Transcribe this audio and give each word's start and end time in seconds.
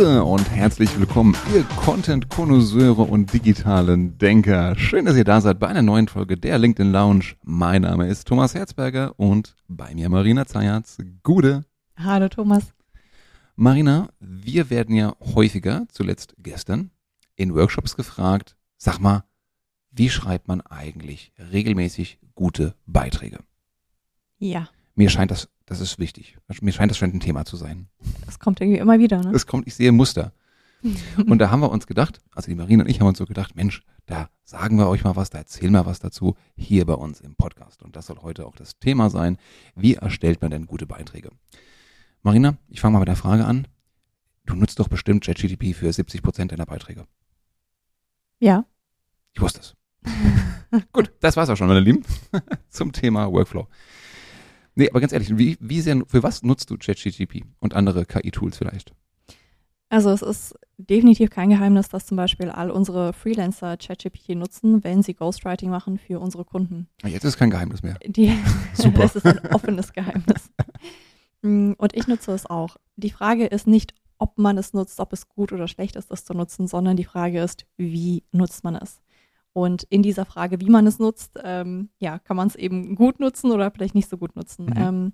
Gude 0.00 0.24
und 0.24 0.50
herzlich 0.50 0.98
willkommen, 0.98 1.36
ihr 1.54 1.62
Content-Konnoisseure 1.76 3.02
und 3.02 3.34
digitalen 3.34 4.16
Denker. 4.16 4.74
Schön, 4.78 5.04
dass 5.04 5.14
ihr 5.14 5.24
da 5.24 5.42
seid 5.42 5.58
bei 5.58 5.66
einer 5.68 5.82
neuen 5.82 6.08
Folge 6.08 6.38
der 6.38 6.56
LinkedIn 6.56 6.90
Lounge. 6.90 7.34
Mein 7.42 7.82
Name 7.82 8.08
ist 8.08 8.26
Thomas 8.26 8.54
Herzberger 8.54 9.12
und 9.18 9.56
bei 9.68 9.94
mir 9.94 10.08
Marina 10.08 10.46
Zayatz. 10.46 10.96
Gude. 11.22 11.66
Hallo 11.98 12.30
Thomas. 12.30 12.72
Marina, 13.56 14.08
wir 14.20 14.70
werden 14.70 14.94
ja 14.96 15.14
häufiger, 15.34 15.84
zuletzt 15.92 16.34
gestern, 16.38 16.92
in 17.36 17.54
Workshops 17.54 17.94
gefragt, 17.94 18.56
sag 18.78 19.00
mal, 19.00 19.24
wie 19.90 20.08
schreibt 20.08 20.48
man 20.48 20.62
eigentlich 20.62 21.30
regelmäßig 21.52 22.20
gute 22.34 22.74
Beiträge? 22.86 23.40
Ja. 24.38 24.70
Mir 25.00 25.08
scheint 25.08 25.30
das, 25.30 25.48
das 25.64 25.80
ist 25.80 25.98
wichtig. 25.98 26.36
Mir 26.60 26.72
scheint 26.72 26.90
das 26.90 26.98
scheint 26.98 27.14
ein 27.14 27.20
Thema 27.20 27.46
zu 27.46 27.56
sein. 27.56 27.88
Das 28.26 28.38
kommt 28.38 28.60
irgendwie 28.60 28.80
immer 28.80 28.98
wieder, 28.98 29.22
ne? 29.22 29.32
Es 29.34 29.46
kommt, 29.46 29.66
ich 29.66 29.74
sehe 29.74 29.92
Muster. 29.92 30.34
und 31.26 31.38
da 31.38 31.50
haben 31.50 31.60
wir 31.60 31.70
uns 31.70 31.86
gedacht, 31.86 32.20
also 32.34 32.50
die 32.50 32.54
Marina 32.54 32.84
und 32.84 32.90
ich 32.90 33.00
haben 33.00 33.06
uns 33.06 33.16
so 33.16 33.24
gedacht, 33.24 33.56
Mensch, 33.56 33.82
da 34.04 34.28
sagen 34.44 34.76
wir 34.76 34.88
euch 34.88 35.02
mal 35.02 35.16
was, 35.16 35.30
da 35.30 35.38
erzählen 35.38 35.72
wir 35.72 35.86
was 35.86 36.00
dazu 36.00 36.36
hier 36.54 36.84
bei 36.84 36.92
uns 36.92 37.22
im 37.22 37.34
Podcast. 37.34 37.82
Und 37.82 37.96
das 37.96 38.08
soll 38.08 38.18
heute 38.20 38.44
auch 38.44 38.54
das 38.56 38.78
Thema 38.78 39.08
sein. 39.08 39.38
Wie 39.74 39.94
erstellt 39.94 40.42
man 40.42 40.50
denn 40.50 40.66
gute 40.66 40.84
Beiträge? 40.84 41.30
Marina, 42.20 42.58
ich 42.68 42.82
fange 42.82 42.92
mal 42.92 42.98
mit 42.98 43.08
der 43.08 43.16
Frage 43.16 43.46
an. 43.46 43.68
Du 44.44 44.54
nutzt 44.54 44.80
doch 44.80 44.88
bestimmt 44.88 45.24
ChatGTP 45.24 45.74
für 45.74 45.90
70 45.90 46.20
Prozent 46.20 46.52
deiner 46.52 46.66
Beiträge. 46.66 47.06
Ja. 48.38 48.66
Ich 49.32 49.40
wusste 49.40 49.60
es. 49.60 49.76
Gut, 50.92 51.10
das 51.20 51.38
war's 51.38 51.48
auch 51.48 51.56
schon, 51.56 51.68
meine 51.68 51.80
Lieben, 51.80 52.04
zum 52.68 52.92
Thema 52.92 53.32
Workflow. 53.32 53.66
Nee, 54.80 54.88
aber 54.88 55.00
ganz 55.00 55.12
ehrlich, 55.12 55.36
wie, 55.36 55.58
wie 55.60 55.82
sehr, 55.82 56.02
für 56.06 56.22
was 56.22 56.42
nutzt 56.42 56.70
du 56.70 56.78
ChatGTP 56.78 57.44
und 57.58 57.74
andere 57.74 58.06
KI-Tools 58.06 58.56
vielleicht? 58.56 58.94
Also 59.90 60.08
es 60.08 60.22
ist 60.22 60.54
definitiv 60.78 61.28
kein 61.28 61.50
Geheimnis, 61.50 61.90
dass 61.90 62.06
zum 62.06 62.16
Beispiel 62.16 62.48
all 62.48 62.70
unsere 62.70 63.12
Freelancer 63.12 63.76
ChatGPT 63.76 64.30
nutzen, 64.30 64.82
wenn 64.82 65.02
sie 65.02 65.12
Ghostwriting 65.12 65.68
machen 65.68 65.98
für 65.98 66.18
unsere 66.18 66.46
Kunden. 66.46 66.88
Ah, 67.02 67.08
jetzt 67.08 67.24
ist 67.24 67.36
kein 67.36 67.50
Geheimnis 67.50 67.82
mehr. 67.82 67.98
Die, 68.06 68.34
Super. 68.72 69.04
es 69.04 69.16
ist 69.16 69.26
ein 69.26 69.52
offenes 69.52 69.92
Geheimnis. 69.92 70.50
Mm, 71.42 71.72
und 71.76 71.94
ich 71.94 72.06
nutze 72.06 72.32
es 72.32 72.46
auch. 72.46 72.78
Die 72.96 73.10
Frage 73.10 73.44
ist 73.44 73.66
nicht, 73.66 73.92
ob 74.16 74.38
man 74.38 74.56
es 74.56 74.72
nutzt, 74.72 74.98
ob 74.98 75.12
es 75.12 75.28
gut 75.28 75.52
oder 75.52 75.68
schlecht 75.68 75.94
ist, 75.96 76.10
das 76.10 76.24
zu 76.24 76.32
nutzen, 76.32 76.68
sondern 76.68 76.96
die 76.96 77.04
Frage 77.04 77.42
ist, 77.42 77.66
wie 77.76 78.22
nutzt 78.32 78.64
man 78.64 78.76
es? 78.76 79.02
Und 79.52 79.82
in 79.84 80.02
dieser 80.02 80.24
Frage, 80.24 80.60
wie 80.60 80.70
man 80.70 80.86
es 80.86 80.98
nutzt, 80.98 81.38
ähm, 81.42 81.90
ja, 81.98 82.18
kann 82.18 82.36
man 82.36 82.48
es 82.48 82.54
eben 82.54 82.94
gut 82.94 83.18
nutzen 83.18 83.50
oder 83.50 83.70
vielleicht 83.70 83.94
nicht 83.94 84.08
so 84.08 84.16
gut 84.16 84.36
nutzen. 84.36 84.66
Mhm. 84.66 84.76
Ähm, 84.76 85.12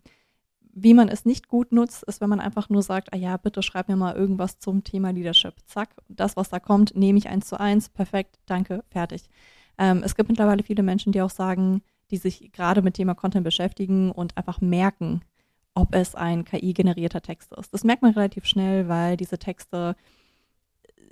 wie 0.78 0.92
man 0.92 1.08
es 1.08 1.24
nicht 1.24 1.48
gut 1.48 1.72
nutzt, 1.72 2.02
ist, 2.02 2.20
wenn 2.20 2.28
man 2.28 2.40
einfach 2.40 2.68
nur 2.68 2.82
sagt, 2.82 3.14
ah 3.14 3.16
ja, 3.16 3.38
bitte 3.38 3.62
schreib 3.62 3.88
mir 3.88 3.96
mal 3.96 4.14
irgendwas 4.14 4.58
zum 4.58 4.84
Thema 4.84 5.10
Leadership. 5.10 5.54
Zack, 5.64 5.96
das, 6.08 6.36
was 6.36 6.50
da 6.50 6.60
kommt, 6.60 6.94
nehme 6.94 7.18
ich 7.18 7.28
eins 7.28 7.48
zu 7.48 7.58
eins, 7.58 7.88
perfekt, 7.88 8.38
danke, 8.44 8.84
fertig. 8.90 9.30
Ähm, 9.78 10.02
es 10.04 10.14
gibt 10.14 10.28
mittlerweile 10.28 10.62
viele 10.62 10.82
Menschen, 10.82 11.12
die 11.12 11.22
auch 11.22 11.30
sagen, 11.30 11.80
die 12.10 12.18
sich 12.18 12.52
gerade 12.52 12.82
mit 12.82 12.94
Thema 12.94 13.14
Content 13.14 13.44
beschäftigen 13.44 14.10
und 14.10 14.36
einfach 14.36 14.60
merken, 14.60 15.22
ob 15.74 15.94
es 15.94 16.14
ein 16.14 16.44
KI-generierter 16.44 17.22
Text 17.22 17.54
ist. 17.54 17.72
Das 17.72 17.84
merkt 17.84 18.02
man 18.02 18.12
relativ 18.12 18.44
schnell, 18.44 18.86
weil 18.88 19.16
diese 19.16 19.38
Texte 19.38 19.96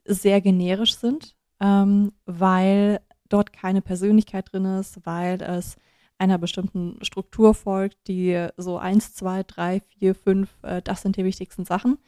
sehr 0.05 0.43
generisch 0.43 0.97
sind, 0.97 1.37
ähm, 1.61 2.13
weil 2.27 3.01
dort 3.29 3.53
keine 3.53 3.83
Persönlichkeit 3.83 4.53
drin 4.53 4.65
ist, 4.65 5.05
weil 5.05 5.41
es 5.43 5.77
einer 6.19 6.39
bestimmten 6.39 6.99
Struktur 7.05 7.55
folgt, 7.55 8.09
die 8.09 8.49
so 8.57 8.79
eins, 8.79 9.15
zwei, 9.15 9.43
drei, 9.43 9.81
vier, 9.81 10.15
fünf, 10.15 10.51
äh, 10.63 10.81
das 10.83 11.03
sind 11.03 11.17
die 11.17 11.25
wichtigsten 11.25 11.65
Sachen. 11.65 11.99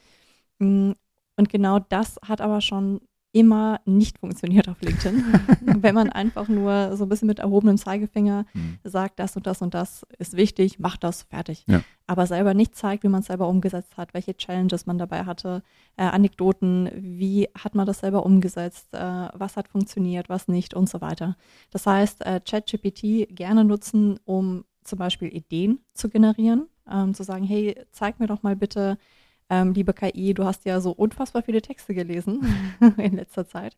Mm, 0.58 0.92
und 1.36 1.48
genau 1.50 1.80
das 1.80 2.18
hat 2.26 2.40
aber 2.40 2.60
schon 2.60 3.00
immer 3.36 3.80
nicht 3.84 4.18
funktioniert 4.18 4.66
auf 4.66 4.80
LinkedIn. 4.80 5.22
Wenn 5.60 5.94
man 5.94 6.08
einfach 6.08 6.48
nur 6.48 6.96
so 6.96 7.04
ein 7.04 7.10
bisschen 7.10 7.28
mit 7.28 7.38
erhobenem 7.38 7.76
Zeigefinger 7.76 8.46
mhm. 8.54 8.78
sagt, 8.82 9.18
das 9.18 9.36
und 9.36 9.46
das 9.46 9.60
und 9.60 9.74
das 9.74 10.06
ist 10.18 10.38
wichtig, 10.38 10.78
macht 10.78 11.04
das, 11.04 11.24
fertig. 11.24 11.64
Ja. 11.68 11.82
Aber 12.06 12.26
selber 12.26 12.54
nicht 12.54 12.74
zeigt, 12.74 13.04
wie 13.04 13.08
man 13.08 13.20
es 13.20 13.26
selber 13.26 13.46
umgesetzt 13.46 13.98
hat, 13.98 14.14
welche 14.14 14.38
Challenges 14.38 14.86
man 14.86 14.96
dabei 14.96 15.24
hatte, 15.24 15.62
äh, 15.98 16.04
Anekdoten, 16.04 16.90
wie 16.94 17.50
hat 17.62 17.74
man 17.74 17.84
das 17.84 17.98
selber 17.98 18.24
umgesetzt, 18.24 18.94
äh, 18.94 19.28
was 19.34 19.56
hat 19.56 19.68
funktioniert, 19.68 20.30
was 20.30 20.48
nicht 20.48 20.72
und 20.72 20.88
so 20.88 21.02
weiter. 21.02 21.36
Das 21.70 21.86
heißt, 21.86 22.24
äh, 22.24 22.40
ChatGPT 22.40 23.28
gerne 23.36 23.66
nutzen, 23.66 24.18
um 24.24 24.64
zum 24.82 24.98
Beispiel 24.98 25.28
Ideen 25.28 25.80
zu 25.92 26.08
generieren, 26.08 26.68
ähm, 26.90 27.12
zu 27.12 27.22
sagen, 27.22 27.44
hey, 27.44 27.76
zeig 27.92 28.18
mir 28.18 28.28
doch 28.28 28.42
mal 28.42 28.56
bitte, 28.56 28.96
ähm, 29.50 29.72
liebe 29.72 29.92
KI, 29.92 30.34
du 30.34 30.44
hast 30.44 30.64
ja 30.64 30.80
so 30.80 30.90
unfassbar 30.92 31.42
viele 31.42 31.62
Texte 31.62 31.94
gelesen 31.94 32.40
in 32.96 33.16
letzter 33.16 33.46
Zeit. 33.46 33.76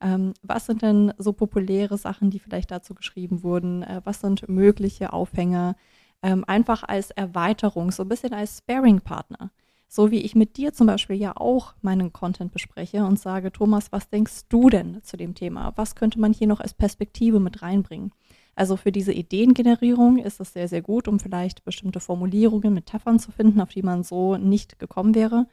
Ähm, 0.00 0.32
was 0.42 0.66
sind 0.66 0.82
denn 0.82 1.12
so 1.18 1.32
populäre 1.32 1.98
Sachen, 1.98 2.30
die 2.30 2.38
vielleicht 2.38 2.70
dazu 2.70 2.94
geschrieben 2.94 3.42
wurden? 3.42 3.82
Äh, 3.82 4.00
was 4.04 4.20
sind 4.20 4.48
mögliche 4.48 5.12
Aufhänger? 5.12 5.76
Ähm, 6.22 6.44
einfach 6.46 6.82
als 6.82 7.10
Erweiterung, 7.10 7.90
so 7.90 8.02
ein 8.02 8.08
bisschen 8.08 8.32
als 8.32 8.58
Sparing-Partner. 8.58 9.50
So 9.88 10.10
wie 10.10 10.20
ich 10.20 10.36
mit 10.36 10.56
dir 10.56 10.72
zum 10.72 10.86
Beispiel 10.86 11.16
ja 11.16 11.32
auch 11.36 11.74
meinen 11.82 12.12
Content 12.12 12.52
bespreche 12.52 13.04
und 13.04 13.18
sage, 13.18 13.50
Thomas, 13.50 13.90
was 13.90 14.08
denkst 14.08 14.42
du 14.48 14.70
denn 14.70 15.02
zu 15.02 15.16
dem 15.16 15.34
Thema? 15.34 15.72
Was 15.76 15.96
könnte 15.96 16.20
man 16.20 16.32
hier 16.32 16.46
noch 16.46 16.60
als 16.60 16.74
Perspektive 16.74 17.40
mit 17.40 17.60
reinbringen? 17.62 18.12
Also 18.54 18.76
für 18.76 18.92
diese 18.92 19.12
Ideengenerierung 19.12 20.18
ist 20.18 20.40
es 20.40 20.52
sehr, 20.52 20.68
sehr 20.68 20.82
gut, 20.82 21.08
um 21.08 21.18
vielleicht 21.18 21.64
bestimmte 21.64 22.00
Formulierungen, 22.00 22.74
Metaphern 22.74 23.18
zu 23.18 23.32
finden, 23.32 23.60
auf 23.60 23.70
die 23.70 23.82
man 23.82 24.02
so 24.02 24.36
nicht 24.36 24.78
gekommen 24.78 25.14
wäre. 25.14 25.46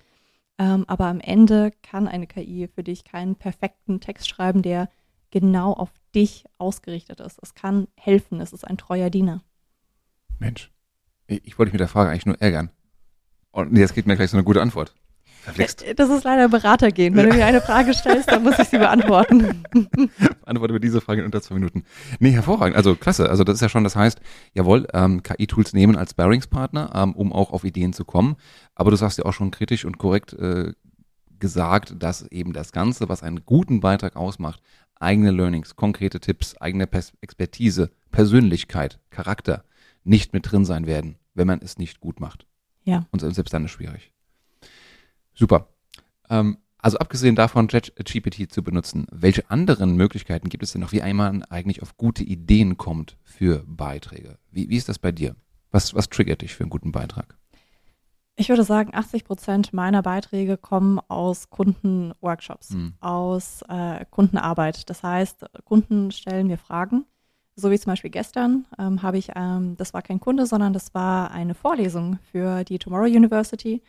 Ähm, 0.59 0.85
aber 0.87 1.05
am 1.05 1.19
Ende 1.19 1.71
kann 1.83 2.07
eine 2.07 2.27
KI 2.27 2.67
für 2.67 2.83
dich 2.83 3.03
keinen 3.03 3.35
perfekten 3.35 3.99
Text 3.99 4.27
schreiben, 4.27 4.61
der 4.61 4.89
genau 5.29 5.73
auf 5.73 5.91
dich 6.15 6.45
ausgerichtet 6.57 7.19
ist. 7.19 7.39
Es 7.41 7.53
kann 7.53 7.87
helfen, 7.95 8.41
es 8.41 8.53
ist 8.53 8.65
ein 8.65 8.77
treuer 8.77 9.09
Diener. 9.09 9.43
Mensch, 10.39 10.71
ich 11.27 11.57
wollte 11.57 11.69
mich 11.69 11.73
mit 11.73 11.81
der 11.81 11.87
Frage 11.87 12.09
eigentlich 12.09 12.25
nur 12.25 12.41
ärgern. 12.41 12.71
Und 13.51 13.75
jetzt 13.75 13.93
kriegt 13.93 14.07
mir 14.07 14.15
gleich 14.15 14.31
so 14.31 14.37
eine 14.37 14.43
gute 14.43 14.61
Antwort. 14.61 14.93
Verflixt. 15.47 15.83
Äh, 15.83 15.95
das 15.95 16.09
ist 16.09 16.23
leider 16.23 16.49
Beratergehen. 16.49 17.15
Wenn 17.15 17.29
du 17.29 17.35
mir 17.35 17.45
eine 17.45 17.61
Frage 17.61 17.93
stellst, 17.93 18.31
dann 18.31 18.43
muss 18.43 18.59
ich 18.59 18.67
sie 18.67 18.77
beantworten. 18.77 19.63
Antworte 20.47 20.73
mir 20.73 20.79
diese 20.79 21.01
Frage 21.01 21.21
in 21.21 21.25
unter 21.25 21.41
zwei 21.41 21.55
Minuten. 21.55 21.83
Nee, 22.19 22.31
hervorragend. 22.31 22.75
Also 22.75 22.95
klasse. 22.95 23.29
Also 23.29 23.43
das 23.43 23.55
ist 23.55 23.61
ja 23.61 23.69
schon, 23.69 23.83
das 23.83 23.95
heißt, 23.95 24.19
jawohl, 24.53 24.87
ähm, 24.93 25.23
KI-Tools 25.23 25.73
nehmen 25.73 25.95
als 25.95 26.13
Bearingspartner, 26.13 26.91
ähm, 26.95 27.13
um 27.13 27.33
auch 27.33 27.51
auf 27.51 27.63
Ideen 27.63 27.93
zu 27.93 28.05
kommen. 28.05 28.35
Aber 28.75 28.91
du 28.91 28.97
sagst 28.97 29.17
ja 29.17 29.25
auch 29.25 29.33
schon 29.33 29.51
kritisch 29.51 29.85
und 29.85 29.97
korrekt 29.97 30.33
äh, 30.33 30.73
gesagt, 31.39 31.95
dass 31.99 32.23
eben 32.31 32.53
das 32.53 32.71
Ganze, 32.71 33.09
was 33.09 33.23
einen 33.23 33.45
guten 33.45 33.79
Beitrag 33.79 34.15
ausmacht, 34.15 34.61
eigene 34.99 35.31
Learnings, 35.31 35.75
konkrete 35.75 36.19
Tipps, 36.19 36.57
eigene 36.57 36.87
Pers 36.87 37.13
Expertise, 37.21 37.91
Persönlichkeit, 38.11 38.99
Charakter 39.09 39.63
nicht 40.03 40.33
mit 40.33 40.51
drin 40.51 40.65
sein 40.65 40.87
werden, 40.87 41.17
wenn 41.33 41.47
man 41.47 41.61
es 41.61 41.77
nicht 41.77 41.99
gut 41.99 42.19
macht. 42.19 42.45
Ja. 42.83 43.05
Und 43.11 43.19
selbst 43.19 43.53
dann 43.53 43.65
ist 43.65 43.71
schwierig. 43.71 44.13
Super. 45.33 45.67
Ähm, 46.29 46.57
also 46.79 46.97
abgesehen 46.99 47.35
davon, 47.35 47.67
ChatGPT 47.67 48.51
zu 48.51 48.63
benutzen, 48.63 49.07
welche 49.11 49.49
anderen 49.49 49.95
Möglichkeiten 49.95 50.49
gibt 50.49 50.63
es 50.63 50.71
denn 50.71 50.81
noch, 50.81 50.91
wie 50.91 51.01
einmal 51.01 51.41
eigentlich 51.49 51.81
auf 51.81 51.97
gute 51.97 52.23
Ideen 52.23 52.77
kommt 52.77 53.17
für 53.23 53.63
Beiträge? 53.65 54.37
Wie, 54.51 54.69
wie 54.69 54.77
ist 54.77 54.89
das 54.89 54.99
bei 54.99 55.11
dir? 55.11 55.35
Was, 55.71 55.93
was 55.95 56.09
triggert 56.09 56.41
dich 56.41 56.53
für 56.53 56.63
einen 56.63 56.69
guten 56.69 56.91
Beitrag? 56.91 57.37
Ich 58.39 58.49
würde 58.49 58.63
sagen, 58.63 58.91
80 58.93 59.25
Prozent 59.25 59.73
meiner 59.73 60.03
Beiträge 60.03 60.57
kommen 60.57 60.99
aus 61.07 61.49
Kundenworkshops, 61.49 62.69
hm. 62.69 62.93
aus 62.99 63.63
äh, 63.67 64.05
Kundenarbeit. 64.11 64.87
Das 64.91 65.01
heißt, 65.01 65.45
Kunden 65.65 66.11
stellen 66.11 66.45
mir 66.45 66.59
Fragen. 66.59 67.05
So 67.55 67.71
wie 67.71 67.79
zum 67.79 67.91
Beispiel 67.91 68.11
gestern 68.11 68.67
ähm, 68.77 69.01
habe 69.01 69.17
ich, 69.17 69.31
ähm, 69.35 69.75
das 69.77 69.95
war 69.95 70.03
kein 70.03 70.19
Kunde, 70.19 70.45
sondern 70.45 70.71
das 70.71 70.93
war 70.93 71.31
eine 71.31 71.55
Vorlesung 71.55 72.19
für 72.31 72.63
die 72.63 72.77
Tomorrow 72.77 73.07
University. 73.07 73.81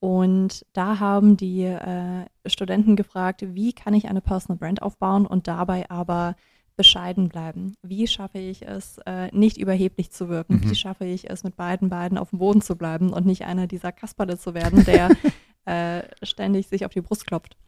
Und 0.00 0.64
da 0.72 0.98
haben 0.98 1.36
die 1.36 1.64
äh, 1.64 2.24
Studenten 2.46 2.96
gefragt, 2.96 3.44
wie 3.54 3.74
kann 3.74 3.92
ich 3.92 4.08
eine 4.08 4.22
Personal 4.22 4.58
Brand 4.58 4.80
aufbauen 4.80 5.26
und 5.26 5.46
dabei 5.46 5.88
aber 5.90 6.36
bescheiden 6.74 7.28
bleiben? 7.28 7.74
Wie 7.82 8.06
schaffe 8.06 8.38
ich 8.38 8.66
es, 8.66 8.96
äh, 9.04 9.28
nicht 9.36 9.58
überheblich 9.58 10.10
zu 10.10 10.30
wirken? 10.30 10.54
Mhm. 10.54 10.70
Wie 10.70 10.74
schaffe 10.74 11.04
ich 11.04 11.28
es, 11.28 11.44
mit 11.44 11.54
beiden 11.56 11.90
Beinen 11.90 12.16
auf 12.16 12.30
dem 12.30 12.38
Boden 12.38 12.62
zu 12.62 12.76
bleiben 12.76 13.12
und 13.12 13.26
nicht 13.26 13.44
einer 13.44 13.66
dieser 13.66 13.92
Kasperle 13.92 14.38
zu 14.38 14.54
werden, 14.54 14.86
der 14.86 15.10
äh, 15.66 16.02
ständig 16.24 16.68
sich 16.68 16.86
auf 16.86 16.92
die 16.92 17.02
Brust 17.02 17.26
klopft? 17.26 17.58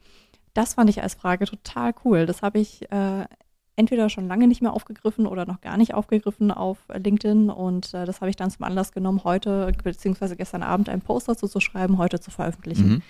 Das 0.54 0.74
fand 0.74 0.88
ich 0.88 1.02
als 1.02 1.14
Frage 1.14 1.44
total 1.44 1.92
cool. 2.04 2.24
Das 2.24 2.40
habe 2.40 2.60
ich 2.60 2.90
äh, 2.90 3.26
entweder 3.76 4.10
schon 4.10 4.28
lange 4.28 4.46
nicht 4.46 4.62
mehr 4.62 4.72
aufgegriffen 4.72 5.26
oder 5.26 5.46
noch 5.46 5.60
gar 5.60 5.76
nicht 5.76 5.94
aufgegriffen 5.94 6.50
auf 6.50 6.78
LinkedIn. 6.92 7.50
Und 7.50 7.94
äh, 7.94 8.04
das 8.04 8.20
habe 8.20 8.30
ich 8.30 8.36
dann 8.36 8.50
zum 8.50 8.64
Anlass 8.64 8.92
genommen, 8.92 9.24
heute 9.24 9.72
beziehungsweise 9.82 10.36
gestern 10.36 10.62
Abend 10.62 10.88
einen 10.88 11.02
Post 11.02 11.28
dazu 11.28 11.48
zu 11.48 11.60
schreiben, 11.60 11.98
heute 11.98 12.20
zu 12.20 12.30
veröffentlichen. 12.30 12.88
Mhm. 12.88 13.02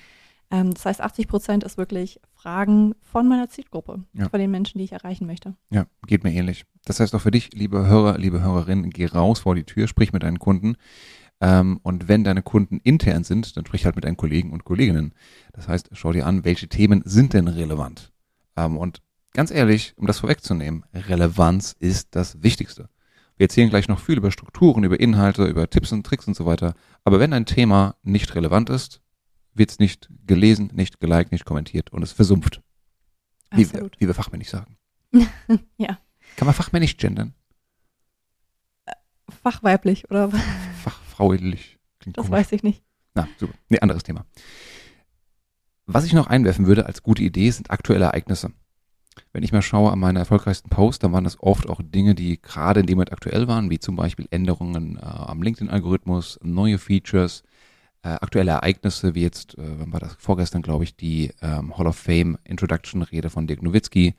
Ähm, 0.52 0.74
das 0.74 0.84
heißt, 0.84 1.00
80 1.00 1.26
Prozent 1.26 1.64
ist 1.64 1.78
wirklich 1.78 2.20
Fragen 2.34 2.94
von 3.00 3.26
meiner 3.26 3.48
Zielgruppe, 3.48 4.04
ja. 4.12 4.28
von 4.28 4.38
den 4.38 4.50
Menschen, 4.50 4.78
die 4.78 4.84
ich 4.84 4.92
erreichen 4.92 5.26
möchte. 5.26 5.54
Ja, 5.70 5.86
geht 6.06 6.24
mir 6.24 6.32
ähnlich. 6.32 6.64
Das 6.84 7.00
heißt 7.00 7.14
auch 7.14 7.20
für 7.20 7.30
dich, 7.30 7.52
liebe 7.54 7.86
Hörer, 7.86 8.18
liebe 8.18 8.42
Hörerin, 8.42 8.90
geh 8.90 9.06
raus 9.06 9.40
vor 9.40 9.54
die 9.54 9.64
Tür, 9.64 9.88
sprich 9.88 10.12
mit 10.12 10.22
deinen 10.22 10.38
Kunden. 10.38 10.76
Ähm, 11.40 11.80
und 11.82 12.06
wenn 12.06 12.22
deine 12.22 12.42
Kunden 12.42 12.78
intern 12.84 13.24
sind, 13.24 13.56
dann 13.56 13.66
sprich 13.66 13.84
halt 13.84 13.96
mit 13.96 14.04
deinen 14.04 14.16
Kollegen 14.16 14.52
und 14.52 14.64
Kolleginnen. 14.64 15.14
Das 15.52 15.66
heißt, 15.66 15.88
schau 15.92 16.12
dir 16.12 16.26
an, 16.26 16.44
welche 16.44 16.68
Themen 16.68 17.02
sind 17.04 17.32
denn 17.32 17.48
relevant. 17.48 18.12
Ähm, 18.56 18.76
und 18.76 19.02
ganz 19.32 19.50
ehrlich, 19.50 19.94
um 19.96 20.06
das 20.06 20.20
vorwegzunehmen, 20.20 20.84
Relevanz 20.92 21.74
ist 21.78 22.14
das 22.14 22.42
Wichtigste. 22.42 22.88
Wir 23.36 23.44
erzählen 23.44 23.70
gleich 23.70 23.88
noch 23.88 23.98
viel 23.98 24.18
über 24.18 24.30
Strukturen, 24.30 24.84
über 24.84 25.00
Inhalte, 25.00 25.44
über 25.46 25.68
Tipps 25.68 25.92
und 25.92 26.04
Tricks 26.06 26.28
und 26.28 26.34
so 26.34 26.46
weiter. 26.46 26.74
Aber 27.04 27.18
wenn 27.18 27.32
ein 27.32 27.46
Thema 27.46 27.96
nicht 28.02 28.34
relevant 28.34 28.70
ist, 28.70 29.00
wird 29.54 29.70
es 29.70 29.78
nicht 29.78 30.08
gelesen, 30.26 30.70
nicht 30.74 31.00
geliked, 31.00 31.32
nicht 31.32 31.44
kommentiert 31.44 31.92
und 31.92 32.02
es 32.02 32.12
versumpft. 32.12 32.62
Wie 33.50 33.70
wir, 33.72 33.90
wie 33.98 34.06
wir 34.06 34.14
fachmännisch 34.14 34.50
sagen. 34.50 34.76
ja. 35.76 35.98
Kann 36.36 36.46
man 36.46 36.54
fachmännisch 36.54 36.96
gendern? 36.96 37.34
Fachweiblich 39.42 40.10
oder 40.10 40.30
Fachfraulich. 40.82 41.78
Klingt 41.98 42.16
das 42.16 42.26
komisch. 42.26 42.38
weiß 42.38 42.52
ich 42.52 42.62
nicht. 42.62 42.82
Na, 43.14 43.28
super. 43.38 43.54
Nee, 43.68 43.80
anderes 43.80 44.02
Thema. 44.02 44.24
Was 45.86 46.04
ich 46.04 46.12
noch 46.12 46.28
einwerfen 46.28 46.66
würde 46.66 46.86
als 46.86 47.02
gute 47.02 47.22
Idee 47.22 47.50
sind 47.50 47.70
aktuelle 47.70 48.06
Ereignisse. 48.06 48.52
Wenn 49.32 49.42
ich 49.42 49.52
mal 49.52 49.62
schaue 49.62 49.92
an 49.92 49.98
meine 49.98 50.20
erfolgreichsten 50.20 50.70
Posts, 50.70 51.00
dann 51.00 51.12
waren 51.12 51.24
das 51.24 51.40
oft 51.40 51.68
auch 51.68 51.80
Dinge, 51.82 52.14
die 52.14 52.40
gerade 52.40 52.80
in 52.80 52.86
dem 52.86 52.96
Moment 52.96 53.12
aktuell 53.12 53.48
waren, 53.48 53.70
wie 53.70 53.78
zum 53.78 53.96
Beispiel 53.96 54.26
Änderungen 54.30 54.96
äh, 54.96 55.00
am 55.00 55.42
LinkedIn-Algorithmus, 55.42 56.38
neue 56.42 56.78
Features, 56.78 57.42
äh, 58.02 58.08
aktuelle 58.08 58.52
Ereignisse, 58.52 59.14
wie 59.14 59.22
jetzt, 59.22 59.56
äh, 59.58 59.78
wann 59.78 59.92
war 59.92 60.00
das 60.00 60.16
vorgestern, 60.18 60.62
glaube 60.62 60.84
ich, 60.84 60.96
die 60.96 61.32
ähm, 61.40 61.76
Hall 61.76 61.86
of 61.86 61.96
Fame 61.96 62.38
Introduction-Rede 62.44 63.30
von 63.30 63.46
Dirk 63.46 63.62
Nowitzki. 63.62 64.14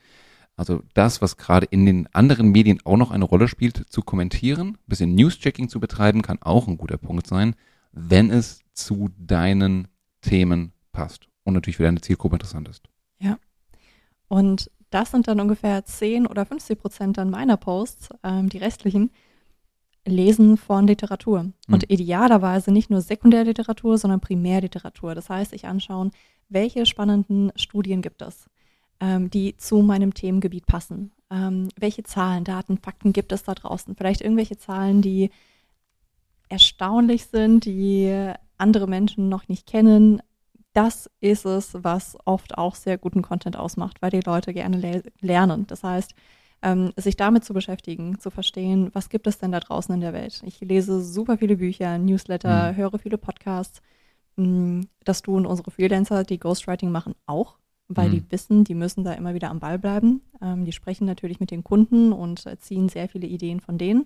Also 0.56 0.84
das, 0.94 1.22
was 1.22 1.38
gerade 1.38 1.66
in 1.66 1.86
den 1.86 2.08
anderen 2.14 2.52
Medien 2.52 2.80
auch 2.84 2.98
noch 2.98 3.12
eine 3.12 3.26
Rolle 3.26 3.48
spielt, 3.48 3.90
zu 3.90 4.02
kommentieren, 4.02 4.78
bisschen 4.88 5.16
News-Checking 5.16 5.68
zu 5.68 5.80
betreiben, 5.80 6.22
kann 6.22 6.42
auch 6.42 6.68
ein 6.68 6.78
guter 6.78 6.98
Punkt 6.98 7.26
sein, 7.26 7.56
wenn 7.92 8.30
es 8.30 8.62
zu 8.74 9.10
deinen 9.18 9.88
Themen 10.22 10.74
passt 10.92 11.28
und 11.44 11.56
natürlich 11.56 11.78
für 11.78 11.84
deine 11.84 12.02
Zielgruppe 12.02 12.36
interessant 12.36 12.70
ist. 12.70 12.84
Ja. 13.20 13.38
Und 14.28 14.72
das 14.94 15.12
sind 15.12 15.28
dann 15.28 15.40
ungefähr 15.40 15.84
10 15.84 16.28
oder 16.28 16.46
50 16.46 16.80
Prozent 16.80 17.18
dann 17.18 17.30
meiner 17.30 17.58
Posts, 17.58 18.10
ähm, 18.24 18.50
die 18.50 18.58
restlichen, 18.58 19.12
Lesen 20.06 20.58
von 20.58 20.86
Literatur. 20.86 21.44
Mhm. 21.44 21.54
Und 21.74 21.90
idealerweise 21.90 22.72
nicht 22.72 22.90
nur 22.90 23.02
Sekundärliteratur, 23.02 23.98
sondern 23.98 24.20
Primärliteratur. 24.20 25.16
Das 25.16 25.30
heißt, 25.30 25.54
ich 25.54 25.66
anschauen, 25.66 26.12
welche 26.50 26.86
spannenden 26.86 27.52
Studien 27.56 28.02
gibt 28.02 28.22
es, 28.22 28.46
ähm, 29.00 29.30
die 29.30 29.56
zu 29.58 29.78
meinem 29.82 30.14
Themengebiet 30.14 30.66
passen. 30.66 31.12
Ähm, 31.32 31.70
welche 31.78 32.04
Zahlen, 32.04 32.44
Daten, 32.44 32.78
Fakten 32.78 33.14
gibt 33.14 33.32
es 33.32 33.44
da 33.44 33.54
draußen? 33.54 33.96
Vielleicht 33.96 34.22
irgendwelche 34.22 34.58
Zahlen, 34.58 35.02
die 35.02 35.30
erstaunlich 36.50 37.26
sind, 37.28 37.66
die 37.66 38.34
andere 38.58 38.88
Menschen 38.88 39.30
noch 39.30 39.48
nicht 39.48 39.66
kennen. 39.66 40.22
Das 40.74 41.10
ist 41.20 41.46
es, 41.46 41.78
was 41.84 42.18
oft 42.26 42.58
auch 42.58 42.76
sehr 42.76 42.98
guten 42.98 43.22
Content 43.22 43.56
ausmacht, 43.56 44.02
weil 44.02 44.10
die 44.10 44.22
Leute 44.22 44.54
gerne 44.54 44.78
le 44.78 45.04
lernen. 45.22 45.68
Das 45.68 45.84
heißt, 45.84 46.16
ähm, 46.64 46.94
sich 46.96 47.16
damit 47.16 47.44
zu 47.44 47.54
beschäftigen, 47.54 48.20
zu 48.20 48.32
verstehen, 48.32 48.90
was 48.94 49.10
gibt 49.10 49.28
es 49.28 49.38
denn 49.38 49.52
da 49.52 49.60
draußen 49.60 49.94
in 49.94 50.02
der 50.02 50.14
Welt. 50.14 50.42
Ich 50.46 50.62
lese 50.62 51.04
super 51.04 51.38
viele 51.38 51.58
Bücher, 51.58 51.98
Newsletter, 51.98 52.72
mhm. 52.72 52.78
höre 52.78 52.98
viele 52.98 53.18
Podcasts. 53.18 53.82
Mm, 54.38 54.82
das 55.04 55.22
tun 55.22 55.46
unsere 55.46 55.70
Freelancer, 55.70 56.24
die 56.24 56.40
Ghostwriting 56.40 56.90
machen, 56.90 57.14
auch, 57.28 57.58
weil 57.88 58.08
mhm. 58.08 58.14
die 58.14 58.32
wissen, 58.32 58.64
die 58.64 58.76
müssen 58.76 59.04
da 59.04 59.14
immer 59.14 59.36
wieder 59.36 59.52
am 59.52 59.60
Ball 59.60 59.78
bleiben. 59.78 60.22
Ähm, 60.42 60.66
die 60.66 60.72
sprechen 60.72 61.06
natürlich 61.06 61.40
mit 61.40 61.52
den 61.52 61.64
Kunden 61.64 62.14
und 62.14 62.48
ziehen 62.62 62.90
sehr 62.90 63.10
viele 63.10 63.28
Ideen 63.28 63.60
von 63.60 63.78
denen, 63.78 64.06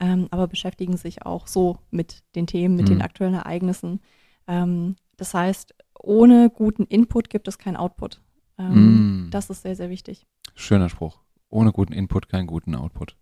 ähm, 0.00 0.26
aber 0.30 0.48
beschäftigen 0.48 0.96
sich 0.96 1.26
auch 1.26 1.46
so 1.46 1.78
mit 1.90 2.24
den 2.34 2.46
Themen, 2.46 2.74
mit 2.74 2.86
mhm. 2.86 2.94
den 2.94 3.02
aktuellen 3.02 3.34
Ereignissen. 3.34 4.00
Ähm, 4.48 4.96
das 5.18 5.34
heißt, 5.34 5.74
ohne 6.02 6.50
guten 6.50 6.84
Input 6.84 7.30
gibt 7.30 7.48
es 7.48 7.58
keinen 7.58 7.76
Output. 7.76 8.20
Ähm, 8.58 9.26
mm. 9.26 9.30
Das 9.30 9.50
ist 9.50 9.62
sehr, 9.62 9.76
sehr 9.76 9.90
wichtig. 9.90 10.26
Schöner 10.54 10.88
Spruch 10.88 11.20
ohne 11.50 11.72
guten 11.72 11.92
Input 11.92 12.28
keinen 12.28 12.46
guten 12.46 12.74
Output. 12.74 13.16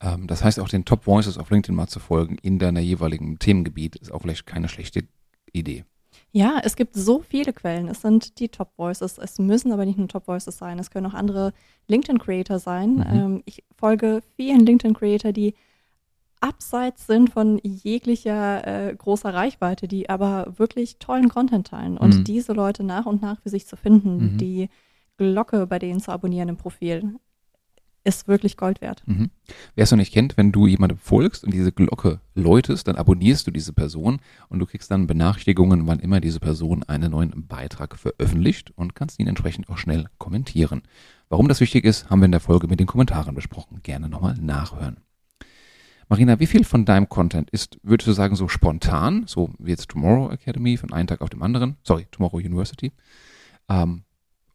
Ähm, 0.00 0.26
das 0.26 0.44
heißt, 0.44 0.60
auch 0.60 0.68
den 0.68 0.84
Top 0.84 1.06
Voices 1.06 1.38
auf 1.38 1.50
LinkedIn 1.50 1.74
mal 1.74 1.88
zu 1.88 1.98
folgen 1.98 2.38
in 2.42 2.58
deiner 2.58 2.80
jeweiligen 2.80 3.38
Themengebiet 3.38 3.96
ist 3.96 4.12
auch 4.12 4.22
vielleicht 4.22 4.46
keine 4.46 4.68
schlechte 4.68 5.04
Idee. 5.52 5.84
Ja, 6.32 6.60
es 6.62 6.76
gibt 6.76 6.94
so 6.94 7.20
viele 7.20 7.52
Quellen. 7.52 7.88
Es 7.88 8.02
sind 8.02 8.38
die 8.38 8.48
Top 8.48 8.72
Voices. 8.76 9.18
Es 9.18 9.38
müssen 9.38 9.72
aber 9.72 9.84
nicht 9.84 9.98
nur 9.98 10.08
Top 10.08 10.26
Voices 10.26 10.58
sein. 10.58 10.78
Es 10.78 10.90
können 10.90 11.06
auch 11.06 11.14
andere 11.14 11.52
LinkedIn 11.88 12.18
Creator 12.18 12.58
sein. 12.58 12.96
Mhm. 12.96 13.04
Ähm, 13.12 13.42
ich 13.46 13.64
folge 13.76 14.20
vielen 14.36 14.64
LinkedIn 14.64 14.94
Creator, 14.94 15.32
die 15.32 15.54
abseits 16.40 17.06
sind 17.06 17.30
von 17.30 17.58
jeglicher 17.62 18.66
äh, 18.66 18.94
großer 18.94 19.32
Reichweite, 19.32 19.88
die 19.88 20.08
aber 20.08 20.54
wirklich 20.56 20.98
tollen 20.98 21.28
Content 21.28 21.68
teilen. 21.68 21.98
Und 21.98 22.18
mhm. 22.18 22.24
diese 22.24 22.52
Leute 22.52 22.82
nach 22.82 23.06
und 23.06 23.22
nach 23.22 23.40
für 23.40 23.50
sich 23.50 23.66
zu 23.66 23.76
finden, 23.76 24.32
mhm. 24.32 24.38
die 24.38 24.68
Glocke 25.16 25.66
bei 25.66 25.78
denen 25.78 26.00
zu 26.00 26.10
abonnieren 26.10 26.48
im 26.48 26.56
Profil, 26.56 27.16
ist 28.02 28.28
wirklich 28.28 28.56
Gold 28.56 28.80
wert. 28.80 29.02
Mhm. 29.06 29.30
Wer 29.74 29.84
es 29.84 29.90
noch 29.90 29.98
nicht 29.98 30.12
kennt, 30.12 30.36
wenn 30.36 30.52
du 30.52 30.66
jemandem 30.66 30.98
folgst 30.98 31.44
und 31.44 31.52
diese 31.52 31.70
Glocke 31.70 32.20
läutest, 32.34 32.88
dann 32.88 32.96
abonnierst 32.96 33.46
du 33.46 33.50
diese 33.50 33.74
Person 33.74 34.20
und 34.48 34.58
du 34.58 34.66
kriegst 34.66 34.90
dann 34.90 35.06
Benachrichtigungen, 35.06 35.86
wann 35.86 36.00
immer 36.00 36.20
diese 36.20 36.40
Person 36.40 36.82
einen 36.84 37.10
neuen 37.10 37.46
Beitrag 37.46 37.98
veröffentlicht 37.98 38.72
und 38.74 38.94
kannst 38.94 39.20
ihn 39.20 39.26
entsprechend 39.26 39.68
auch 39.68 39.76
schnell 39.76 40.06
kommentieren. 40.16 40.82
Warum 41.28 41.48
das 41.48 41.60
wichtig 41.60 41.84
ist, 41.84 42.08
haben 42.08 42.20
wir 42.20 42.26
in 42.26 42.32
der 42.32 42.40
Folge 42.40 42.68
mit 42.68 42.80
den 42.80 42.86
Kommentaren 42.86 43.34
besprochen. 43.34 43.80
Gerne 43.82 44.08
nochmal 44.08 44.36
nachhören. 44.40 44.96
Marina, 46.10 46.40
wie 46.40 46.48
viel 46.48 46.64
von 46.64 46.84
deinem 46.84 47.08
Content 47.08 47.50
ist, 47.50 47.78
würdest 47.84 48.08
du 48.08 48.12
sagen, 48.12 48.34
so 48.34 48.48
spontan, 48.48 49.28
so 49.28 49.50
wie 49.60 49.70
jetzt 49.70 49.90
Tomorrow 49.90 50.32
Academy 50.32 50.76
von 50.76 50.92
einem 50.92 51.06
Tag 51.06 51.20
auf 51.20 51.30
dem 51.30 51.40
anderen, 51.40 51.76
sorry, 51.84 52.08
Tomorrow 52.10 52.38
University, 52.38 52.90
ähm, 53.68 54.02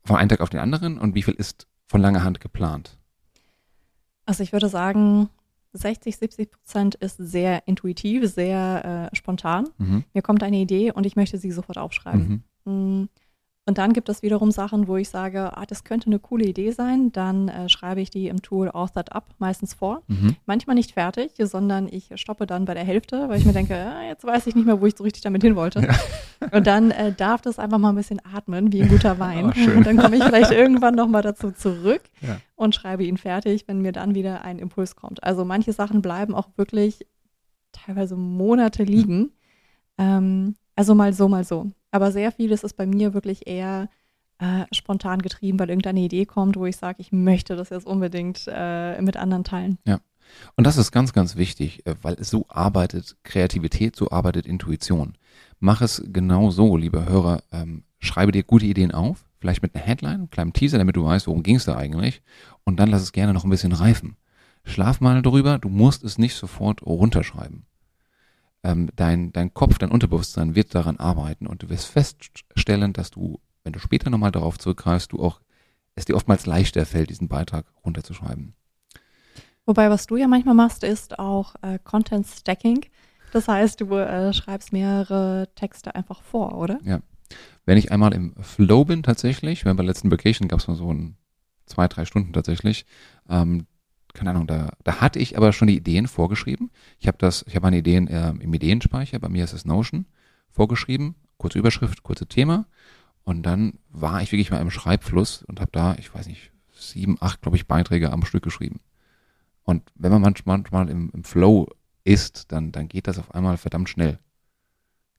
von 0.04 0.18
einem 0.18 0.28
Tag 0.28 0.42
auf 0.42 0.50
den 0.50 0.60
anderen 0.60 1.00
und 1.00 1.16
wie 1.16 1.24
viel 1.24 1.34
ist 1.34 1.66
von 1.88 2.02
langer 2.02 2.26
Hand 2.26 2.42
geplant? 2.42 2.98
Also 4.26 4.44
ich 4.44 4.52
würde 4.52 4.68
sagen, 4.68 5.30
60, 5.72 6.18
70 6.18 6.52
Prozent 6.52 6.96
ist 6.96 7.16
sehr 7.18 7.66
intuitiv, 7.68 8.30
sehr 8.30 9.10
äh, 9.14 9.16
spontan. 9.16 9.70
Mhm. 9.78 10.04
Mir 10.14 10.22
kommt 10.22 10.44
eine 10.44 10.58
Idee 10.58 10.92
und 10.92 11.06
ich 11.06 11.16
möchte 11.16 11.38
sie 11.38 11.52
sofort 11.52 11.78
aufschreiben. 11.78 12.44
Mhm. 12.66 13.10
Und 13.68 13.80
dann 13.80 13.94
gibt 13.94 14.10
es 14.10 14.22
wiederum 14.22 14.52
Sachen, 14.52 14.88
wo 14.88 14.96
ich 14.96 15.10
sage, 15.10 15.58
ah, 15.58 15.66
das 15.66 15.84
könnte 15.84 16.06
eine 16.06 16.20
coole 16.20 16.46
Idee 16.46 16.70
sein. 16.70 17.12
Dann 17.12 17.48
äh, 17.48 17.68
schreibe 17.68 18.00
ich 18.00 18.12
die 18.12 18.28
im 18.28 18.44
Tool 18.44 18.70
Authored 18.70 19.12
Up 19.12 19.34
meistens 19.40 19.74
vor. 19.74 20.04
Mhm. 20.08 20.36
Manchmal 20.46 20.76
nicht 20.76 20.92
fertig, 20.92 21.32
sondern 21.40 21.88
ich 21.88 22.12
stoppe 22.14 22.46
dann 22.46 22.66
bei 22.66 22.76
der 22.76 22.84
Hälfte, 22.84 23.28
weil 23.28 23.40
ich 23.40 23.46
mir 23.46 23.54
denke, 23.54 23.74
ja, 23.74 24.04
jetzt 24.04 24.24
weiß 24.24 24.46
ich 24.46 24.54
nicht 24.54 24.68
mehr, 24.68 24.80
wo 24.82 24.86
ich 24.86 24.96
so 24.96 25.04
richtig 25.04 25.24
damit 25.24 25.42
hin 25.42 25.56
wollte. 25.56 25.82
Ja. 25.82 25.96
Und 26.52 26.68
dann 26.68 26.92
äh, 26.92 27.12
darf 27.12 27.42
das 27.42 27.58
einfach 27.58 27.80
mal 27.80 27.90
ein 27.90 27.96
bisschen 27.96 28.22
atmen, 28.24 28.72
wie 28.72 28.84
ein 28.84 28.90
guter 28.90 29.18
Wein. 29.18 29.46
Oh, 29.46 29.78
und 29.78 29.88
dann 29.88 29.98
komme 29.98 30.18
ich 30.18 30.24
vielleicht 30.24 30.52
irgendwann 30.52 30.94
nochmal 30.94 31.24
dazu 31.24 31.52
zurück 31.52 32.02
ja. 32.22 32.38
und 32.56 32.76
schreibe 32.76 33.04
ihn 33.04 33.18
fertig, 33.18 33.68
wenn 33.68 33.82
mir 33.82 33.94
dann 33.94 34.14
wieder 34.14 34.44
ein 34.44 34.60
Impuls 34.60 34.96
kommt. 34.96 35.24
Also 35.24 35.44
manche 35.44 35.74
Sachen 35.74 36.04
bleiben 36.04 36.36
auch 36.36 36.50
wirklich 36.56 37.08
teilweise 37.72 38.16
Monate 38.16 38.84
liegen. 38.84 39.32
Ähm, 39.98 40.56
also 40.76 40.94
mal 40.94 41.14
so, 41.14 41.28
mal 41.28 41.44
so. 41.44 41.72
Aber 41.96 42.12
sehr 42.12 42.34
vieles 42.34 42.66
ist 42.66 42.76
bei 42.76 42.86
mir 42.86 43.14
wirklich 43.14 43.48
eher 43.48 43.88
äh, 44.40 44.66
spontan 44.74 45.22
getrieben, 45.22 45.58
weil 45.60 45.70
irgendeine 45.70 46.02
Idee 46.02 46.26
kommt, 46.26 46.58
wo 46.58 46.66
ich 46.66 46.76
sage, 46.76 46.98
ich 47.00 47.14
möchte 47.14 47.56
das 47.56 47.70
jetzt 47.70 47.88
unbedingt 47.88 48.50
äh, 48.52 49.02
mit 49.02 49.16
anderen 49.16 49.46
teilen. 49.46 49.78
Ja. 49.88 50.02
Und 50.58 50.68
das 50.68 50.76
ist 50.76 50.92
ganz, 50.92 51.14
ganz 51.14 51.38
wichtig, 51.38 51.88
äh, 51.88 51.96
weil 52.02 52.22
so 52.22 52.48
arbeitet 52.50 53.16
Kreativität, 53.24 53.96
so 53.96 54.12
arbeitet 54.12 54.46
Intuition. 54.46 55.14
Mach 55.62 55.80
es 55.80 56.04
genau 56.08 56.52
so, 56.52 56.76
lieber 56.76 57.08
Hörer. 57.08 57.44
Ähm, 57.54 57.86
schreibe 58.00 58.34
dir 58.34 58.44
gute 58.44 58.66
Ideen 58.66 58.92
auf, 58.92 59.24
vielleicht 59.40 59.62
mit 59.62 59.74
einer 59.74 59.86
Headline, 59.86 60.16
einem 60.16 60.30
kleinen 60.30 60.52
Teaser, 60.52 60.78
damit 60.78 60.98
du 60.98 61.06
weißt, 61.06 61.28
worum 61.28 61.44
ging 61.44 61.56
es 61.56 61.64
da 61.64 61.78
eigentlich. 61.78 62.24
Und 62.66 62.78
dann 62.82 62.90
lass 62.90 63.04
es 63.04 63.14
gerne 63.14 63.34
noch 63.34 63.46
ein 63.46 63.50
bisschen 63.50 63.72
reifen. 63.72 64.18
Schlaf 64.66 65.00
mal 65.00 65.22
drüber, 65.22 65.60
du 65.60 65.70
musst 65.70 66.04
es 66.04 66.18
nicht 66.18 66.36
sofort 66.36 66.82
runterschreiben 66.82 67.66
ähm, 68.66 68.90
dein, 68.96 69.32
dein 69.32 69.54
Kopf, 69.54 69.78
dein 69.78 69.92
Unterbewusstsein 69.92 70.56
wird 70.56 70.74
daran 70.74 70.98
arbeiten 70.98 71.46
und 71.46 71.62
du 71.62 71.70
wirst 71.70 71.86
feststellen, 71.86 72.94
dass 72.94 73.12
du, 73.12 73.40
wenn 73.64 73.74
du 73.74 73.80
später 73.80 74.10
nochmal 74.10 74.32
darauf 74.32 74.58
zurückgreifst, 74.58 75.12
du 75.12 75.22
auch, 75.22 75.40
es 75.94 76.06
dir 76.06 76.16
oftmals 76.16 76.46
leichter 76.46 76.86
fällt, 76.86 77.10
diesen 77.10 77.28
Beitrag 77.28 77.66
runterzuschreiben. 77.86 78.54
Wobei, 79.66 79.90
was 79.90 80.08
du 80.08 80.18
ja 80.18 80.28
manchmal 80.28 80.56
machst, 80.56 80.84
ist 80.84 81.20
auch 81.20 81.56
äh, 81.62 81.80
Content 81.84 82.28
Stacking. 82.28 82.86
Das 83.32 83.48
heißt, 83.48 83.82
du 83.82 83.96
äh, 83.96 84.34
schreibst 84.34 84.74
mehrere 84.74 85.48
Texte 85.56 85.96
einfach 85.96 86.22
vor, 86.22 86.58
oder? 86.58 86.80
Ja. 86.84 87.00
Wenn 87.66 87.78
ich 87.78 87.92
einmal 87.92 88.14
im 88.14 88.36
Flow 88.42 88.86
bin 88.86 89.04
tatsächlich, 89.04 89.64
bei 89.64 89.74
der 89.74 89.86
letzten 89.86 90.12
Vacation 90.12 90.48
gab 90.48 90.60
es 90.60 90.68
mal 90.68 90.76
so 90.76 90.92
ein 90.92 91.18
zwei, 91.66 91.88
drei 91.88 92.06
Stunden 92.06 92.34
tatsächlich, 92.34 92.86
ähm, 93.30 93.66
keine 94.16 94.32
Ahnung, 94.32 94.48
da, 94.48 94.72
da 94.84 95.02
hatte 95.02 95.20
ich 95.20 95.38
aber 95.38 95.54
schon 95.54 95.68
die 95.68 95.78
Ideen 95.78 96.08
vorgeschrieben. 96.08 96.72
Ich 97.00 97.08
habe 97.08 97.18
das, 97.20 97.46
ich 97.48 97.56
habe 97.56 97.66
meine 97.66 97.78
Ideen 97.78 98.08
äh, 98.08 98.30
im 98.30 98.54
Ideenspeicher, 98.54 99.20
bei 99.20 99.30
mir 99.30 99.44
ist 99.44 99.54
es 99.54 99.66
Notion, 99.66 100.06
vorgeschrieben, 100.50 101.16
kurze 101.38 101.60
Überschrift, 101.60 102.02
kurze 102.02 102.26
Thema. 102.26 102.66
Und 103.24 103.44
dann 103.44 103.80
war 103.90 104.22
ich 104.22 104.32
wirklich 104.32 104.52
mal 104.52 104.62
im 104.62 104.72
Schreibfluss 104.72 105.44
und 105.44 105.60
habe 105.60 105.72
da, 105.72 105.96
ich 105.96 106.14
weiß 106.14 106.28
nicht, 106.28 106.52
sieben, 106.74 107.18
acht, 107.20 107.42
glaube 107.42 107.58
ich, 107.58 107.68
Beiträge 107.68 108.12
am 108.12 108.26
Stück 108.26 108.44
geschrieben. 108.44 108.80
Und 109.64 109.84
wenn 109.96 110.12
man 110.12 110.22
manchmal, 110.22 110.58
manchmal 110.58 110.90
im, 110.90 111.10
im 111.14 111.24
Flow 111.24 111.68
ist, 112.04 112.52
dann, 112.52 112.72
dann 112.72 112.88
geht 112.88 113.08
das 113.08 113.18
auf 113.18 113.34
einmal 113.34 113.58
verdammt 113.58 113.90
schnell. 113.90 114.20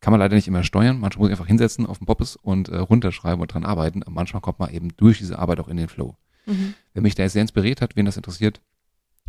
Kann 0.01 0.13
man 0.13 0.21
leider 0.21 0.37
nicht 0.37 0.47
immer 0.47 0.63
steuern. 0.63 1.01
Manchmal 1.01 1.23
muss 1.23 1.29
ich 1.31 1.33
einfach 1.33 1.49
hinsetzen 1.49 1.87
auf 1.87 1.99
den 1.99 2.07
Poppes 2.07 2.37
und 2.37 2.69
äh, 2.69 2.77
runterschreiben 2.77 3.41
und 3.41 3.53
dran 3.53 3.65
arbeiten. 3.65 4.03
Aber 4.03 4.13
manchmal 4.13 4.41
kommt 4.41 4.61
man 4.61 4.73
eben 4.73 4.97
durch 4.97 5.19
diese 5.19 5.39
Arbeit 5.39 5.59
auch 5.59 5.69
in 5.69 5.77
den 5.77 5.89
Flow. 5.89 6.17
Mhm. 6.47 6.75
Wer 6.93 7.03
mich 7.03 7.17
da 7.17 7.25
jetzt 7.25 7.33
sehr 7.33 7.43
inspiriert 7.43 7.81
hat, 7.81 7.97
wen 7.97 8.07
das 8.07 8.17
interessiert, 8.17 8.61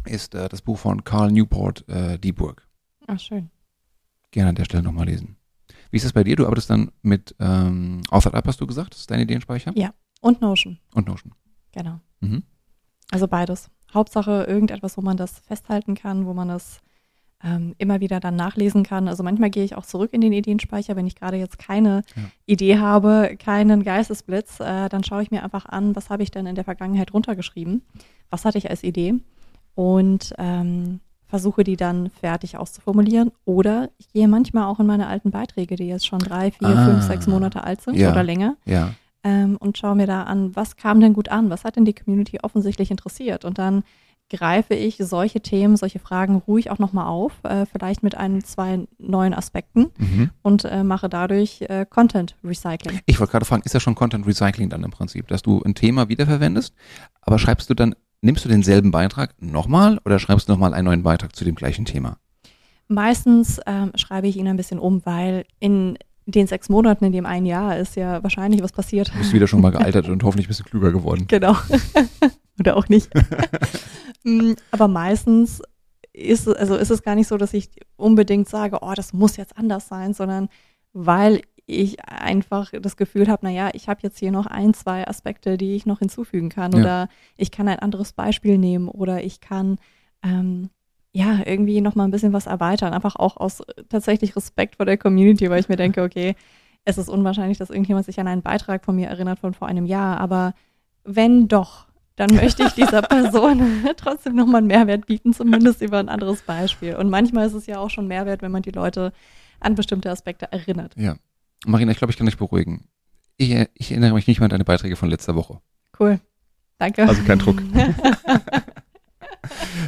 ist 0.05 0.35
äh, 0.35 0.49
das 0.49 0.61
Buch 0.61 0.77
von 0.77 1.03
Carl 1.03 1.31
Newport, 1.31 1.87
äh, 1.89 2.17
Die 2.17 2.31
Burg. 2.31 2.67
Ach, 3.07 3.19
schön. 3.19 3.49
Gerne 4.31 4.49
an 4.49 4.55
der 4.55 4.65
Stelle 4.65 4.83
nochmal 4.83 5.05
lesen. 5.05 5.37
Wie 5.91 5.97
ist 5.97 6.05
das 6.05 6.13
bei 6.13 6.23
dir? 6.23 6.35
Du 6.35 6.45
arbeitest 6.45 6.69
dann 6.69 6.91
mit 7.01 7.35
ähm, 7.39 8.01
Author 8.09 8.33
hast 8.33 8.61
du 8.61 8.67
gesagt? 8.67 8.93
Das 8.93 8.99
ist 8.99 9.11
dein 9.11 9.21
Ideenspeicher? 9.21 9.71
Ja. 9.75 9.93
Und 10.21 10.41
Notion. 10.41 10.79
Und 10.93 11.07
Notion. 11.07 11.33
Genau. 11.71 11.99
Mhm. 12.19 12.43
Also 13.11 13.27
beides. 13.27 13.69
Hauptsache 13.93 14.43
irgendetwas, 14.47 14.97
wo 14.97 15.01
man 15.01 15.15
das 15.15 15.39
festhalten 15.39 15.95
kann, 15.95 16.25
wo 16.25 16.33
man 16.33 16.49
das 16.49 16.81
ähm, 17.43 17.75
immer 17.77 17.99
wieder 17.99 18.19
dann 18.19 18.35
nachlesen 18.35 18.83
kann. 18.83 19.07
Also 19.07 19.23
manchmal 19.23 19.49
gehe 19.49 19.63
ich 19.63 19.75
auch 19.75 19.85
zurück 19.85 20.11
in 20.11 20.21
den 20.21 20.33
Ideenspeicher, 20.33 20.95
wenn 20.95 21.07
ich 21.07 21.15
gerade 21.15 21.37
jetzt 21.37 21.59
keine 21.59 22.01
ja. 22.15 22.23
Idee 22.45 22.79
habe, 22.79 23.37
keinen 23.37 23.83
Geistesblitz, 23.83 24.59
äh, 24.59 24.89
dann 24.89 25.03
schaue 25.03 25.21
ich 25.21 25.31
mir 25.31 25.43
einfach 25.43 25.65
an, 25.65 25.95
was 25.95 26.09
habe 26.09 26.23
ich 26.23 26.31
denn 26.31 26.47
in 26.47 26.55
der 26.55 26.63
Vergangenheit 26.63 27.13
runtergeschrieben, 27.13 27.83
was 28.29 28.43
hatte 28.43 28.57
ich 28.57 28.69
als 28.69 28.83
Idee 28.83 29.15
und 29.77 30.33
ähm, 30.39 31.01
versuche 31.27 31.63
die 31.63 31.77
dann 31.77 32.09
fertig 32.09 32.57
auszuformulieren. 32.57 33.31
Oder 33.45 33.91
ich 33.99 34.09
gehe 34.11 34.27
manchmal 34.27 34.63
auch 34.63 34.79
in 34.79 34.87
meine 34.87 35.05
alten 35.05 35.29
Beiträge, 35.29 35.75
die 35.75 35.87
jetzt 35.87 36.07
schon 36.07 36.17
drei, 36.17 36.49
vier, 36.49 36.69
ah, 36.69 36.85
fünf, 36.85 37.03
sechs 37.03 37.27
Monate 37.27 37.63
alt 37.63 37.81
sind 37.81 37.95
ja, 37.95 38.11
oder 38.11 38.23
länger. 38.23 38.57
Ja. 38.65 38.93
Ähm, 39.23 39.55
und 39.57 39.77
schaue 39.77 39.95
mir 39.95 40.07
da 40.07 40.23
an, 40.23 40.55
was 40.55 40.77
kam 40.77 40.99
denn 40.99 41.13
gut 41.13 41.29
an, 41.29 41.51
was 41.51 41.63
hat 41.63 41.75
denn 41.75 41.85
die 41.85 41.93
Community 41.93 42.39
offensichtlich 42.41 42.89
interessiert. 42.89 43.45
Und 43.45 43.59
dann 43.59 43.83
greife 44.31 44.73
ich 44.73 44.97
solche 44.97 45.41
Themen, 45.41 45.77
solche 45.77 45.99
Fragen 45.99 46.37
ruhig 46.47 46.71
auch 46.71 46.79
nochmal 46.79 47.05
auf, 47.05 47.33
äh, 47.43 47.67
vielleicht 47.67 48.01
mit 48.01 48.15
ein, 48.15 48.43
zwei 48.43 48.87
neuen 48.97 49.35
Aspekten 49.35 49.91
mhm. 49.97 50.31
und 50.41 50.65
äh, 50.65 50.83
mache 50.83 51.07
dadurch 51.07 51.61
äh, 51.69 51.85
Content 51.87 52.35
Recycling. 52.43 52.99
Ich 53.05 53.19
wollte 53.19 53.31
gerade 53.31 53.45
fragen, 53.45 53.61
ist 53.63 53.75
das 53.75 53.83
schon 53.83 53.93
Content 53.93 54.25
Recycling 54.25 54.69
dann 54.69 54.83
im 54.83 54.91
Prinzip, 54.91 55.27
dass 55.27 55.43
du 55.43 55.61
ein 55.63 55.75
Thema 55.75 56.09
wiederverwendest, 56.09 56.73
aber 57.21 57.37
schreibst 57.37 57.69
du 57.69 57.75
dann, 57.75 57.93
nimmst 58.27 58.45
du 58.45 58.49
denselben 58.49 58.91
Beitrag 58.91 59.33
nochmal 59.41 59.99
oder 60.05 60.19
schreibst 60.19 60.47
du 60.47 60.51
nochmal 60.51 60.73
einen 60.73 60.85
neuen 60.85 61.01
Beitrag 61.01 61.35
zu 61.35 61.45
dem 61.45 61.55
gleichen 61.55 61.85
Thema? 61.85 62.17
Meistens 62.89 63.59
ähm, 63.65 63.91
schreibe 63.95 64.27
ich 64.27 64.37
ihn 64.37 64.47
ein 64.47 64.57
bisschen 64.57 64.79
um, 64.79 65.03
weil 65.05 65.45
in 65.59 65.97
den 66.25 66.45
sechs 66.45 66.67
Monaten, 66.67 67.05
in 67.05 67.13
dem 67.13 67.25
ein 67.25 67.45
Jahr 67.45 67.77
ist 67.77 67.95
ja 67.95 68.21
wahrscheinlich 68.21 68.61
was 68.61 68.73
passiert. 68.73 69.13
Du 69.13 69.17
bist 69.17 69.33
wieder 69.33 69.47
schon 69.47 69.61
mal 69.61 69.71
gealtert 69.77 70.09
und 70.09 70.23
hoffentlich 70.23 70.47
ein 70.47 70.49
bisschen 70.49 70.65
klüger 70.65 70.91
geworden. 70.91 71.25
Genau. 71.27 71.55
Oder 72.59 72.77
auch 72.77 72.87
nicht. 72.89 73.09
Mm, 74.23 74.53
aber 74.71 74.87
meistens 74.87 75.61
ist, 76.11 76.47
also 76.49 76.75
ist 76.75 76.89
es 76.89 77.03
gar 77.03 77.13
nicht 77.13 77.27
so, 77.27 77.37
dass 77.37 77.53
ich 77.53 77.69
unbedingt 77.97 78.49
sage, 78.49 78.79
oh, 78.81 78.93
das 78.93 79.13
muss 79.13 79.37
jetzt 79.37 79.55
anders 79.57 79.87
sein, 79.87 80.13
sondern 80.13 80.49
weil 80.91 81.43
ich 81.67 82.03
einfach 82.05 82.71
das 82.81 82.95
Gefühl 82.95 83.27
habe, 83.27 83.45
naja, 83.45 83.69
ich 83.73 83.89
habe 83.89 83.99
jetzt 84.01 84.17
hier 84.17 84.31
noch 84.31 84.45
ein, 84.47 84.73
zwei 84.73 85.05
Aspekte, 85.05 85.57
die 85.57 85.75
ich 85.75 85.85
noch 85.85 85.99
hinzufügen 85.99 86.49
kann. 86.49 86.71
Ja. 86.71 86.79
Oder 86.79 87.09
ich 87.35 87.51
kann 87.51 87.67
ein 87.67 87.79
anderes 87.79 88.13
Beispiel 88.13 88.57
nehmen 88.57 88.87
oder 88.87 89.23
ich 89.23 89.41
kann 89.41 89.77
ähm, 90.23 90.69
ja 91.11 91.41
irgendwie 91.45 91.81
noch 91.81 91.93
mal 91.93 92.05
ein 92.05 92.11
bisschen 92.11 92.33
was 92.33 92.47
erweitern. 92.47 92.93
Einfach 92.93 93.17
auch 93.17 93.35
aus 93.35 93.61
tatsächlich 93.89 94.35
Respekt 94.35 94.77
vor 94.77 94.85
der 94.85 94.97
Community, 94.97 95.49
weil 95.49 95.59
ich 95.59 95.69
mir 95.69 95.75
denke, 95.75 96.03
okay, 96.03 96.35
es 96.85 96.97
ist 96.97 97.09
unwahrscheinlich, 97.09 97.57
dass 97.57 97.69
irgendjemand 97.69 98.05
sich 98.05 98.19
an 98.19 98.29
einen 98.29 98.41
Beitrag 98.41 98.85
von 98.85 98.95
mir 98.95 99.09
erinnert 99.09 99.39
von 99.39 99.53
vor 99.53 99.67
einem 99.67 99.85
Jahr, 99.85 100.21
aber 100.21 100.53
wenn 101.03 101.49
doch, 101.49 101.87
dann 102.15 102.33
möchte 102.33 102.63
ich 102.63 102.73
dieser 102.73 103.01
Person 103.03 103.61
trotzdem 103.97 104.35
nochmal 104.35 104.59
einen 104.59 104.67
Mehrwert 104.67 105.05
bieten, 105.05 105.33
zumindest 105.33 105.81
über 105.81 105.99
ein 105.99 106.07
anderes 106.07 106.43
Beispiel. 106.43 106.95
Und 106.95 107.09
manchmal 107.09 107.47
ist 107.47 107.53
es 107.53 107.67
ja 107.67 107.79
auch 107.79 107.89
schon 107.89 108.07
Mehrwert, 108.07 108.41
wenn 108.41 108.53
man 108.53 108.61
die 108.61 108.71
Leute 108.71 109.11
an 109.59 109.75
bestimmte 109.75 110.09
Aspekte 110.09 110.49
erinnert. 110.51 110.93
Ja. 110.95 111.17
Marina, 111.67 111.91
ich 111.91 111.97
glaube, 111.97 112.11
ich 112.11 112.17
kann 112.17 112.25
dich 112.25 112.37
beruhigen. 112.37 112.87
Ich, 113.37 113.51
ich, 113.75 113.91
erinnere 113.91 114.13
mich 114.13 114.27
nicht 114.27 114.39
mehr 114.39 114.45
an 114.45 114.51
deine 114.51 114.65
Beiträge 114.65 114.95
von 114.95 115.09
letzter 115.09 115.35
Woche. 115.35 115.59
Cool. 115.99 116.19
Danke. 116.79 117.07
Also 117.07 117.23
kein 117.23 117.39
Druck. 117.39 117.61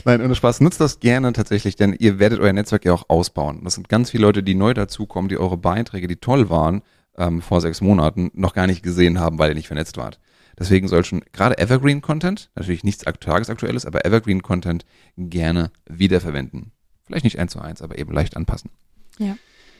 Nein, 0.05 0.21
ohne 0.21 0.36
Spaß. 0.36 0.62
Nutzt 0.62 0.79
das 0.79 1.00
gerne 1.00 1.33
tatsächlich, 1.33 1.75
denn 1.75 1.93
ihr 1.98 2.19
werdet 2.19 2.39
euer 2.39 2.53
Netzwerk 2.53 2.86
ja 2.86 2.93
auch 2.93 3.09
ausbauen. 3.09 3.62
Das 3.63 3.75
sind 3.75 3.89
ganz 3.89 4.12
viele 4.12 4.24
Leute, 4.24 4.43
die 4.43 4.55
neu 4.55 4.74
dazukommen, 4.74 5.29
die 5.29 5.38
eure 5.38 5.57
Beiträge, 5.57 6.07
die 6.07 6.17
toll 6.17 6.50
waren, 6.50 6.81
ähm, 7.17 7.41
vor 7.41 7.62
sechs 7.62 7.81
Monaten, 7.81 8.31
noch 8.33 8.53
gar 8.53 8.67
nicht 8.67 8.83
gesehen 8.83 9.19
haben, 9.19 9.39
weil 9.39 9.50
ihr 9.50 9.55
nicht 9.55 9.67
vernetzt 9.67 9.98
wart. 9.98 10.19
Deswegen 10.57 10.88
soll 10.88 11.05
schon 11.05 11.24
gerade 11.31 11.57
Evergreen-Content, 11.57 12.51
natürlich 12.55 12.83
nichts 12.83 13.03
tagesaktuelles, 13.19 13.86
aber 13.86 14.05
Evergreen-Content 14.05 14.86
gerne 15.17 15.71
wiederverwenden. 15.88 16.71
Vielleicht 17.05 17.24
nicht 17.24 17.39
eins 17.39 17.53
zu 17.53 17.59
eins, 17.59 17.81
aber 17.81 17.98
eben 17.98 18.12
leicht 18.13 18.36
anpassen. 18.36 18.69
Ja. 19.17 19.36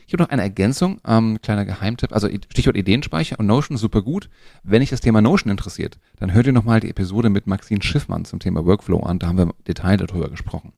Ich 0.10 0.14
habe 0.14 0.24
noch 0.24 0.32
eine 0.32 0.42
Ergänzung, 0.42 1.00
ähm, 1.06 1.38
kleiner 1.40 1.66
Geheimtipp, 1.66 2.14
also 2.14 2.28
Stichwort 2.28 2.76
Ideenspeicher 2.76 3.38
und 3.38 3.46
Notion, 3.46 3.78
super 3.78 4.02
gut. 4.02 4.28
Wenn 4.64 4.80
dich 4.80 4.90
das 4.90 5.02
Thema 5.02 5.22
Notion 5.22 5.52
interessiert, 5.52 6.00
dann 6.18 6.34
hört 6.34 6.48
ihr 6.48 6.52
nochmal 6.52 6.80
die 6.80 6.90
Episode 6.90 7.30
mit 7.30 7.46
Maxine 7.46 7.84
Schiffmann 7.84 8.26
zum 8.26 8.40
Thema 8.40 8.66
Workflow 8.66 9.02
an, 9.02 9.20
da 9.20 9.28
haben 9.28 9.38
wir 9.38 9.44
im 9.44 9.54
Detail 9.68 9.98
darüber 9.98 10.28
gesprochen. 10.32 10.74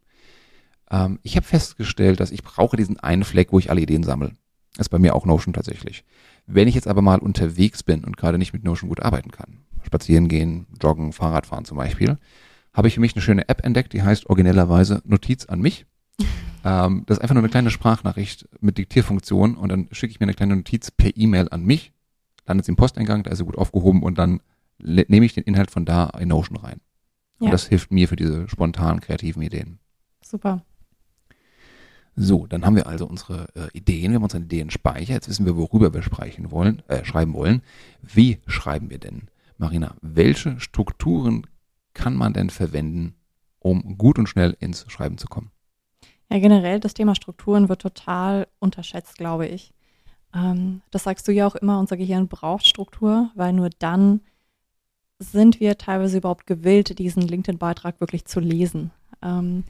Ähm, 0.89 1.17
ich 1.23 1.37
habe 1.37 1.45
festgestellt, 1.45 2.19
dass 2.19 2.31
ich 2.31 2.43
brauche 2.43 2.75
diesen 2.75 2.99
einen 2.99 3.23
Fleck, 3.23 3.53
wo 3.53 3.59
ich 3.59 3.69
alle 3.69 3.79
Ideen 3.79 4.03
sammle. 4.03 4.33
Das 4.75 4.87
ist 4.87 4.89
bei 4.89 4.99
mir 4.99 5.15
auch 5.15 5.25
Notion 5.25 5.53
tatsächlich. 5.53 6.03
Wenn 6.45 6.67
ich 6.67 6.75
jetzt 6.75 6.89
aber 6.89 7.01
mal 7.01 7.19
unterwegs 7.19 7.83
bin 7.83 8.03
und 8.03 8.17
gerade 8.17 8.37
nicht 8.37 8.51
mit 8.51 8.65
Notion 8.65 8.89
gut 8.89 9.01
arbeiten 9.01 9.31
kann, 9.31 9.59
spazieren 9.83 10.27
gehen, 10.27 10.67
joggen, 10.83 11.13
Fahrradfahren 11.13 11.63
zum 11.63 11.77
Beispiel, 11.77 12.17
habe 12.73 12.89
ich 12.89 12.95
für 12.95 12.99
mich 12.99 13.15
eine 13.15 13.21
schöne 13.21 13.47
App 13.47 13.63
entdeckt, 13.63 13.93
die 13.93 14.03
heißt 14.03 14.25
originellerweise 14.25 15.01
Notiz 15.05 15.45
an 15.45 15.61
mich. 15.61 15.85
Ähm, 16.63 17.03
das 17.05 17.17
ist 17.17 17.21
einfach 17.21 17.35
nur 17.35 17.43
eine 17.43 17.51
kleine 17.51 17.71
Sprachnachricht 17.71 18.47
mit 18.59 18.77
Diktierfunktion 18.77 19.55
und 19.55 19.69
dann 19.69 19.87
schicke 19.91 20.11
ich 20.11 20.19
mir 20.19 20.25
eine 20.25 20.33
kleine 20.33 20.55
Notiz 20.55 20.91
per 20.91 21.15
E-Mail 21.15 21.47
an 21.49 21.63
mich, 21.63 21.91
landet 22.45 22.65
sie 22.65 22.71
im 22.71 22.75
Posteingang, 22.75 23.23
da 23.23 23.31
ist 23.31 23.39
sie 23.39 23.45
gut 23.45 23.57
aufgehoben 23.57 24.03
und 24.03 24.17
dann 24.17 24.41
nehme 24.79 25.25
ich 25.25 25.33
den 25.33 25.43
Inhalt 25.43 25.71
von 25.71 25.85
da 25.85 26.09
in 26.19 26.29
Notion 26.29 26.57
rein. 26.57 26.81
Ja. 27.39 27.45
Und 27.45 27.51
das 27.51 27.67
hilft 27.67 27.91
mir 27.91 28.07
für 28.07 28.15
diese 28.15 28.47
spontanen, 28.49 29.01
kreativen 29.01 29.41
Ideen. 29.41 29.79
Super. 30.21 30.63
So, 32.15 32.45
dann 32.45 32.65
haben 32.65 32.75
wir 32.75 32.87
also 32.87 33.07
unsere 33.07 33.47
äh, 33.55 33.69
Ideen, 33.73 34.11
wir 34.11 34.15
haben 34.15 34.23
unsere 34.23 34.43
Ideenspeicher. 34.43 35.13
Jetzt 35.13 35.29
wissen 35.29 35.45
wir, 35.45 35.55
worüber 35.55 35.93
wir 35.93 36.01
sprechen 36.01 36.51
wollen, 36.51 36.83
äh, 36.87 37.05
schreiben 37.05 37.33
wollen. 37.33 37.61
Wie 38.01 38.39
schreiben 38.47 38.89
wir 38.89 38.99
denn? 38.99 39.29
Marina, 39.57 39.95
welche 40.01 40.59
Strukturen 40.59 41.47
kann 41.93 42.15
man 42.15 42.33
denn 42.33 42.49
verwenden, 42.49 43.15
um 43.59 43.97
gut 43.97 44.19
und 44.19 44.27
schnell 44.27 44.57
ins 44.59 44.85
Schreiben 44.89 45.17
zu 45.17 45.27
kommen? 45.27 45.51
Ja, 46.31 46.39
generell 46.39 46.79
das 46.79 46.93
Thema 46.93 47.13
Strukturen 47.13 47.67
wird 47.67 47.81
total 47.81 48.47
unterschätzt, 48.59 49.17
glaube 49.17 49.47
ich. 49.47 49.73
Ähm, 50.33 50.81
das 50.89 51.03
sagst 51.03 51.27
du 51.27 51.33
ja 51.33 51.45
auch 51.45 51.55
immer, 51.55 51.77
unser 51.77 51.97
Gehirn 51.97 52.29
braucht 52.29 52.65
Struktur, 52.65 53.31
weil 53.35 53.51
nur 53.51 53.69
dann 53.79 54.21
sind 55.19 55.59
wir 55.59 55.77
teilweise 55.77 56.19
überhaupt 56.19 56.47
gewillt, 56.47 56.97
diesen 56.99 57.23
LinkedIn-Beitrag 57.23 57.99
wirklich 57.99 58.25
zu 58.25 58.39
lesen. 58.39 58.91
Ähm, 59.21 59.65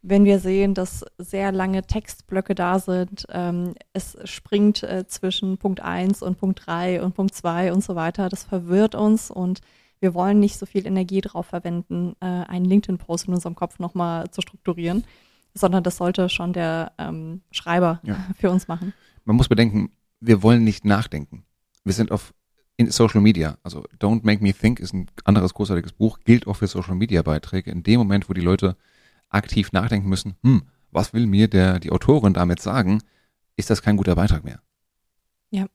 wenn 0.00 0.24
wir 0.24 0.38
sehen, 0.38 0.72
dass 0.72 1.04
sehr 1.18 1.52
lange 1.52 1.82
Textblöcke 1.82 2.54
da 2.54 2.78
sind, 2.78 3.26
ähm, 3.30 3.74
es 3.92 4.16
springt 4.24 4.84
äh, 4.84 5.06
zwischen 5.06 5.58
Punkt 5.58 5.80
1 5.80 6.22
und 6.22 6.38
Punkt 6.38 6.62
3 6.64 7.02
und 7.02 7.14
Punkt 7.14 7.34
2 7.34 7.74
und 7.74 7.84
so 7.84 7.94
weiter, 7.94 8.30
das 8.30 8.42
verwirrt 8.44 8.94
uns 8.94 9.30
und 9.30 9.60
wir 10.00 10.14
wollen 10.14 10.40
nicht 10.40 10.56
so 10.56 10.64
viel 10.64 10.86
Energie 10.86 11.20
darauf 11.20 11.46
verwenden, 11.46 12.16
äh, 12.20 12.24
einen 12.24 12.64
LinkedIn-Post 12.64 13.28
in 13.28 13.34
unserem 13.34 13.54
Kopf 13.54 13.78
nochmal 13.78 14.30
zu 14.30 14.40
strukturieren, 14.40 15.04
sondern 15.56 15.82
das 15.82 15.96
sollte 15.96 16.28
schon 16.28 16.52
der 16.52 16.92
ähm, 16.98 17.42
Schreiber 17.50 18.00
ja. 18.02 18.16
für 18.38 18.50
uns 18.50 18.68
machen. 18.68 18.92
Man 19.24 19.36
muss 19.36 19.48
bedenken, 19.48 19.90
wir 20.20 20.42
wollen 20.42 20.64
nicht 20.64 20.84
nachdenken. 20.84 21.44
Wir 21.84 21.92
sind 21.92 22.12
auf 22.12 22.32
in 22.78 22.90
Social 22.90 23.22
Media, 23.22 23.56
also 23.62 23.84
Don't 23.98 24.20
Make 24.24 24.42
Me 24.42 24.52
Think 24.52 24.80
ist 24.80 24.92
ein 24.92 25.06
anderes 25.24 25.54
großartiges 25.54 25.92
Buch, 25.92 26.18
gilt 26.24 26.46
auch 26.46 26.56
für 26.56 26.66
Social 26.66 26.94
Media 26.94 27.22
Beiträge. 27.22 27.70
In 27.70 27.82
dem 27.82 27.98
Moment, 27.98 28.28
wo 28.28 28.34
die 28.34 28.42
Leute 28.42 28.76
aktiv 29.30 29.72
nachdenken 29.72 30.10
müssen, 30.10 30.36
hm, 30.42 30.62
was 30.90 31.14
will 31.14 31.26
mir 31.26 31.48
der, 31.48 31.78
die 31.78 31.90
Autorin 31.90 32.34
damit 32.34 32.60
sagen, 32.60 33.02
ist 33.56 33.70
das 33.70 33.80
kein 33.80 33.96
guter 33.96 34.14
Beitrag 34.14 34.44
mehr. 34.44 34.60
Ja. 35.50 35.66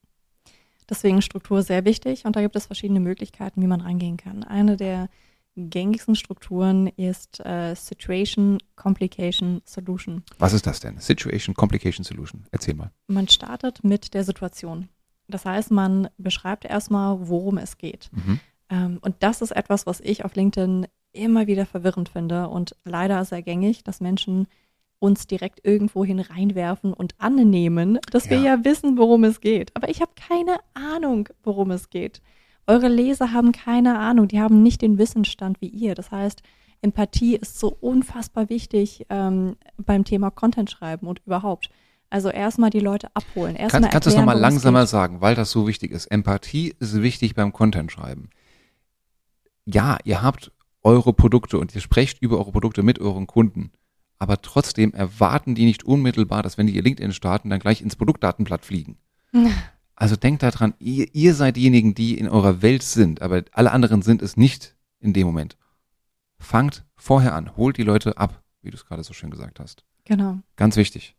Deswegen 0.89 1.21
Struktur 1.21 1.63
sehr 1.63 1.85
wichtig 1.85 2.25
und 2.25 2.35
da 2.35 2.41
gibt 2.41 2.55
es 2.55 2.67
verschiedene 2.67 3.00
Möglichkeiten, 3.00 3.61
wie 3.61 3.67
man 3.67 3.81
rangehen 3.81 4.17
kann. 4.17 4.43
Eine 4.43 4.77
der 4.77 5.09
gängigsten 5.55 6.15
Strukturen 6.15 6.88
ist 6.88 7.39
äh, 7.46 7.75
Situation, 7.75 8.58
Complication, 8.75 9.62
Solution. 9.65 10.24
Was 10.39 10.53
ist 10.53 10.65
das 10.65 10.79
denn? 10.79 10.98
Situation, 11.00 11.55
Complication, 11.55 12.03
Solution. 12.03 12.46
Erzähl 12.51 12.74
mal. 12.74 12.91
Man 13.08 13.27
startet 13.27 13.84
mit 13.84 14.13
der 14.13 14.24
Situation. 14.24 14.89
Das 15.27 15.46
heißt, 15.46 15.72
man 15.72 16.10
beschreibt 16.17 16.65
erstmal, 16.65 17.27
worum 17.27 17.58
es 17.58 17.77
geht. 17.77 18.10
Mhm. 18.12 18.39
Ähm, 18.70 19.00
und 19.01 19.15
das 19.20 19.41
ist 19.41 19.51
etwas, 19.51 19.86
was 19.86 20.00
ich 20.01 20.25
auf 20.25 20.36
LinkedIn 20.36 20.88
immer 21.13 21.48
wieder 21.48 21.65
verwirrend 21.65 22.10
finde 22.10 22.48
und 22.48 22.75
leider 22.86 23.24
sehr 23.25 23.41
gängig, 23.41 23.84
dass 23.84 24.00
Menschen 24.00 24.48
uns 25.00 25.25
direkt 25.25 25.65
irgendwohin 25.65 26.20
reinwerfen 26.20 26.93
und 26.93 27.15
annehmen, 27.17 28.00
dass 28.12 28.29
wir 28.29 28.39
ja 28.39 28.63
wissen, 28.63 28.98
worum 28.98 29.24
es 29.24 29.41
geht. 29.41 29.75
Aber 29.75 29.89
ich 29.89 30.00
habe 30.00 30.12
keine 30.15 30.58
Ahnung, 30.75 31.27
worum 31.43 31.72
es 31.72 31.89
geht. 31.89 32.22
Eure 32.71 32.87
Leser 32.87 33.33
haben 33.33 33.51
keine 33.51 33.99
Ahnung, 33.99 34.29
die 34.29 34.39
haben 34.39 34.63
nicht 34.63 34.81
den 34.81 34.97
Wissensstand 34.97 35.59
wie 35.59 35.67
ihr. 35.67 35.93
Das 35.93 36.09
heißt, 36.09 36.41
Empathie 36.81 37.35
ist 37.35 37.59
so 37.59 37.67
unfassbar 37.67 38.47
wichtig 38.47 39.05
ähm, 39.09 39.57
beim 39.77 40.05
Thema 40.05 40.31
Content 40.31 40.71
schreiben 40.71 41.05
und 41.07 41.21
überhaupt. 41.25 41.69
Also 42.09 42.29
erstmal 42.29 42.69
die 42.69 42.79
Leute 42.79 43.09
abholen. 43.13 43.57
Erst 43.57 43.73
Kann, 43.73 43.81
mal 43.81 43.89
kannst 43.89 44.05
du 44.05 44.11
es 44.11 44.15
nochmal 44.15 44.39
langsamer 44.39 44.85
sagen, 44.85 45.19
weil 45.19 45.35
das 45.35 45.51
so 45.51 45.67
wichtig 45.67 45.91
ist. 45.91 46.05
Empathie 46.05 46.73
ist 46.79 47.01
wichtig 47.01 47.35
beim 47.35 47.51
Content 47.51 47.91
schreiben. 47.91 48.29
Ja, 49.65 49.97
ihr 50.05 50.21
habt 50.21 50.53
eure 50.81 51.11
Produkte 51.11 51.59
und 51.59 51.75
ihr 51.75 51.81
sprecht 51.81 52.21
über 52.21 52.37
eure 52.37 52.53
Produkte 52.53 52.83
mit 52.83 52.99
euren 52.99 53.27
Kunden. 53.27 53.71
Aber 54.17 54.41
trotzdem 54.41 54.93
erwarten 54.93 55.55
die 55.55 55.65
nicht 55.65 55.83
unmittelbar, 55.83 56.41
dass 56.41 56.57
wenn 56.57 56.67
die 56.67 56.75
ihr 56.77 56.83
LinkedIn 56.83 57.11
starten, 57.11 57.49
dann 57.49 57.59
gleich 57.59 57.81
ins 57.81 57.97
Produktdatenblatt 57.97 58.63
fliegen. 58.63 58.97
Also 59.95 60.15
denkt 60.15 60.43
daran, 60.43 60.74
ihr, 60.79 61.07
ihr 61.13 61.33
seid 61.36 61.57
diejenigen, 61.57 61.93
die 61.93 62.17
in 62.17 62.27
eurer 62.27 62.62
Welt 62.62 62.83
sind, 62.83 63.21
aber 63.21 63.43
alle 63.51 63.71
anderen 63.71 64.01
sind 64.01 64.21
es 64.21 64.38
nicht 64.38 64.75
in 65.00 65.13
dem 65.13 65.27
Moment. 65.27 65.57
Fangt 66.39 66.86
vorher 66.95 67.36
an, 67.36 67.55
holt 67.55 67.77
die 67.77 67.83
Leute 67.83 68.17
ab, 68.17 68.41
wie 68.62 68.71
du 68.71 68.77
es 68.77 68.86
gerade 68.86 69.03
so 69.03 69.13
schön 69.13 69.29
gesagt 69.29 69.60
hast. 69.60 69.83
Genau. 70.05 70.39
Ganz 70.55 70.75
wichtig. 70.75 71.15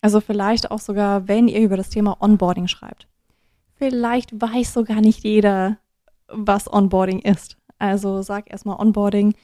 Also 0.00 0.20
vielleicht 0.20 0.70
auch 0.70 0.78
sogar, 0.78 1.28
wenn 1.28 1.48
ihr 1.48 1.60
über 1.60 1.76
das 1.76 1.90
Thema 1.90 2.16
Onboarding 2.20 2.68
schreibt. 2.68 3.08
Vielleicht 3.74 4.40
weiß 4.40 4.72
sogar 4.72 5.00
nicht 5.00 5.24
jeder, 5.24 5.78
was 6.28 6.72
Onboarding 6.72 7.20
ist. 7.20 7.56
Also 7.78 8.22
sag 8.22 8.50
erstmal 8.50 8.78
Onboarding 8.78 9.34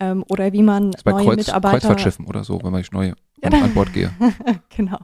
ähm, 0.00 0.24
oder 0.28 0.52
wie 0.52 0.62
man 0.62 0.90
Das 0.90 1.00
ist 1.00 1.04
bei 1.04 1.12
neue 1.12 1.24
Kreuz, 1.24 1.36
Mitarbeiter. 1.36 1.78
Kreuzfahrtschiffen 1.78 2.26
oder 2.26 2.44
so, 2.44 2.60
wenn 2.62 2.74
ich 2.74 2.92
neu 2.92 3.12
an, 3.42 3.54
an 3.54 3.74
Bord 3.74 3.92
gehe. 3.92 4.12
genau. 4.76 4.98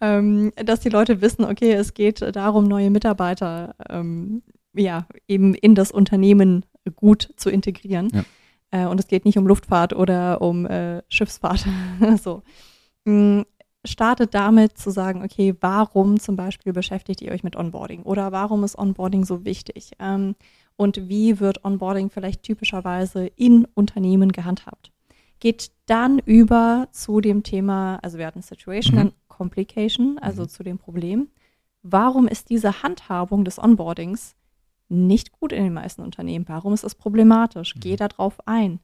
Ähm, 0.00 0.52
dass 0.56 0.80
die 0.80 0.90
Leute 0.90 1.20
wissen, 1.20 1.44
okay, 1.44 1.72
es 1.72 1.94
geht 1.94 2.20
darum, 2.36 2.64
neue 2.64 2.90
Mitarbeiter 2.90 3.74
ähm, 3.88 4.42
ja, 4.74 5.06
eben 5.28 5.54
in 5.54 5.74
das 5.74 5.90
Unternehmen 5.90 6.64
gut 6.96 7.30
zu 7.36 7.50
integrieren. 7.50 8.10
Ja. 8.12 8.24
Äh, 8.70 8.86
und 8.86 9.00
es 9.00 9.06
geht 9.06 9.24
nicht 9.24 9.38
um 9.38 9.46
Luftfahrt 9.46 9.92
oder 9.92 10.42
um 10.42 10.66
äh, 10.66 11.02
Schiffsfahrt. 11.08 11.66
so. 12.22 12.42
Mm, 13.04 13.42
Startet 13.84 14.32
damit 14.34 14.78
zu 14.78 14.90
sagen, 14.90 15.24
okay, 15.24 15.56
warum 15.60 16.20
zum 16.20 16.36
Beispiel 16.36 16.72
beschäftigt 16.72 17.20
ihr 17.20 17.32
euch 17.32 17.42
mit 17.42 17.56
Onboarding 17.56 18.02
oder 18.04 18.30
warum 18.30 18.62
ist 18.62 18.78
Onboarding 18.78 19.24
so 19.24 19.44
wichtig? 19.44 19.90
Ähm, 19.98 20.36
und 20.76 21.08
wie 21.08 21.40
wird 21.40 21.64
Onboarding 21.64 22.08
vielleicht 22.08 22.44
typischerweise 22.44 23.26
in 23.26 23.66
Unternehmen 23.74 24.30
gehandhabt? 24.30 24.92
Geht 25.40 25.72
dann 25.86 26.20
über 26.20 26.86
zu 26.92 27.20
dem 27.20 27.42
Thema, 27.42 27.98
also 28.02 28.18
wir 28.18 28.26
hatten 28.26 28.42
Situation 28.42 29.06
Mhm. 29.06 29.12
Complication, 29.36 30.18
also 30.18 30.42
Mhm. 30.42 30.48
zu 30.48 30.62
dem 30.62 30.78
Problem. 30.78 31.28
Warum 31.82 32.28
ist 32.28 32.50
diese 32.50 32.82
Handhabung 32.82 33.44
des 33.44 33.58
Onboardings 33.58 34.36
nicht 34.88 35.32
gut 35.32 35.52
in 35.52 35.64
den 35.64 35.72
meisten 35.72 36.02
Unternehmen? 36.02 36.44
Warum 36.48 36.74
ist 36.74 36.84
es 36.84 36.94
problematisch? 36.94 37.74
Geh 37.80 37.92
Mhm. 37.92 37.96
darauf 37.96 38.46
ein. 38.46 38.78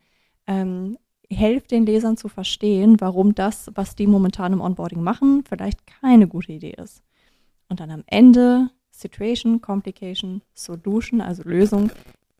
Ähm, 0.46 0.96
helft 1.30 1.70
den 1.70 1.84
Lesern 1.84 2.16
zu 2.16 2.28
verstehen, 2.28 2.96
warum 3.00 3.34
das, 3.34 3.70
was 3.74 3.94
die 3.94 4.06
momentan 4.06 4.54
im 4.54 4.62
Onboarding 4.62 5.02
machen, 5.02 5.44
vielleicht 5.46 5.86
keine 5.86 6.26
gute 6.26 6.52
Idee 6.52 6.74
ist. 6.82 7.02
Und 7.68 7.80
dann 7.80 7.90
am 7.90 8.02
Ende 8.06 8.70
Situation, 8.90 9.60
Complication, 9.60 10.40
Solution, 10.54 11.20
also 11.20 11.42
Lösung, 11.44 11.92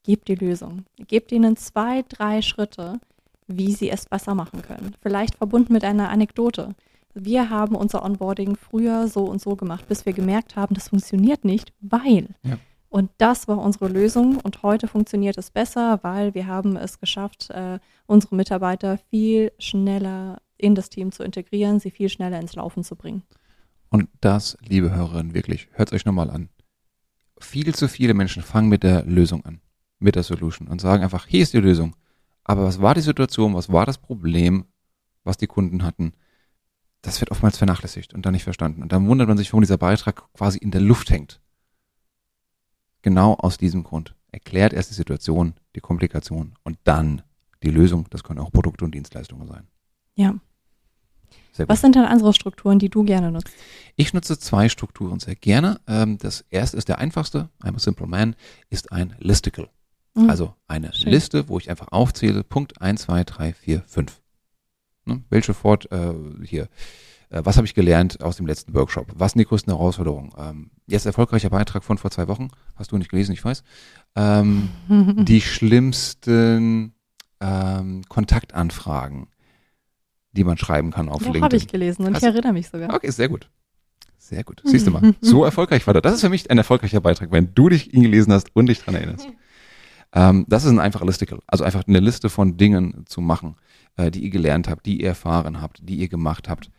gebt 0.03 0.27
die 0.29 0.35
Lösung. 0.37 0.87
Gebt 0.97 1.31
ihnen 1.33 1.57
zwei, 1.59 2.03
drei 2.09 2.41
Schritte, 2.41 2.99
wie 3.47 3.73
sie 3.73 3.91
es 3.91 4.07
besser 4.07 4.35
machen 4.35 4.63
können. 4.63 4.95
Vielleicht 5.03 5.35
verbunden 5.37 5.75
mit 5.75 5.85
einer 5.85 6.09
Anekdote. 6.09 6.75
Wir 7.21 7.51
haben 7.51 7.75
unser 7.75 8.05
Onboarding 8.05 8.57
früher 8.57 9.09
so 9.09 9.25
und 9.25 9.41
so 9.41 9.57
gemacht, 9.57 9.89
bis 9.89 10.07
wir 10.07 10.13
gemerkt 10.13 10.55
haben, 10.55 10.75
das 10.75 10.91
funktioniert 10.91 11.45
nicht, 11.45 11.73
weil. 11.81 12.29
Ja. 12.45 12.59
Und 12.91 13.11
das 13.19 13.49
war 13.49 13.59
unsere 13.59 13.89
Lösung 13.89 14.39
und 14.39 14.63
heute 14.63 14.87
funktioniert 14.87 15.37
es 15.37 15.51
besser, 15.51 15.99
weil 16.03 16.35
wir 16.35 16.47
haben 16.47 16.77
es 16.77 17.01
geschafft, 17.01 17.51
äh, 17.51 17.81
unsere 18.07 18.37
Mitarbeiter 18.37 18.99
viel 19.11 19.53
schneller 19.59 20.41
in 20.57 20.75
das 20.75 20.91
Team 20.91 21.11
zu 21.11 21.25
integrieren, 21.25 21.81
sie 21.81 21.91
viel 21.91 22.09
schneller 22.09 22.41
ins 22.41 22.55
Laufen 22.55 22.85
zu 22.85 22.95
bringen. 22.95 23.23
Und 23.91 24.09
das, 24.21 24.57
liebe 24.61 24.95
Hörerinnen, 24.95 25.35
wirklich, 25.35 25.69
hört 25.73 25.93
euch 25.93 26.05
nochmal 26.05 26.31
an. 26.31 26.49
Viel 27.41 27.75
zu 27.75 27.89
viele 27.89 28.15
Menschen 28.15 28.43
fangen 28.43 28.69
mit 28.69 28.85
der 28.85 29.05
Lösung 29.05 29.45
an, 29.45 29.61
mit 29.99 30.15
der 30.15 30.23
Solution 30.23 30.69
und 30.69 30.81
sagen 30.81 31.03
einfach, 31.03 31.27
hier 31.27 31.43
ist 31.43 31.53
die 31.53 31.59
Lösung. 31.59 31.97
Aber 32.45 32.65
was 32.65 32.81
war 32.81 32.95
die 32.95 33.01
Situation, 33.01 33.55
was 33.55 33.71
war 33.71 33.87
das 33.87 33.99
Problem, 33.99 34.65
was 35.25 35.37
die 35.37 35.47
Kunden 35.47 35.83
hatten? 35.83 36.13
Das 37.09 37.21
wird 37.21 37.31
oftmals 37.31 37.57
vernachlässigt 37.57 38.13
und 38.13 38.27
dann 38.27 38.35
nicht 38.35 38.45
verstanden. 38.45 38.83
Und 38.83 38.93
dann 38.93 39.09
wundert 39.09 39.29
man 39.29 39.39
sich, 39.39 39.51
warum 39.51 39.63
dieser 39.63 39.79
Beitrag 39.79 40.31
quasi 40.35 40.59
in 40.59 40.71
der 40.71 40.83
Luft 40.83 41.11
hängt. 41.11 41.41
Genau 43.01 43.33
aus 43.35 43.57
diesem 43.57 43.83
Grund. 43.83 44.15
Erklärt 44.31 44.75
erst 44.75 44.91
die 44.91 44.95
Situation, 44.95 45.55
die 45.75 45.81
Komplikation 45.81 46.55
und 46.65 46.79
dann 46.85 47.23
die 47.63 47.71
Lösung. 47.71 48.07
Das 48.11 48.25
können 48.25 48.41
auch 48.41 48.53
Produkte 48.53 48.85
und 48.85 48.95
Dienstleistungen 48.95 49.49
sein. 49.49 49.67
Ja. 50.17 50.35
Was 51.57 51.81
sind 51.81 51.97
dann 51.97 52.05
andere 52.05 52.35
Strukturen, 52.35 52.79
die 52.79 52.91
du 52.91 53.05
gerne 53.05 53.33
nutzt? 53.33 53.49
Ich 53.97 54.13
nutze 54.13 54.39
zwei 54.39 54.69
Strukturen 54.69 55.19
sehr 55.19 55.35
gerne. 55.35 55.81
Ähm, 55.87 56.19
das 56.19 56.45
erste 56.51 56.77
ist 56.77 56.89
der 56.89 56.99
einfachste, 56.99 57.49
I'm 57.63 57.75
a 57.75 57.79
Simple 57.79 58.07
Man, 58.07 58.37
ist 58.69 58.93
ein 58.93 59.17
Listicle. 59.19 59.71
Mhm. 60.15 60.29
Also 60.29 60.55
eine 60.67 60.93
Schön. 60.93 61.11
Liste, 61.11 61.49
wo 61.49 61.59
ich 61.59 61.71
einfach 61.71 61.89
aufzähle, 61.91 62.45
Punkt 62.45 62.83
1, 62.83 63.01
2, 63.03 63.25
3, 63.25 63.53
4, 63.55 63.83
5. 63.87 64.21
Ne? 65.09 65.23
Welche 65.31 65.55
fort, 65.55 65.91
äh, 65.91 66.13
hier, 66.45 66.69
äh, 67.31 67.41
was 67.45 67.57
habe 67.57 67.67
ich 67.67 67.75
gelernt 67.75 68.23
aus 68.23 68.37
dem 68.37 68.47
letzten 68.47 68.75
Workshop? 68.75 69.13
Was 69.15 69.33
sind 69.33 69.41
die 69.41 69.47
größten 69.47 69.73
Herausforderungen? 69.73 70.33
Ähm, 70.39 70.71
jetzt 70.87 71.07
erfolgreicher 71.07 71.51
Beitrag 71.51 71.85
von 71.85 71.99
vor 71.99 72.11
zwei 72.11 72.29
Wochen, 72.29 72.49
hast 72.77 72.93
du 72.93 72.99
nicht 72.99 73.11
gelesen, 73.11 73.33
ich 73.33 73.45
weiß. 73.45 73.65
Ähm, 74.17 74.69
die 75.25 75.41
schlimmsten 75.41 76.95
ähm, 77.41 78.03
Kontaktanfragen, 78.09 79.29
die 80.33 80.45
man 80.45 80.59
schreiben 80.59 80.91
kann 80.91 81.09
auf 81.09 81.19
Doch, 81.19 81.25
LinkedIn. 81.25 81.43
habe 81.45 81.57
ich 81.57 81.69
gelesen 81.69 82.07
und 82.07 82.15
Hast 82.15 82.23
ich 82.23 82.29
erinnere 82.29 82.53
mich 82.53 82.69
sogar. 82.69 82.95
Okay, 82.95 83.11
sehr 83.11 83.29
gut. 83.29 83.51
Sehr 84.19 84.45
gut. 84.45 84.61
Siehst 84.65 84.87
du 84.87 84.91
mal, 84.91 85.15
so 85.21 85.45
erfolgreich 85.45 85.87
war 85.87 85.95
das. 85.95 86.03
Das 86.03 86.15
ist 86.15 86.21
für 86.21 86.29
mich 86.29 86.51
ein 86.51 86.59
erfolgreicher 86.59 87.01
Beitrag, 87.01 87.33
wenn 87.33 87.55
du 87.55 87.69
dich 87.71 87.95
ihn 87.95 88.03
gelesen 88.03 88.33
hast 88.33 88.55
und 88.55 88.67
dich 88.67 88.81
dran 88.81 88.95
erinnerst. 88.95 89.29
Ähm, 90.13 90.47
das 90.49 90.65
ist 90.65 90.71
ein 90.71 90.79
einfacher 90.79 91.05
Listicle. 91.05 91.41
Also 91.47 91.65
einfach 91.65 91.83
eine 91.87 92.01
Liste 92.01 92.31
von 92.31 92.57
Dingen 92.57 93.05
zu 93.07 93.21
machen, 93.21 93.57
äh, 93.99 94.11
die 94.11 94.25
ihr 94.25 94.31
gelernt 94.31 94.69
habt, 94.69 94.87
die 94.87 95.03
ihr 95.03 95.09
erfahren 95.09 95.61
habt, 95.61 95.81
die 95.83 95.97
ihr 95.97 96.09
gemacht 96.09 96.49
habt. 96.49 96.71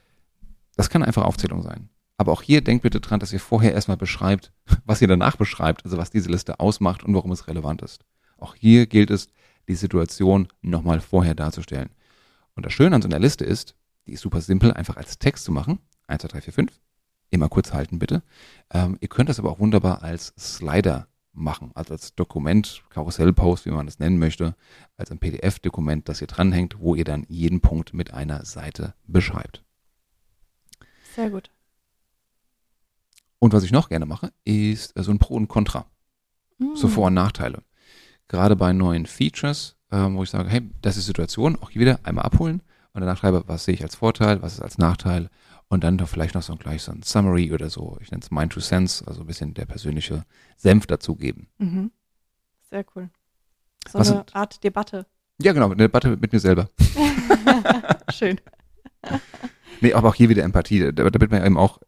Das 0.75 0.89
kann 0.89 1.03
einfach 1.03 1.23
Aufzählung 1.23 1.61
sein. 1.61 1.89
Aber 2.17 2.31
auch 2.31 2.41
hier 2.41 2.61
denkt 2.61 2.83
bitte 2.83 2.99
dran, 2.99 3.19
dass 3.19 3.31
ihr 3.31 3.39
vorher 3.39 3.73
erstmal 3.73 3.97
beschreibt, 3.97 4.51
was 4.85 5.01
ihr 5.01 5.07
danach 5.07 5.35
beschreibt, 5.35 5.85
also 5.85 5.97
was 5.97 6.09
diese 6.09 6.29
Liste 6.29 6.59
ausmacht 6.59 7.03
und 7.03 7.13
warum 7.13 7.31
es 7.31 7.47
relevant 7.47 7.81
ist. 7.83 8.03
Auch 8.37 8.55
hier 8.55 8.87
gilt 8.87 9.11
es, 9.11 9.27
die 9.67 9.75
Situation 9.75 10.47
nochmal 10.61 10.99
vorher 10.99 11.35
darzustellen. 11.35 11.89
Und 12.55 12.65
das 12.65 12.73
Schöne 12.73 12.95
an 12.95 13.03
so 13.03 13.07
einer 13.07 13.19
Liste 13.19 13.45
ist, 13.45 13.75
die 14.07 14.13
ist 14.13 14.21
super 14.21 14.41
simpel, 14.41 14.73
einfach 14.73 14.97
als 14.97 15.19
Text 15.19 15.43
zu 15.43 15.51
machen. 15.51 15.77
1, 16.07 16.23
2, 16.23 16.27
3, 16.29 16.41
4, 16.41 16.53
5. 16.53 16.79
Immer 17.29 17.49
kurz 17.49 17.73
halten, 17.73 17.99
bitte. 17.99 18.23
Ähm, 18.71 18.97
ihr 19.01 19.07
könnt 19.07 19.29
das 19.29 19.37
aber 19.37 19.51
auch 19.51 19.59
wunderbar 19.59 20.01
als 20.01 20.33
Slider 20.39 21.07
machen, 21.33 21.71
also 21.75 21.93
als 21.93 22.15
Dokument, 22.15 22.83
Karussellpost, 22.89 23.65
wie 23.65 23.71
man 23.71 23.85
das 23.85 23.99
nennen 23.99 24.19
möchte, 24.19 24.55
als 24.97 25.11
ein 25.11 25.19
PDF-Dokument, 25.19 26.09
das 26.09 26.21
ihr 26.21 26.27
dranhängt, 26.27 26.79
wo 26.79 26.95
ihr 26.95 27.03
dann 27.05 27.25
jeden 27.29 27.61
Punkt 27.61 27.93
mit 27.93 28.13
einer 28.13 28.45
Seite 28.45 28.93
beschreibt. 29.07 29.63
Sehr 31.15 31.29
gut. 31.29 31.49
Und 33.39 33.53
was 33.53 33.63
ich 33.63 33.71
noch 33.71 33.89
gerne 33.89 34.05
mache, 34.05 34.33
ist 34.43 34.95
äh, 34.97 35.03
so 35.03 35.11
ein 35.11 35.19
Pro 35.19 35.35
und 35.35 35.47
Contra. 35.47 35.85
so 36.75 36.87
Mhm. 36.87 36.91
Vor- 36.91 37.07
und 37.07 37.13
Nachteile. 37.13 37.63
Gerade 38.27 38.55
bei 38.55 38.73
neuen 38.73 39.05
Features, 39.05 39.77
ähm, 39.91 40.15
wo 40.15 40.23
ich 40.23 40.29
sage, 40.29 40.49
hey, 40.49 40.69
das 40.81 40.97
ist 40.97 41.05
die 41.05 41.07
Situation, 41.07 41.55
auch 41.55 41.69
hier 41.69 41.81
wieder 41.81 41.99
einmal 42.03 42.25
abholen 42.25 42.61
und 42.93 43.01
danach 43.01 43.17
schreibe, 43.17 43.43
was 43.47 43.65
sehe 43.65 43.73
ich 43.73 43.83
als 43.83 43.95
Vorteil, 43.95 44.41
was 44.41 44.53
ist 44.53 44.61
als 44.61 44.77
Nachteil 44.77 45.29
und 45.69 45.83
dann 45.83 45.97
doch 45.97 46.09
vielleicht 46.09 46.35
noch 46.35 46.41
so 46.43 46.53
ein, 46.53 46.59
gleich 46.59 46.81
so 46.83 46.91
ein 46.91 47.03
Summary 47.03 47.53
oder 47.53 47.69
so, 47.69 47.97
ich 48.01 48.11
nenne 48.11 48.21
es 48.23 48.31
Mind 48.31 48.51
to 48.53 48.59
Sense, 48.59 49.05
also 49.07 49.21
ein 49.21 49.27
bisschen 49.27 49.53
der 49.53 49.65
persönliche 49.65 50.25
Senf 50.57 50.87
dazugeben. 50.87 51.47
Mhm. 51.59 51.91
Sehr 52.69 52.85
cool. 52.95 53.09
So 53.87 53.99
Was 53.99 54.09
eine 54.09 54.17
sind- 54.19 54.35
Art 54.35 54.63
Debatte. 54.63 55.05
Ja, 55.41 55.53
genau, 55.53 55.67
eine 55.67 55.75
Debatte 55.77 56.17
mit 56.17 56.33
mir 56.33 56.39
selber. 56.39 56.69
Schön. 58.11 58.39
Nee, 59.81 59.93
aber 59.93 60.09
auch 60.09 60.15
hier 60.15 60.29
wieder 60.29 60.43
Empathie, 60.43 60.91
da- 60.91 61.09
damit 61.09 61.31
man 61.31 61.45
eben 61.45 61.57
auch 61.57 61.79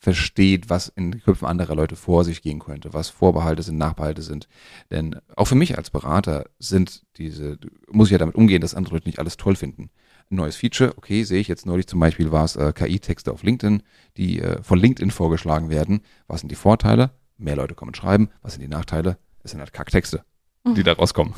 versteht, 0.00 0.68
was 0.68 0.88
in 0.88 1.12
den 1.12 1.22
Köpfen 1.22 1.46
anderer 1.46 1.76
Leute 1.76 1.94
vor 1.94 2.24
sich 2.24 2.42
gehen 2.42 2.58
könnte, 2.58 2.92
was 2.92 3.08
Vorbehalte 3.08 3.62
sind, 3.62 3.78
Nachbehalte 3.78 4.22
sind. 4.22 4.48
Denn 4.90 5.16
auch 5.36 5.44
für 5.44 5.54
mich 5.54 5.78
als 5.78 5.90
Berater 5.90 6.46
sind 6.58 7.04
diese, 7.18 7.58
muss 7.88 8.08
ich 8.08 8.12
ja 8.12 8.18
damit 8.18 8.34
umgehen, 8.34 8.60
dass 8.60 8.74
andere 8.74 8.94
Leute 8.94 9.08
nicht 9.08 9.20
alles 9.20 9.36
toll 9.36 9.54
finden. 9.54 9.90
Neues 10.36 10.56
Feature, 10.56 10.94
okay, 10.96 11.24
sehe 11.24 11.40
ich 11.40 11.48
jetzt 11.48 11.66
neulich 11.66 11.86
zum 11.86 12.00
Beispiel 12.00 12.32
war 12.32 12.44
es 12.44 12.56
äh, 12.56 12.72
KI-Texte 12.72 13.32
auf 13.32 13.42
LinkedIn, 13.42 13.82
die 14.16 14.40
äh, 14.40 14.62
von 14.62 14.78
LinkedIn 14.78 15.10
vorgeschlagen 15.10 15.70
werden. 15.70 16.00
Was 16.26 16.40
sind 16.40 16.50
die 16.50 16.56
Vorteile? 16.56 17.10
Mehr 17.36 17.56
Leute 17.56 17.74
kommen 17.74 17.94
schreiben. 17.94 18.30
Was 18.42 18.54
sind 18.54 18.62
die 18.62 18.68
Nachteile? 18.68 19.18
Es 19.42 19.50
sind 19.50 19.60
halt 19.60 19.72
Kacktexte, 19.72 20.24
die 20.64 20.82
da 20.82 20.92
rauskommen. 20.92 21.34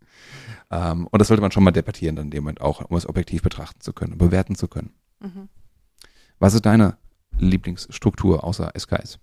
ähm, 0.70 1.06
und 1.06 1.18
das 1.18 1.28
sollte 1.28 1.40
man 1.40 1.52
schon 1.52 1.64
mal 1.64 1.70
debattieren 1.70 2.16
dann 2.16 2.26
in 2.26 2.30
dem 2.30 2.44
Moment 2.44 2.60
auch, 2.60 2.82
um 2.88 2.96
es 2.96 3.08
objektiv 3.08 3.42
betrachten 3.42 3.80
zu 3.80 3.92
können 3.92 4.12
und 4.12 4.18
bewerten 4.18 4.54
zu 4.54 4.68
können. 4.68 4.92
Mhm. 5.20 5.48
Was 6.38 6.54
ist 6.54 6.66
deine 6.66 6.98
Lieblingsstruktur 7.38 8.44
außer 8.44 8.72
SKS? 8.78 9.18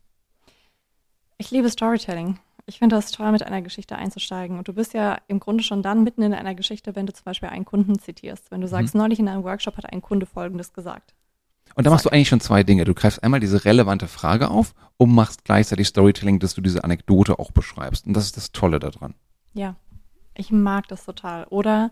Ich 1.37 1.51
liebe 1.51 1.69
Storytelling. 1.69 2.39
Ich 2.69 2.77
finde 2.77 2.95
das 2.95 3.11
toll, 3.11 3.31
mit 3.31 3.41
einer 3.43 3.63
Geschichte 3.63 3.95
einzusteigen. 3.95 4.59
Und 4.59 4.67
du 4.67 4.73
bist 4.73 4.93
ja 4.93 5.17
im 5.27 5.39
Grunde 5.39 5.63
schon 5.63 5.81
dann 5.81 6.03
mitten 6.03 6.21
in 6.21 6.33
einer 6.35 6.53
Geschichte, 6.53 6.95
wenn 6.95 7.07
du 7.07 7.13
zum 7.13 7.25
Beispiel 7.25 7.49
einen 7.49 7.65
Kunden 7.65 7.97
zitierst. 7.97 8.51
Wenn 8.51 8.61
du 8.61 8.67
sagst, 8.67 8.93
Mhm. 8.93 9.01
neulich 9.01 9.17
in 9.19 9.27
einem 9.27 9.43
Workshop 9.43 9.75
hat 9.77 9.91
ein 9.91 10.01
Kunde 10.03 10.27
Folgendes 10.27 10.71
gesagt. 10.71 11.15
Und 11.75 11.85
da 11.87 11.89
machst 11.89 12.05
du 12.05 12.09
eigentlich 12.11 12.29
schon 12.29 12.39
zwei 12.41 12.61
Dinge. 12.63 12.83
Du 12.85 12.93
greifst 12.93 13.23
einmal 13.23 13.39
diese 13.39 13.65
relevante 13.65 14.07
Frage 14.07 14.49
auf 14.51 14.75
und 14.97 15.11
machst 15.13 15.45
gleichzeitig 15.45 15.87
Storytelling, 15.87 16.37
dass 16.39 16.53
du 16.53 16.61
diese 16.61 16.83
Anekdote 16.83 17.39
auch 17.39 17.51
beschreibst. 17.51 18.05
Und 18.05 18.13
das 18.13 18.25
ist 18.25 18.37
das 18.37 18.51
Tolle 18.51 18.79
daran. 18.79 19.15
Ja, 19.53 19.75
ich 20.35 20.51
mag 20.51 20.87
das 20.89 21.05
total. 21.05 21.45
Oder 21.45 21.91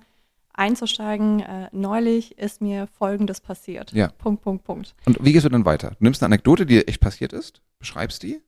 einzusteigen, 0.54 1.40
äh, 1.40 1.70
neulich 1.72 2.38
ist 2.38 2.62
mir 2.62 2.88
Folgendes 2.88 3.42
passiert. 3.42 3.92
Ja. 3.94 4.10
Punkt, 4.10 4.44
Punkt, 4.44 4.64
Punkt. 4.64 4.96
Und 5.06 5.18
wie 5.24 5.34
gehst 5.34 5.46
du 5.46 5.50
dann 5.50 5.66
weiter? 5.66 5.90
Du 5.92 5.98
nimmst 6.00 6.22
eine 6.22 6.28
Anekdote, 6.34 6.66
die 6.66 6.76
dir 6.76 6.88
echt 6.88 7.00
passiert 7.00 7.34
ist, 7.34 7.62
beschreibst 7.80 8.22
die 8.24 8.42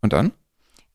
und 0.00 0.12
dann? 0.12 0.32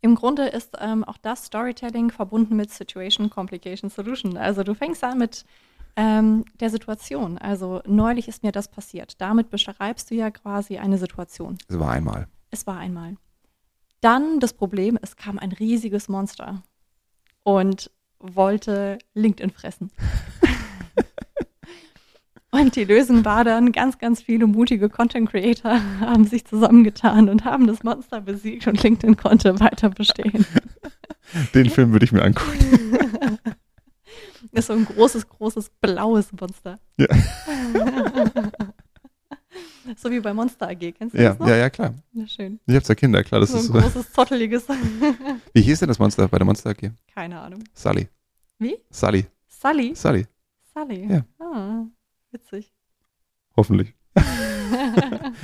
Im 0.02 0.16
Grunde 0.16 0.48
ist 0.48 0.78
ähm, 0.80 1.04
auch 1.04 1.18
das 1.18 1.46
Storytelling 1.46 2.12
verbunden 2.12 2.56
mit 2.56 2.72
Situation, 2.72 3.30
Complication, 3.30 3.90
Solution. 3.90 4.38
Also 4.38 4.64
du 4.64 4.76
fängst 4.76 5.04
an 5.04 5.18
mit 5.18 5.44
ähm, 5.96 6.46
der 6.60 6.70
Situation. 6.70 7.38
Also 7.38 7.82
neulich 7.86 8.28
ist 8.28 8.44
mir 8.44 8.52
das 8.52 8.68
passiert. 8.68 9.20
Damit 9.20 9.50
beschreibst 9.50 10.12
du 10.12 10.16
ja 10.16 10.30
quasi 10.30 10.78
eine 10.78 10.98
Situation. 10.98 11.58
Es 11.68 11.80
war 11.80 11.92
einmal. 11.92 12.28
Es 12.52 12.68
war 12.68 12.78
einmal. 12.78 13.18
Dann 14.02 14.40
das 14.40 14.54
Problem, 14.54 15.00
es 15.02 15.16
kam 15.16 15.40
ein 15.40 15.52
riesiges 15.52 16.08
Monster 16.08 16.62
und 17.44 17.90
wollte 18.20 19.00
LinkedIn 19.16 19.52
fressen. 19.52 19.92
Und 22.52 22.76
die 22.76 22.84
Lösung 22.86 23.24
war 23.26 23.44
dann, 23.44 23.72
ganz, 23.72 23.98
ganz 24.00 24.22
viele 24.22 24.48
mutige 24.48 24.90
Content 24.90 25.30
Creator 25.30 25.80
haben 26.00 26.26
sich 26.26 26.46
zusammengetan 26.46 27.30
und 27.30 27.46
haben 27.46 27.68
das 27.68 27.84
Monster 27.84 28.22
besiegt 28.22 28.68
und 28.68 28.82
LinkedIn 28.82 29.18
konnte 29.18 29.60
weiter 29.60 29.90
bestehen. 29.90 30.46
Den 31.54 31.70
Film 31.70 31.92
würde 31.92 32.06
ich 32.06 32.12
mir 32.12 32.24
angucken. 32.24 32.58
ist 34.54 34.68
so 34.68 34.74
ein 34.74 34.86
großes, 34.86 35.28
großes 35.28 35.70
blaues 35.82 36.32
Monster. 36.40 36.80
Ja. 36.98 37.08
so 39.98 40.10
wie 40.12 40.20
bei 40.20 40.34
Monster 40.34 40.70
AG, 40.70 40.94
kennst 40.98 41.16
du 41.16 41.22
Ja, 41.22 41.30
das 41.32 41.40
noch? 41.40 41.48
ja, 41.48 41.56
ja, 41.58 41.70
klar. 41.70 41.94
Na 42.14 42.28
schön. 42.28 42.60
Ich 42.66 42.76
hab's 42.76 42.88
ja 42.88 42.96
Kinder, 42.96 43.24
klar. 43.24 43.42
Das 43.42 43.52
so 43.52 43.58
ein 43.58 43.62
ist 43.62 43.68
so. 43.68 43.74
großes, 43.74 44.12
zotteliges. 44.14 44.66
Wie 45.54 45.62
hieß 45.62 45.80
denn 45.80 45.90
das 45.90 46.00
Monster 46.00 46.28
bei 46.28 46.38
der 46.38 46.46
Monster 46.46 46.70
AG? 46.72 46.92
Keine 47.14 47.40
Ahnung. 47.40 47.64
Sully. 47.74 48.08
Wie? 48.60 48.78
Sully. 48.90 49.26
Sully? 49.48 49.96
Sully. 49.96 50.26
Sully. 50.74 51.08
Ja. 51.12 51.26
Ah, 51.40 51.86
witzig. 52.38 52.72
Hoffentlich. 53.56 53.94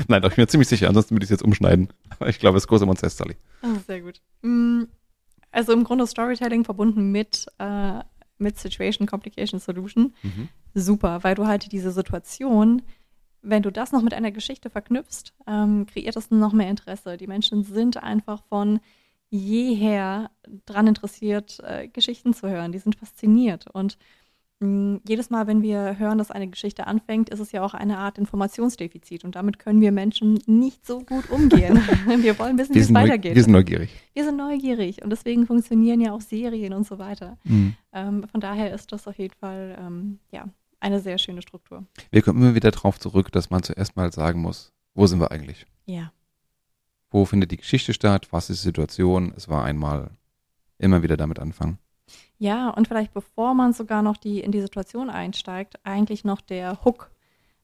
Nein, 0.08 0.22
doch, 0.22 0.30
ich 0.30 0.36
bin 0.36 0.44
mir 0.44 0.48
ziemlich 0.48 0.68
sicher. 0.68 0.88
Ansonsten 0.88 1.16
würde 1.16 1.24
ich 1.24 1.28
es 1.28 1.32
jetzt 1.32 1.44
umschneiden. 1.44 1.90
Aber 2.10 2.30
ich 2.30 2.40
glaube, 2.40 2.56
das 2.56 2.68
große 2.68 2.86
Monster 2.86 3.08
ist 3.08 3.18
Sully. 3.18 3.36
Ah, 3.62 3.76
sehr 3.88 4.02
gut. 4.02 4.22
Mm, 4.42 4.84
Also 5.52 5.72
im 5.74 5.84
Grunde 5.84 6.08
Storytelling 6.08 6.64
verbunden 6.66 7.12
mit, 7.12 7.46
äh, 7.60 8.00
mit 8.38 8.58
Situation, 8.60 9.08
Complication, 9.08 9.60
Solution. 9.60 10.14
Mhm. 10.24 10.50
Super, 10.74 11.24
weil 11.24 11.36
du 11.36 11.46
halt 11.46 11.72
diese 11.72 11.92
Situation, 11.92 12.82
wenn 13.42 13.62
du 13.64 13.72
das 13.72 13.92
noch 13.92 14.02
mit 14.02 14.14
einer 14.14 14.32
Geschichte 14.32 14.70
verknüpfst, 14.70 15.34
ähm, 15.48 15.86
kreiert 15.86 16.16
das 16.16 16.32
noch 16.32 16.54
mehr 16.54 16.70
Interesse. 16.70 17.18
Die 17.18 17.28
Menschen 17.28 17.64
sind 17.64 17.98
einfach 18.02 18.44
von 18.50 18.80
jeher 19.30 20.30
dran 20.66 20.88
interessiert, 20.88 21.60
äh, 21.64 21.88
Geschichten 21.88 22.34
zu 22.34 22.50
hören. 22.50 22.72
Die 22.72 22.80
sind 22.80 22.96
fasziniert. 22.96 23.68
Und 23.74 23.98
mh, 24.64 25.02
jedes 25.08 25.30
Mal, 25.30 25.48
wenn 25.48 25.62
wir 25.62 26.00
hören, 26.00 26.18
dass 26.18 26.32
eine 26.32 26.48
Geschichte 26.48 26.88
anfängt, 26.88 27.30
ist 27.30 27.40
es 27.40 27.52
ja 27.52 27.64
auch 27.64 27.74
eine 27.74 27.98
Art 27.98 28.18
Informationsdefizit. 28.18 29.24
Und 29.24 29.36
damit 29.36 29.60
können 29.60 29.82
wir 29.82 29.92
Menschen 29.92 30.40
nicht 30.46 30.86
so 30.86 31.00
gut 31.00 31.30
umgehen. 31.30 31.76
wir 32.18 32.40
wollen 32.40 32.58
wissen, 32.58 32.76
wie 32.76 32.80
es 32.80 32.94
weitergeht. 32.94 33.36
wir 33.36 33.44
sind 33.44 33.54
neugierig. 33.54 33.90
wir 34.14 34.24
sind 34.24 34.38
neugierig. 34.38 35.04
Und 35.04 35.10
deswegen 35.10 35.46
funktionieren 35.46 36.02
ja 36.02 36.14
auch 36.14 36.22
Serien 36.22 36.74
und 36.74 36.88
so 36.88 36.98
weiter. 36.98 37.38
Mhm. 37.44 37.76
Ähm, 37.92 38.28
von 38.28 38.42
daher 38.42 38.74
ist 38.74 38.92
das 38.92 39.08
auf 39.08 39.18
jeden 39.18 39.36
Fall 39.36 39.78
ähm, 39.80 40.20
ja, 40.32 40.48
eine 40.80 41.00
sehr 41.00 41.18
schöne 41.18 41.42
Struktur. 41.42 41.86
Wir 42.12 42.22
kommen 42.22 42.42
immer 42.42 42.56
wieder 42.56 42.72
darauf 42.72 43.00
zurück, 43.00 43.32
dass 43.32 43.50
man 43.50 43.64
zuerst 43.64 43.96
mal 43.96 44.12
sagen 44.12 44.42
muss, 44.42 44.74
wo 44.96 45.08
sind 45.08 45.20
wir 45.20 45.32
eigentlich? 45.32 45.66
Ja. 45.86 46.12
Wo 47.10 47.26
findet 47.26 47.52
die 47.52 47.58
Geschichte 47.58 47.94
statt? 47.94 48.28
Was 48.32 48.50
ist 48.50 48.64
die 48.64 48.68
Situation? 48.68 49.34
Es 49.36 49.48
war 49.48 49.64
einmal 49.64 50.12
immer 50.78 51.04
wieder 51.04 51.16
damit 51.18 51.40
anfangen. 51.40 51.78
Ja, 52.38 52.70
und 52.70 52.88
vielleicht 52.88 53.14
bevor 53.14 53.54
man 53.54 53.74
sogar 53.74 54.02
noch 54.02 54.18
die 54.18 54.40
in 54.40 54.52
die 54.52 54.62
Situation 54.62 55.10
einsteigt, 55.10 55.76
eigentlich 55.84 56.24
noch 56.24 56.42
der 56.42 56.84
Hook, 56.84 57.12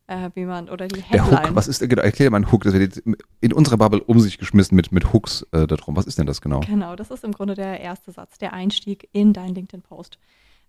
äh, 0.08 0.30
wie 0.36 0.46
man, 0.46 0.70
oder 0.70 0.88
die 0.88 1.02
Der 1.02 1.26
Headline. 1.26 1.50
Hook, 1.50 1.56
was 1.56 1.68
ist, 1.68 1.88
genau, 1.88 2.02
erklär 2.02 2.32
mal 2.32 2.38
einen 2.38 2.52
Hook, 2.52 2.64
das 2.64 2.74
wird 2.74 2.96
jetzt 2.96 3.04
in 3.42 3.54
unserer 3.54 3.78
Bubble 3.78 4.02
um 4.02 4.20
sich 4.20 4.38
geschmissen 4.38 4.76
mit, 4.76 4.92
mit 4.92 5.12
Hooks 5.14 5.46
äh, 5.52 5.68
darum. 5.68 5.96
Was 5.96 6.06
ist 6.06 6.18
denn 6.18 6.26
das 6.26 6.42
genau? 6.42 6.62
Genau, 6.62 6.96
das 6.96 7.12
ist 7.12 7.24
im 7.24 7.32
Grunde 7.32 7.56
der 7.56 7.80
erste 7.80 8.12
Satz, 8.12 8.38
der 8.38 8.54
Einstieg 8.54 9.10
in 9.12 9.34
deinen 9.34 9.56
LinkedIn-Post. 9.56 10.18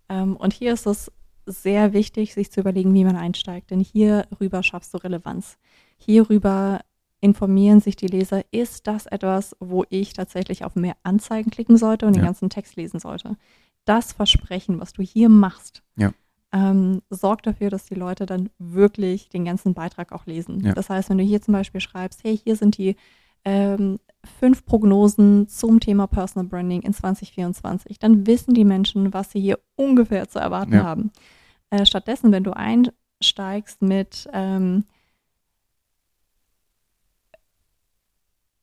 Ähm, 0.09 0.35
und 0.35 0.53
hier 0.53 0.73
ist 0.73 0.85
es 0.85 1.11
sehr 1.45 1.93
wichtig, 1.93 2.33
sich 2.33 2.51
zu 2.51 2.59
überlegen, 2.59 2.93
wie 2.93 3.03
man 3.03 3.15
einsteigt, 3.15 3.71
denn 3.71 3.79
hierüber 3.79 4.61
schaffst 4.63 4.93
du 4.93 4.97
Relevanz. 4.97 5.57
Hierüber 5.97 6.81
informieren 7.21 7.79
sich 7.79 7.95
die 7.95 8.07
Leser, 8.07 8.41
ist 8.51 8.87
das 8.87 9.05
etwas, 9.05 9.55
wo 9.59 9.85
ich 9.89 10.13
tatsächlich 10.13 10.65
auf 10.65 10.75
mehr 10.75 10.95
Anzeigen 11.03 11.51
klicken 11.51 11.77
sollte 11.77 12.05
und 12.07 12.13
den 12.13 12.21
Ja. 12.23 12.27
ganzen 12.27 12.49
Text 12.49 12.75
lesen 12.75 12.99
sollte. 12.99 13.37
Das 13.85 14.11
Versprechen, 14.13 14.79
was 14.79 14.91
du 14.93 15.01
hier 15.03 15.29
machst, 15.29 15.83
Ja. 15.95 16.11
ähm, 16.51 17.01
sorgt 17.09 17.47
dafür, 17.47 17.69
dass 17.69 17.85
die 17.85 17.95
Leute 17.95 18.25
dann 18.25 18.49
wirklich 18.59 19.29
den 19.29 19.45
ganzen 19.45 19.73
Beitrag 19.73 20.11
auch 20.11 20.25
lesen. 20.25 20.59
Ja. 20.65 20.73
Das 20.73 20.89
heißt, 20.89 21.09
wenn 21.09 21.17
du 21.19 21.23
hier 21.23 21.41
zum 21.41 21.53
Beispiel 21.53 21.79
schreibst, 21.79 22.23
hey, 22.23 22.37
hier 22.37 22.55
sind 22.55 22.77
die 22.77 22.95
ähm, 23.45 23.99
fünf 24.39 24.65
Prognosen 24.65 25.47
zum 25.47 25.79
Thema 25.79 26.05
Personal 26.07 26.47
Branding 26.47 26.81
in 26.83 26.93
2024, 26.93 27.97
dann 27.99 28.27
wissen 28.27 28.53
die 28.53 28.65
Menschen, 28.65 29.13
was 29.13 29.31
sie 29.31 29.39
hier 29.41 29.59
ungefähr 29.75 30.27
zu 30.29 30.37
erwarten 30.39 30.73
haben. 30.83 31.11
Äh, 31.71 31.85
stattdessen, 31.85 32.31
wenn 32.31 32.43
du 32.43 32.51
einsteigst 32.55 33.81
mit 33.81 34.29
ähm, 34.33 34.83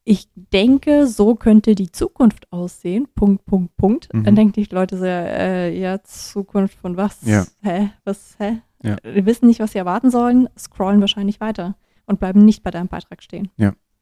ich 0.08 0.28
denke, 0.34 1.06
so 1.06 1.34
könnte 1.34 1.74
die 1.74 1.92
Zukunft 1.92 2.50
aussehen. 2.50 3.08
Punkt, 3.14 3.44
Punkt, 3.44 3.76
Punkt. 3.76 4.14
Mhm. 4.14 4.24
Dann 4.24 4.36
denken 4.36 4.52
die 4.54 4.64
Leute 4.64 4.96
so, 4.96 5.04
äh, 5.04 5.78
ja, 5.78 6.02
Zukunft 6.02 6.78
von 6.78 6.96
was? 6.96 7.18
Ja. 7.22 7.44
Hä? 7.60 7.90
Was, 8.04 8.36
hä? 8.38 8.62
Ja. 8.82 8.96
Wissen 9.02 9.46
nicht, 9.46 9.60
was 9.60 9.72
sie 9.72 9.78
erwarten 9.78 10.10
sollen, 10.10 10.48
scrollen 10.58 11.00
wahrscheinlich 11.00 11.40
weiter 11.40 11.76
und 12.06 12.20
bleiben 12.20 12.44
nicht 12.44 12.62
bei 12.62 12.70
deinem 12.70 12.88
Beitrag 12.88 13.22
stehen. 13.22 13.50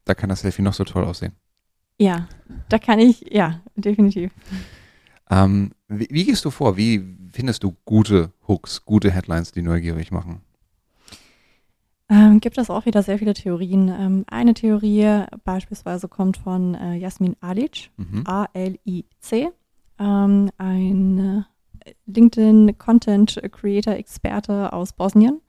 Da 0.05 0.13
kann 0.13 0.29
das 0.29 0.41
Selfie 0.41 0.61
noch 0.61 0.73
so 0.73 0.85
toll 0.85 1.03
aussehen. 1.03 1.33
Ja, 1.99 2.29
da 2.69 2.77
kann 2.79 2.99
ich, 2.99 3.25
ja, 3.29 3.59
definitiv. 3.75 4.31
Ähm, 5.29 5.71
wie, 5.89 6.07
wie 6.09 6.23
gehst 6.23 6.45
du 6.45 6.51
vor? 6.51 6.77
Wie 6.77 7.03
findest 7.33 7.63
du 7.63 7.75
gute 7.83 8.31
Hooks, 8.47 8.85
gute 8.85 9.11
Headlines, 9.11 9.51
die 9.51 9.61
neugierig 9.61 10.11
machen? 10.11 10.41
Ähm, 12.09 12.39
gibt 12.39 12.57
es 12.57 12.69
auch 12.69 12.85
wieder 12.85 13.03
sehr 13.03 13.19
viele 13.19 13.33
Theorien. 13.33 13.89
Ähm, 13.89 14.25
eine 14.27 14.53
Theorie 14.53 15.25
beispielsweise 15.43 16.07
kommt 16.07 16.37
von 16.37 16.73
äh, 16.75 16.95
Jasmin 16.95 17.35
Alic, 17.41 17.89
Mhm. 17.97 18.23
A-L-I-C, 18.25 19.49
ähm, 19.99 20.49
ein 20.57 21.45
äh, 21.85 21.93
LinkedIn 22.05 22.77
Content 22.77 23.39
Creator 23.51 23.95
Experte 23.95 24.71
aus 24.71 24.93
Bosnien. 24.93 25.41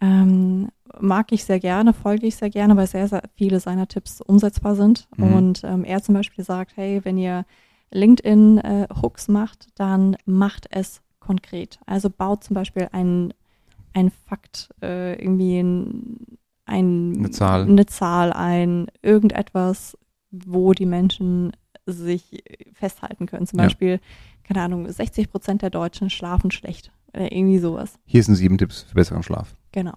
Ähm, 0.00 0.70
mag 1.00 1.30
ich 1.30 1.44
sehr 1.44 1.60
gerne, 1.60 1.92
folge 1.92 2.26
ich 2.26 2.36
sehr 2.36 2.50
gerne, 2.50 2.76
weil 2.76 2.86
sehr, 2.86 3.08
sehr 3.08 3.22
viele 3.34 3.60
seiner 3.60 3.86
Tipps 3.86 4.20
umsetzbar 4.20 4.74
sind. 4.74 5.08
Mhm. 5.16 5.34
Und 5.34 5.64
ähm, 5.64 5.84
er 5.84 6.02
zum 6.02 6.14
Beispiel 6.14 6.44
sagt, 6.44 6.72
hey, 6.76 7.00
wenn 7.04 7.18
ihr 7.18 7.44
LinkedIn 7.92 8.58
äh, 8.58 8.88
Hooks 9.02 9.28
macht, 9.28 9.68
dann 9.74 10.16
macht 10.24 10.66
es 10.70 11.02
konkret. 11.20 11.78
Also 11.86 12.10
baut 12.10 12.44
zum 12.44 12.54
Beispiel 12.54 12.88
einen 12.92 13.32
ein 13.94 14.10
Fakt, 14.10 14.70
äh, 14.82 15.14
irgendwie 15.22 15.58
ein, 15.60 16.38
ein, 16.64 17.14
Eine 17.18 17.30
Zahl. 17.30 17.62
eine 17.62 17.86
Zahl 17.86 18.32
ein, 18.32 18.86
irgendetwas, 19.02 19.96
wo 20.30 20.72
die 20.72 20.86
Menschen 20.86 21.52
sich 21.86 22.42
festhalten 22.72 23.26
können. 23.26 23.46
Zum 23.46 23.58
Ja. 23.58 23.66
Beispiel, 23.66 24.00
keine 24.44 24.62
Ahnung, 24.62 24.90
60 24.90 25.30
Prozent 25.30 25.62
der 25.62 25.70
Deutschen 25.70 26.10
schlafen 26.10 26.50
schlecht. 26.50 26.92
Oder 27.14 27.30
irgendwie 27.32 27.58
sowas. 27.58 27.98
Hier 28.06 28.22
sind 28.22 28.36
sieben 28.36 28.56
Tipps 28.56 28.82
für 28.82 28.94
besseren 28.94 29.22
Schlaf. 29.22 29.54
Genau. 29.72 29.92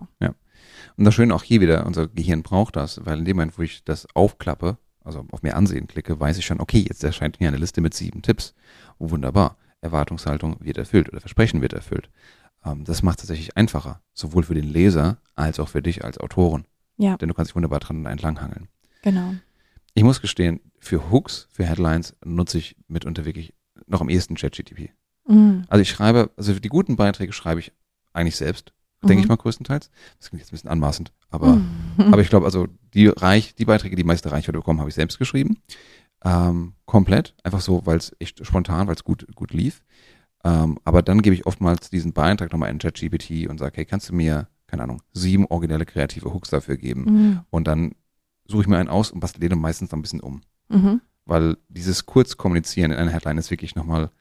Und 0.97 1.05
das 1.05 1.13
Schöne 1.13 1.33
auch 1.33 1.43
hier 1.43 1.61
wieder, 1.61 1.85
unser 1.85 2.07
Gehirn 2.07 2.43
braucht 2.43 2.75
das, 2.75 3.05
weil 3.05 3.19
in 3.19 3.25
dem 3.25 3.37
Moment, 3.37 3.57
wo 3.57 3.61
ich 3.61 3.83
das 3.85 4.07
aufklappe, 4.15 4.77
also 5.03 5.25
auf 5.31 5.41
mir 5.43 5.55
ansehen 5.55 5.87
klicke, 5.87 6.19
weiß 6.19 6.37
ich 6.37 6.45
schon, 6.45 6.59
okay, 6.59 6.79
jetzt 6.87 7.03
erscheint 7.03 7.39
mir 7.39 7.47
eine 7.47 7.57
Liste 7.57 7.79
mit 7.81 7.93
sieben 7.93 8.21
Tipps. 8.21 8.53
Oh, 8.97 9.09
wunderbar. 9.11 9.57
Erwartungshaltung 9.81 10.57
wird 10.59 10.77
erfüllt 10.77 11.07
oder 11.09 11.21
Versprechen 11.21 11.61
wird 11.61 11.73
erfüllt. 11.73 12.09
Ähm, 12.65 12.83
das 12.83 13.03
macht 13.03 13.19
es 13.19 13.23
tatsächlich 13.27 13.55
einfacher, 13.57 14.01
sowohl 14.13 14.43
für 14.43 14.55
den 14.55 14.65
Leser 14.71 15.17
als 15.35 15.59
auch 15.59 15.69
für 15.69 15.81
dich 15.81 16.03
als 16.03 16.17
Autorin. 16.17 16.65
Ja. 16.97 17.17
Denn 17.17 17.27
du 17.29 17.33
kannst 17.35 17.51
dich 17.51 17.55
wunderbar 17.55 17.79
dran 17.79 18.05
entlanghangeln. 18.05 18.67
Genau. 19.01 19.33
Ich 19.93 20.03
muss 20.03 20.21
gestehen, 20.21 20.59
für 20.79 21.09
Hooks, 21.11 21.47
für 21.51 21.65
Headlines 21.65 22.15
nutze 22.23 22.57
ich 22.57 22.75
mitunter 22.87 23.25
wirklich 23.25 23.53
noch 23.87 24.01
am 24.01 24.09
ehesten 24.09 24.35
ChatGTP. 24.35 24.89
Mhm. 25.27 25.63
Also 25.67 25.81
ich 25.81 25.89
schreibe, 25.89 26.31
also 26.37 26.53
die 26.57 26.69
guten 26.69 26.95
Beiträge 26.95 27.33
schreibe 27.33 27.59
ich 27.59 27.71
eigentlich 28.13 28.35
selbst, 28.35 28.73
denke 29.03 29.21
ich 29.21 29.27
mal 29.27 29.35
größtenteils. 29.37 29.89
Das 30.19 30.29
klingt 30.29 30.41
jetzt 30.41 30.51
ein 30.51 30.55
bisschen 30.55 30.69
anmaßend, 30.69 31.11
aber 31.29 31.55
Mhm. 31.55 31.63
aber 32.13 32.21
ich 32.21 32.29
glaube, 32.29 32.45
also 32.45 32.67
die 32.93 33.07
reich, 33.07 33.55
die 33.55 33.65
Beiträge, 33.65 33.95
die 33.95 34.03
meiste 34.03 34.31
Reichweite 34.31 34.57
bekommen, 34.57 34.79
habe 34.79 34.89
ich 34.89 34.95
selbst 34.95 35.17
geschrieben. 35.19 35.57
ähm, 36.23 36.73
komplett, 36.85 37.35
einfach 37.43 37.61
so, 37.61 37.85
weil 37.85 37.97
es 37.97 38.15
echt 38.19 38.43
spontan, 38.45 38.87
weil 38.87 38.95
es 38.95 39.03
gut, 39.03 39.27
gut 39.35 39.53
lief. 39.53 39.83
Ähm, 40.45 40.77
aber 40.83 41.01
dann 41.01 41.23
gebe 41.23 41.33
ich 41.33 41.47
oftmals 41.47 41.89
diesen 41.89 42.13
Beitrag 42.13 42.51
nochmal 42.51 42.69
in 42.69 42.77
ChatGPT 42.77 43.49
und 43.49 43.57
sage, 43.57 43.77
hey, 43.77 43.85
kannst 43.85 44.09
du 44.09 44.15
mir, 44.15 44.47
keine 44.67 44.83
Ahnung, 44.83 45.01
sieben 45.11 45.47
originelle 45.47 45.85
kreative 45.85 46.31
Hooks 46.31 46.51
dafür 46.51 46.77
geben? 46.77 47.03
Mhm. 47.05 47.39
Und 47.49 47.67
dann 47.67 47.95
suche 48.47 48.61
ich 48.61 48.67
mir 48.67 48.77
einen 48.77 48.89
aus 48.89 49.09
und 49.09 49.19
bastel 49.19 49.39
den 49.39 49.59
meistens 49.59 49.91
noch 49.91 49.97
ein 49.97 50.03
bisschen 50.03 50.21
um. 50.21 50.41
Mhm. 50.69 51.01
Weil 51.25 51.57
dieses 51.67 52.05
kurz 52.05 52.37
kommunizieren 52.37 52.91
in 52.91 52.97
einer 52.99 53.11
Headline 53.11 53.39
ist 53.39 53.49
wirklich 53.49 53.75
nochmal 53.75 54.11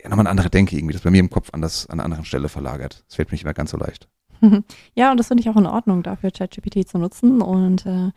ja, 0.00 0.08
nochmal 0.08 0.24
eine 0.24 0.30
andere 0.30 0.48
Denke 0.48 0.76
irgendwie, 0.76 0.92
das 0.94 1.02
bei 1.02 1.10
mir 1.10 1.20
im 1.20 1.28
Kopf 1.30 1.50
anders, 1.52 1.86
an 1.86 1.98
einer 1.98 2.04
anderen 2.04 2.24
Stelle 2.24 2.48
verlagert. 2.48 3.04
Das 3.08 3.16
fällt 3.16 3.28
mir 3.28 3.34
nicht 3.34 3.44
mehr 3.44 3.54
ganz 3.54 3.70
so 3.70 3.76
leicht. 3.76 4.08
Ja, 4.94 5.10
und 5.10 5.18
das 5.18 5.26
finde 5.26 5.40
ich 5.42 5.50
auch 5.50 5.56
in 5.56 5.66
Ordnung, 5.66 6.04
dafür 6.04 6.30
ChatGPT 6.30 6.88
zu 6.88 6.96
nutzen 6.98 7.42
und 7.42 7.84
äh, 7.86 8.12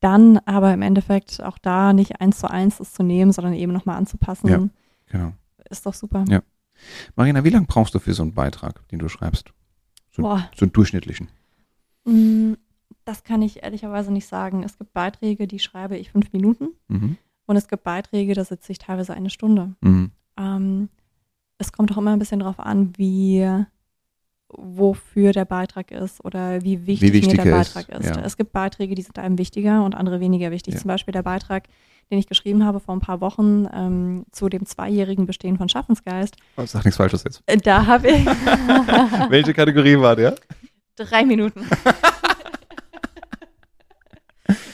dann 0.00 0.38
aber 0.44 0.74
im 0.74 0.82
Endeffekt 0.82 1.42
auch 1.42 1.56
da 1.56 1.94
nicht 1.94 2.20
eins 2.20 2.40
zu 2.40 2.50
eins 2.50 2.76
das 2.76 2.92
zu 2.92 3.02
nehmen, 3.02 3.32
sondern 3.32 3.54
eben 3.54 3.72
nochmal 3.72 3.96
anzupassen, 3.96 4.48
Ja. 4.48 4.68
Genau. 5.06 5.32
ist 5.70 5.86
doch 5.86 5.94
super. 5.94 6.26
Ja. 6.28 6.42
Marina, 7.16 7.44
wie 7.44 7.50
lange 7.50 7.66
brauchst 7.66 7.94
du 7.94 7.98
für 7.98 8.14
so 8.14 8.22
einen 8.22 8.34
Beitrag, 8.34 8.86
den 8.88 8.98
du 8.98 9.08
schreibst? 9.08 9.52
So, 10.10 10.22
Boah, 10.22 10.50
so 10.56 10.64
einen 10.64 10.72
durchschnittlichen. 10.72 11.28
mm, 12.04 12.54
das 13.04 13.24
kann 13.24 13.42
ich 13.42 13.62
ehrlicherweise 13.62 14.12
nicht 14.12 14.26
sagen. 14.26 14.62
Es 14.62 14.78
gibt 14.78 14.92
Beiträge, 14.92 15.46
die 15.46 15.58
schreibe 15.58 15.96
ich 15.96 16.10
fünf 16.10 16.32
Minuten 16.32 16.68
Mhm. 16.88 17.16
und 17.46 17.56
es 17.56 17.68
gibt 17.68 17.82
Beiträge, 17.84 18.34
da 18.34 18.44
sitze 18.44 18.72
ich 18.72 18.78
teilweise 18.78 19.14
eine 19.14 19.30
Stunde. 19.30 19.74
Mhm. 19.80 20.10
Ähm, 20.36 20.88
es 21.58 21.72
kommt 21.72 21.92
auch 21.92 21.98
immer 21.98 22.12
ein 22.12 22.18
bisschen 22.18 22.40
darauf 22.40 22.60
an, 22.60 22.92
wie 22.96 23.46
wofür 24.54 25.32
der 25.32 25.44
Beitrag 25.44 25.90
ist 25.90 26.24
oder 26.24 26.62
wie 26.62 26.86
wichtig, 26.86 27.12
wichtig 27.12 27.36
mir 27.36 27.42
der 27.44 27.52
er 27.54 27.60
ist, 27.62 27.74
Beitrag 27.74 27.98
ist. 28.00 28.06
ja. 28.16 28.22
Es 28.22 28.36
gibt 28.36 28.52
Beiträge, 28.52 28.94
die 28.94 29.02
sind 29.02 29.18
einem 29.18 29.38
wichtiger 29.38 29.84
und 29.84 29.94
andere 29.94 30.20
weniger 30.20 30.50
wichtig. 30.50 30.74
Ja. 30.74 30.80
Zum 30.80 30.88
Beispiel 30.88 31.12
der 31.12 31.22
Beitrag, 31.22 31.64
den 32.10 32.18
ich 32.18 32.26
geschrieben 32.26 32.64
habe 32.64 32.80
vor 32.80 32.94
ein 32.94 33.00
paar 33.00 33.20
Wochen 33.20 33.66
ähm, 33.72 34.24
zu 34.32 34.48
dem 34.48 34.66
zweijährigen 34.66 35.24
Bestehen 35.26 35.56
von 35.56 35.68
Schaffensgeist. 35.68 36.36
Oh, 36.56 36.64
sag 36.66 36.84
nichts 36.84 36.96
Falsches 36.98 37.24
jetzt. 37.24 37.42
Äh, 37.46 37.56
Da 37.56 37.86
habe 37.86 38.08
ich 38.08 38.24
Welche 39.30 39.54
Kategorie 39.54 39.98
war 39.98 40.14
der? 40.16 40.34
drei 40.96 41.24
Minuten. 41.24 41.64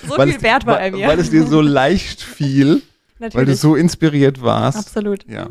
so 0.06 0.16
Weil 0.18 0.28
viel 0.28 0.36
es- 0.36 0.42
Wert 0.42 0.66
war 0.66 0.80
er 0.80 0.90
mir. 0.90 1.06
Weil 1.06 1.18
es 1.20 1.30
dir 1.30 1.46
so 1.46 1.60
leicht 1.60 2.20
fiel, 2.22 2.82
weil 3.18 3.30
du 3.30 3.38
Natürlich. 3.38 3.60
so 3.60 3.74
inspiriert 3.74 4.42
warst. 4.42 4.78
Absolut. 4.78 5.28
Ja. 5.28 5.48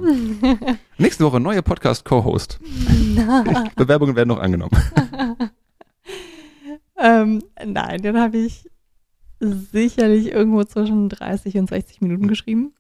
Nächste 0.98 1.24
Woche 1.26 1.40
neuer 1.40 1.62
Podcast-Co-Host. 1.62 2.60
Bewerbungen 3.76 4.16
werden 4.16 4.30
noch 4.30 4.40
angenommen. 4.40 4.72
ähm, 7.00 7.42
nein, 7.66 8.02
den 8.02 8.18
habe 8.20 8.38
ich 8.38 8.70
sicherlich 9.40 10.32
irgendwo 10.32 10.64
zwischen 10.64 11.10
30 11.10 11.58
und 11.58 11.70
60 11.70 12.02
Minuten 12.02 12.28
geschrieben. 12.28 12.74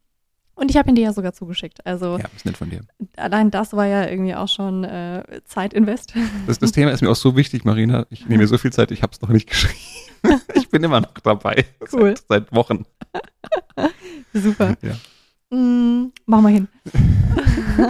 Und 0.56 0.71
ich 0.71 0.78
habe 0.78 0.89
ihn 0.89 0.95
dir 0.95 1.04
ja 1.04 1.13
sogar 1.13 1.34
zugeschickt. 1.34 1.86
Also 1.86 2.17
Ja, 2.17 2.26
ist 2.36 2.45
nett 2.45 2.58
von 2.58 2.71
dir. 2.71 2.82
allein 3.15 3.52
das 3.52 3.73
war 3.73 3.86
ja 3.86 4.10
irgendwie 4.10 4.34
auch 4.34 4.47
schon 4.47 4.84
äh, 4.84 5.23
Zeitinvest. 5.45 6.13
Das, 6.47 6.58
das 6.58 6.71
Thema 6.71 6.89
ist 6.91 7.02
mir 7.02 7.12
auch 7.12 7.15
so 7.15 7.36
wichtig, 7.36 7.63
Marina. 7.63 8.08
Ich 8.10 8.28
nehme 8.28 8.41
mir 8.41 8.47
so 8.47 8.58
viel 8.58 8.73
Zeit, 8.73 8.89
ich 8.89 9.04
habe 9.04 9.13
es 9.13 9.21
noch 9.21 9.30
nicht 9.30 9.47
geschrieben. 9.50 9.78
Ich 10.56 10.69
bin 10.69 10.84
immer 10.84 11.00
noch 11.00 11.13
dabei. 11.23 11.63
Cool. 11.93 12.15
Seit, 12.17 12.23
seit 12.28 12.52
Wochen. 12.56 12.86
Super. 14.34 14.75
Ja. 14.82 15.56
Mm, 15.56 16.12
machen 16.25 16.43
wir 16.43 16.49
hin. 16.49 16.67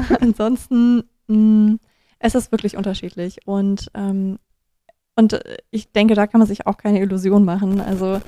Ansonsten, 0.21 1.03
mm, 1.27 1.75
es 2.19 2.35
ist 2.35 2.51
wirklich 2.51 2.77
unterschiedlich. 2.77 3.39
Und, 3.45 3.89
ähm, 3.93 4.39
und 5.15 5.33
äh, 5.33 5.57
ich 5.71 5.91
denke, 5.91 6.13
da 6.13 6.27
kann 6.27 6.39
man 6.39 6.47
sich 6.47 6.67
auch 6.67 6.77
keine 6.77 7.01
Illusion 7.01 7.45
machen. 7.45 7.81
Also 7.81 8.21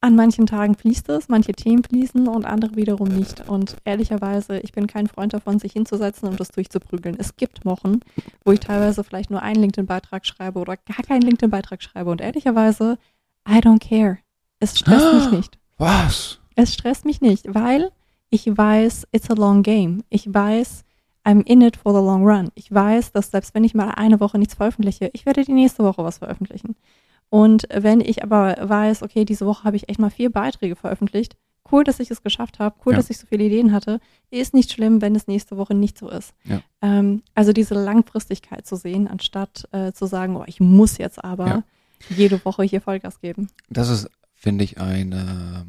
an 0.00 0.14
manchen 0.14 0.46
Tagen 0.46 0.76
fließt 0.76 1.08
es, 1.08 1.28
manche 1.28 1.52
Themen 1.52 1.82
fließen 1.82 2.28
und 2.28 2.44
andere 2.44 2.76
wiederum 2.76 3.08
nicht. 3.08 3.48
Und 3.48 3.76
ehrlicherweise, 3.84 4.60
ich 4.60 4.72
bin 4.72 4.86
kein 4.86 5.08
Freund 5.08 5.34
davon, 5.34 5.58
sich 5.58 5.72
hinzusetzen 5.72 6.28
und 6.28 6.38
das 6.38 6.50
durchzuprügeln. 6.50 7.16
Es 7.18 7.34
gibt 7.36 7.64
Wochen, 7.64 8.00
wo 8.44 8.52
ich 8.52 8.60
teilweise 8.60 9.02
vielleicht 9.02 9.30
nur 9.30 9.42
einen 9.42 9.60
LinkedIn-Beitrag 9.62 10.24
schreibe 10.24 10.60
oder 10.60 10.76
gar 10.76 11.04
keinen 11.04 11.22
LinkedIn-Beitrag 11.22 11.82
schreibe. 11.82 12.10
Und 12.10 12.20
ehrlicherweise, 12.20 12.98
I 13.48 13.58
don't 13.58 13.80
care. 13.80 14.18
Es 14.60 14.78
stresst 14.78 15.12
mich 15.14 15.30
nicht. 15.32 15.58
Was? 15.78 16.38
Es 16.54 16.72
stresst 16.74 17.04
mich 17.04 17.20
nicht, 17.20 17.54
weil 17.54 17.90
ich 18.30 18.46
weiß, 18.46 19.06
it's 19.12 19.30
a 19.30 19.34
long 19.34 19.62
game. 19.62 20.02
Ich 20.08 20.32
weiß, 20.32 20.84
I'm 21.24 21.44
in 21.44 21.60
it 21.60 21.76
for 21.76 21.92
the 21.92 21.98
long 22.04 22.24
run. 22.26 22.50
Ich 22.54 22.72
weiß, 22.72 23.12
dass 23.12 23.30
selbst 23.30 23.54
wenn 23.54 23.64
ich 23.64 23.74
mal 23.74 23.90
eine 23.90 24.20
Woche 24.20 24.38
nichts 24.38 24.54
veröffentliche, 24.54 25.10
ich 25.12 25.26
werde 25.26 25.44
die 25.44 25.52
nächste 25.52 25.84
Woche 25.84 26.02
was 26.04 26.18
veröffentlichen. 26.18 26.76
Und 27.28 27.66
wenn 27.72 28.00
ich 28.00 28.22
aber 28.22 28.56
weiß, 28.60 29.02
okay, 29.02 29.24
diese 29.24 29.44
Woche 29.46 29.64
habe 29.64 29.76
ich 29.76 29.88
echt 29.88 29.98
mal 29.98 30.10
vier 30.10 30.30
Beiträge 30.30 30.76
veröffentlicht, 30.76 31.36
cool, 31.72 31.82
dass 31.82 31.98
ich 31.98 32.10
es 32.12 32.22
geschafft 32.22 32.60
habe, 32.60 32.76
cool, 32.86 32.92
Ja. 32.92 32.98
dass 32.98 33.10
ich 33.10 33.18
so 33.18 33.26
viele 33.26 33.42
Ideen 33.44 33.72
hatte, 33.72 33.98
ist 34.30 34.54
nicht 34.54 34.70
schlimm, 34.72 35.02
wenn 35.02 35.16
es 35.16 35.26
nächste 35.26 35.56
Woche 35.56 35.74
nicht 35.74 35.98
so 35.98 36.08
ist. 36.08 36.32
Ja. 36.44 36.60
Ähm, 36.80 37.22
also 37.34 37.52
diese 37.52 37.74
Langfristigkeit 37.74 38.64
zu 38.64 38.76
sehen, 38.76 39.08
anstatt 39.08 39.68
äh, 39.72 39.92
zu 39.92 40.06
sagen, 40.06 40.36
oh, 40.36 40.44
ich 40.46 40.60
muss 40.60 40.96
jetzt 40.98 41.22
aber 41.24 41.46
Ja. 41.46 41.62
jede 42.08 42.42
Woche 42.44 42.62
hier 42.62 42.80
Vollgas 42.80 43.20
geben. 43.20 43.48
Das 43.68 43.88
ist, 43.88 44.08
finde 44.46 44.62
ich, 44.62 44.80
eine, 44.80 45.66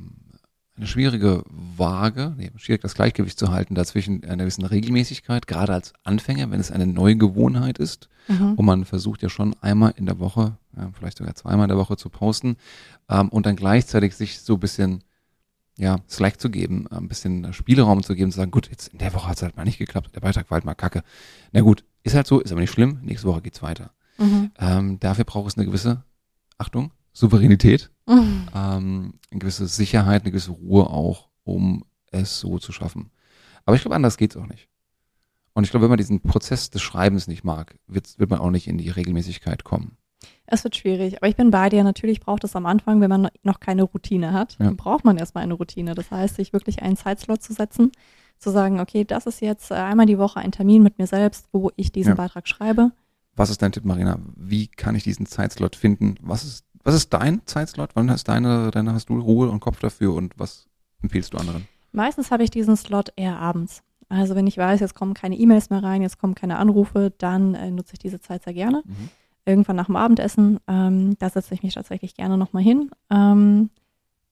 eine 0.75 0.85
schwierige 0.85 1.43
Waage, 1.49 2.35
nee, 2.37 2.51
schwierig 2.57 2.83
das 2.83 2.93
Gleichgewicht 2.93 3.39
zu 3.39 3.49
halten 3.49 3.73
dazwischen 3.73 4.23
einer 4.23 4.43
gewissen 4.43 4.65
Regelmäßigkeit, 4.65 5.47
gerade 5.47 5.73
als 5.73 5.93
Anfänger, 6.03 6.51
wenn 6.51 6.59
es 6.59 6.69
eine 6.69 6.85
neue 6.85 7.15
Gewohnheit 7.15 7.79
ist. 7.79 8.07
Mhm. 8.27 8.53
Und 8.53 8.65
man 8.67 8.85
versucht 8.85 9.23
ja 9.23 9.29
schon 9.29 9.55
einmal 9.61 9.95
in 9.97 10.05
der 10.05 10.19
Woche, 10.19 10.59
ja, 10.77 10.91
vielleicht 10.93 11.17
sogar 11.17 11.33
zweimal 11.33 11.63
in 11.63 11.69
der 11.69 11.79
Woche 11.79 11.97
zu 11.97 12.09
posten 12.09 12.57
ähm, 13.09 13.29
und 13.29 13.47
dann 13.47 13.55
gleichzeitig 13.55 14.15
sich 14.15 14.41
so 14.41 14.53
ein 14.53 14.59
bisschen 14.59 15.03
ja, 15.75 15.97
Slack 16.07 16.39
zu 16.39 16.51
geben, 16.51 16.85
ein 16.89 17.07
bisschen 17.07 17.51
Spielraum 17.53 18.03
zu 18.03 18.13
geben, 18.13 18.31
zu 18.31 18.37
sagen, 18.37 18.51
gut, 18.51 18.69
jetzt 18.69 18.89
in 18.89 18.99
der 18.99 19.15
Woche 19.15 19.27
hat 19.27 19.37
es 19.37 19.41
halt 19.41 19.57
mal 19.57 19.63
nicht 19.63 19.79
geklappt, 19.79 20.13
der 20.13 20.19
Beitrag 20.21 20.51
war 20.51 20.57
halt 20.57 20.65
mal 20.65 20.75
kacke. 20.75 21.01
Na 21.51 21.61
gut, 21.61 21.83
ist 22.03 22.13
halt 22.13 22.27
so, 22.27 22.39
ist 22.39 22.51
aber 22.51 22.61
nicht 22.61 22.69
schlimm, 22.69 22.99
nächste 23.01 23.27
Woche 23.27 23.41
geht's 23.41 23.63
weiter. 23.63 23.89
Mhm. 24.19 24.51
Ähm, 24.59 24.99
dafür 24.99 25.25
braucht 25.25 25.47
es 25.47 25.57
eine 25.57 25.65
gewisse, 25.65 26.03
Achtung, 26.59 26.91
Souveränität, 27.11 27.89
Mhm. 28.07 28.47
ähm, 28.55 29.13
eine 29.31 29.39
gewisse 29.39 29.67
Sicherheit, 29.67 30.23
eine 30.23 30.31
gewisse 30.31 30.51
Ruhe 30.51 30.87
auch, 30.89 31.29
um 31.43 31.83
es 32.11 32.39
so 32.39 32.57
zu 32.59 32.71
schaffen. 32.71 33.11
Aber 33.65 33.75
ich 33.75 33.81
glaube, 33.81 33.95
anders 33.95 34.17
geht's 34.17 34.37
auch 34.37 34.47
nicht. 34.47 34.67
Und 35.53 35.63
ich 35.63 35.71
glaube, 35.71 35.83
wenn 35.83 35.89
man 35.89 35.97
diesen 35.97 36.21
Prozess 36.21 36.69
des 36.69 36.81
Schreibens 36.81 37.27
nicht 37.27 37.43
mag, 37.43 37.75
wird, 37.87 38.17
wird 38.19 38.29
man 38.29 38.39
auch 38.39 38.51
nicht 38.51 38.67
in 38.67 38.77
die 38.77 38.89
Regelmäßigkeit 38.89 39.63
kommen. 39.63 39.97
Es 40.45 40.63
wird 40.63 40.75
schwierig, 40.75 41.17
aber 41.17 41.27
ich 41.27 41.35
bin 41.35 41.51
bei 41.51 41.69
dir. 41.69 41.83
Natürlich 41.83 42.19
braucht 42.21 42.43
es 42.43 42.55
am 42.55 42.65
Anfang, 42.65 43.01
wenn 43.01 43.09
man 43.09 43.27
noch 43.43 43.59
keine 43.59 43.83
Routine 43.83 44.33
hat, 44.33 44.57
Ja. 44.59 44.71
braucht 44.71 45.03
man 45.03 45.17
erstmal 45.17 45.43
eine 45.43 45.53
Routine. 45.55 45.95
Das 45.95 46.09
heißt, 46.11 46.35
sich 46.35 46.53
wirklich 46.53 46.81
einen 46.81 46.95
Zeitslot 46.95 47.41
zu 47.43 47.53
setzen, 47.53 47.91
zu 48.39 48.51
sagen, 48.51 48.79
okay, 48.79 49.03
das 49.03 49.25
ist 49.25 49.41
jetzt 49.41 49.71
äh, 49.71 49.75
einmal 49.75 50.05
die 50.05 50.17
Woche 50.17 50.39
ein 50.39 50.51
Termin 50.51 50.83
mit 50.83 50.97
mir 50.99 51.07
selbst, 51.07 51.47
wo 51.51 51.71
ich 51.75 51.91
diesen 51.91 52.09
Ja. 52.11 52.15
Beitrag 52.15 52.47
schreibe. 52.47 52.91
Was 53.35 53.49
ist 53.49 53.61
dein 53.61 53.71
Tipp, 53.71 53.83
Marina? 53.85 54.19
Wie 54.35 54.67
kann 54.67 54.95
ich 54.95 55.03
diesen 55.03 55.25
Zeitslot 55.25 55.75
finden? 55.75 56.15
Was 56.21 56.43
ist, 56.43 56.65
was 56.87 56.95
ist 56.95 57.13
dein 57.13 57.41
Zeitslot? 57.45 57.89
Wann 57.95 58.09
hast 58.09 58.29
deine, 58.29 58.71
deine 58.71 58.93
hast 58.93 59.09
du 59.09 59.19
Ruhe 59.19 59.49
und 59.49 59.59
Kopf 59.59 59.79
dafür 59.79 60.13
und 60.13 60.33
was 60.39 60.67
empfiehlst 61.01 61.33
du 61.33 61.37
anderen? 61.37 61.67
Meistens 61.91 62.31
habe 62.31 62.43
ich 62.43 62.49
diesen 62.49 62.77
Slot 62.77 63.11
eher 63.17 63.37
abends. 63.37 63.83
Also 64.07 64.35
wenn 64.35 64.47
ich 64.47 64.57
weiß, 64.57 64.79
jetzt 64.79 64.95
kommen 64.95 65.13
keine 65.13 65.35
E-Mails 65.35 65.69
mehr 65.69 65.83
rein, 65.83 66.01
jetzt 66.01 66.17
kommen 66.17 66.33
keine 66.33 66.57
Anrufe, 66.57 67.11
dann 67.17 67.55
äh, 67.55 67.71
nutze 67.71 67.93
ich 67.93 67.99
diese 67.99 68.21
Zeit 68.21 68.43
sehr 68.43 68.53
gerne. 68.53 68.83
Mhm. 68.85 69.09
irgendwann 69.45 69.75
nach 69.75 69.87
dem 69.87 69.95
Abendessen. 69.97 70.59
Ähm, 70.67 71.17
da 71.19 71.29
setze 71.29 71.53
ich 71.53 71.63
mich 71.63 71.73
tatsächlich 71.73 72.15
gerne 72.15 72.37
nochmal 72.37 72.63
hin. 72.63 72.89
Ähm, 73.09 73.69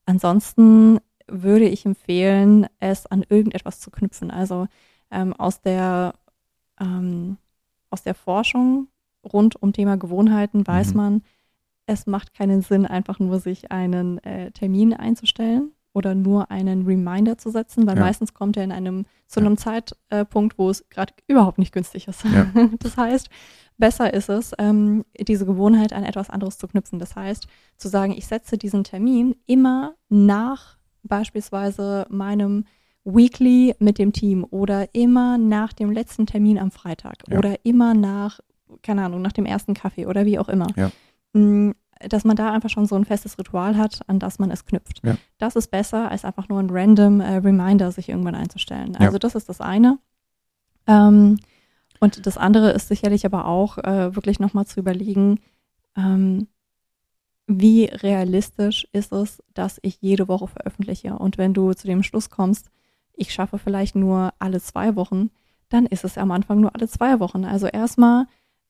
ansonsten 0.05 0.99
würde 1.27 1.67
ich 1.67 1.85
empfehlen, 1.85 2.67
es 2.79 3.05
an 3.05 3.25
irgendetwas 3.27 3.79
zu 3.79 3.91
knüpfen. 3.91 4.31
Also 4.31 4.67
ähm, 5.11 5.33
aus 5.33 5.61
der 5.61 6.13
ähm, 6.79 7.37
aus 7.89 8.03
der 8.03 8.13
Forschung 8.15 8.87
rund 9.23 9.61
um 9.61 9.73
Thema 9.73 9.97
Gewohnheiten 9.97 10.65
weiß 10.67 10.91
Mhm. 10.91 10.97
man, 10.97 11.21
es 11.85 12.07
macht 12.07 12.33
keinen 12.33 12.61
Sinn, 12.61 12.85
einfach 12.85 13.19
nur 13.19 13.39
sich 13.39 13.71
einen 13.71 14.17
äh, 14.23 14.51
Termin 14.51 14.93
einzustellen 14.93 15.71
oder 15.93 16.13
nur 16.15 16.51
einen 16.51 16.85
Reminder 16.85 17.37
zu 17.37 17.49
setzen, 17.51 17.87
weil 17.87 17.95
Ja. 17.97 18.03
meistens 18.03 18.33
kommt 18.33 18.57
er 18.57 18.63
in 18.63 18.71
einem 18.71 19.05
zu 19.27 19.39
Ja. 19.39 19.45
einem 19.45 19.57
Zeitpunkt, 19.57 20.57
wo 20.57 20.69
es 20.69 20.87
gerade 20.89 21.13
überhaupt 21.27 21.57
nicht 21.57 21.71
günstig 21.71 22.07
ist. 22.07 22.23
Ja. 22.25 22.47
Das 22.79 22.97
heißt, 22.97 23.29
besser 23.77 24.13
ist 24.13 24.29
es, 24.29 24.53
ähm, 24.57 25.05
diese 25.19 25.45
Gewohnheit 25.45 25.93
an 25.93 26.03
etwas 26.03 26.29
anderes 26.29 26.57
zu 26.57 26.67
knüpfen. 26.67 26.99
Das 26.99 27.15
heißt, 27.15 27.47
zu 27.77 27.87
sagen, 27.87 28.13
ich 28.13 28.25
setze 28.27 28.57
diesen 28.57 28.83
Termin 28.83 29.35
immer 29.45 29.95
nach 30.09 30.77
beispielsweise 31.03 32.05
meinem 32.09 32.65
Weekly 33.03 33.75
mit 33.79 33.99
dem 33.99 34.11
Team 34.13 34.45
oder 34.49 34.93
immer 34.95 35.37
nach 35.37 35.73
dem 35.73 35.91
letzten 35.91 36.25
Termin 36.25 36.57
am 36.57 36.71
Freitag 36.71 37.15
Ja. 37.29 37.37
oder 37.37 37.63
immer 37.63 37.93
nach, 37.93 38.39
keine 38.81 39.03
Ahnung, 39.05 39.21
nach 39.21 39.31
dem 39.33 39.45
ersten 39.45 39.73
Kaffee 39.75 40.07
oder 40.07 40.25
wie 40.25 40.39
auch 40.39 40.49
immer. 40.49 40.67
Ja. 40.75 40.91
Mm, 41.35 41.71
Dass 41.99 42.23
man 42.23 42.35
da 42.35 42.51
einfach 42.51 42.69
schon 42.69 42.85
so 42.85 42.95
ein 42.95 43.05
festes 43.05 43.37
Ritual 43.37 43.77
hat, 43.77 44.01
an 44.07 44.19
das 44.19 44.39
man 44.39 44.51
es 44.51 44.65
knüpft. 44.65 45.01
Ja. 45.03 45.17
Das 45.37 45.55
ist 45.55 45.69
besser, 45.69 46.09
als 46.09 46.25
einfach 46.25 46.49
nur 46.49 46.59
ein 46.59 46.69
random 46.69 47.21
äh, 47.21 47.37
Reminder 47.37 47.91
sich 47.91 48.09
irgendwann 48.09 48.35
einzustellen. 48.35 48.93
Ja. 48.93 49.01
Also 49.01 49.17
das 49.17 49.35
ist 49.35 49.49
das 49.49 49.61
eine. 49.61 49.99
Ähm, 50.87 51.39
und 51.99 52.25
das 52.25 52.37
andere 52.37 52.71
ist 52.71 52.87
sicherlich 52.87 53.25
aber 53.25 53.45
auch 53.45 53.77
äh, 53.77 54.15
wirklich 54.15 54.39
nochmal 54.39 54.65
zu 54.65 54.79
überlegen, 54.79 55.39
ähm, 55.95 56.47
wie 57.47 57.85
realistisch 57.85 58.87
ist 58.91 59.11
es, 59.11 59.41
dass 59.53 59.79
ich 59.81 60.01
jede 60.01 60.27
Woche 60.27 60.47
veröffentliche? 60.47 61.17
Und 61.17 61.37
wenn 61.37 61.53
du 61.53 61.73
zu 61.73 61.87
dem 61.87 62.03
Schluss 62.03 62.29
kommst, 62.29 62.69
ich 63.13 63.33
schaffe 63.33 63.57
vielleicht 63.57 63.95
nur 63.95 64.33
alle 64.39 64.59
zwei 64.59 64.95
Wochen, 64.95 65.29
dann 65.69 65.85
ist 65.85 66.03
es 66.03 66.17
am 66.17 66.31
Anfang 66.31 66.59
nur 66.59 66.75
alle 66.75 66.87
zwei 66.87 67.19
Wochen. 67.19 67.45
Also 67.45 67.67
erstmal 67.67 68.25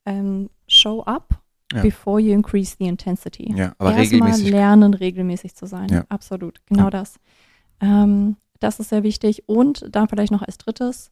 ähm, 0.05 0.49
show 0.67 1.03
up 1.03 1.41
Ja. 1.73 1.81
before 1.81 2.19
you 2.21 2.31
increase 2.33 2.75
the 2.79 2.85
intensity. 2.85 3.51
Ja, 3.55 3.73
aber 3.79 3.95
erstmal 3.95 4.21
regelmäßig. 4.21 4.49
lernen, 4.51 4.93
regelmäßig 4.93 5.55
zu 5.55 5.65
sein. 5.65 5.89
Ja. 5.89 6.05
Absolut, 6.09 6.61
genau 6.67 6.85
Ja. 6.85 6.89
das. 6.91 7.15
Ähm, 7.81 8.37
das 8.59 8.79
ist 8.79 8.89
sehr 8.89 9.03
wichtig. 9.03 9.49
Und 9.49 9.83
dann 9.91 10.07
vielleicht 10.07 10.31
noch 10.31 10.43
als 10.43 10.57
drittes, 10.59 11.11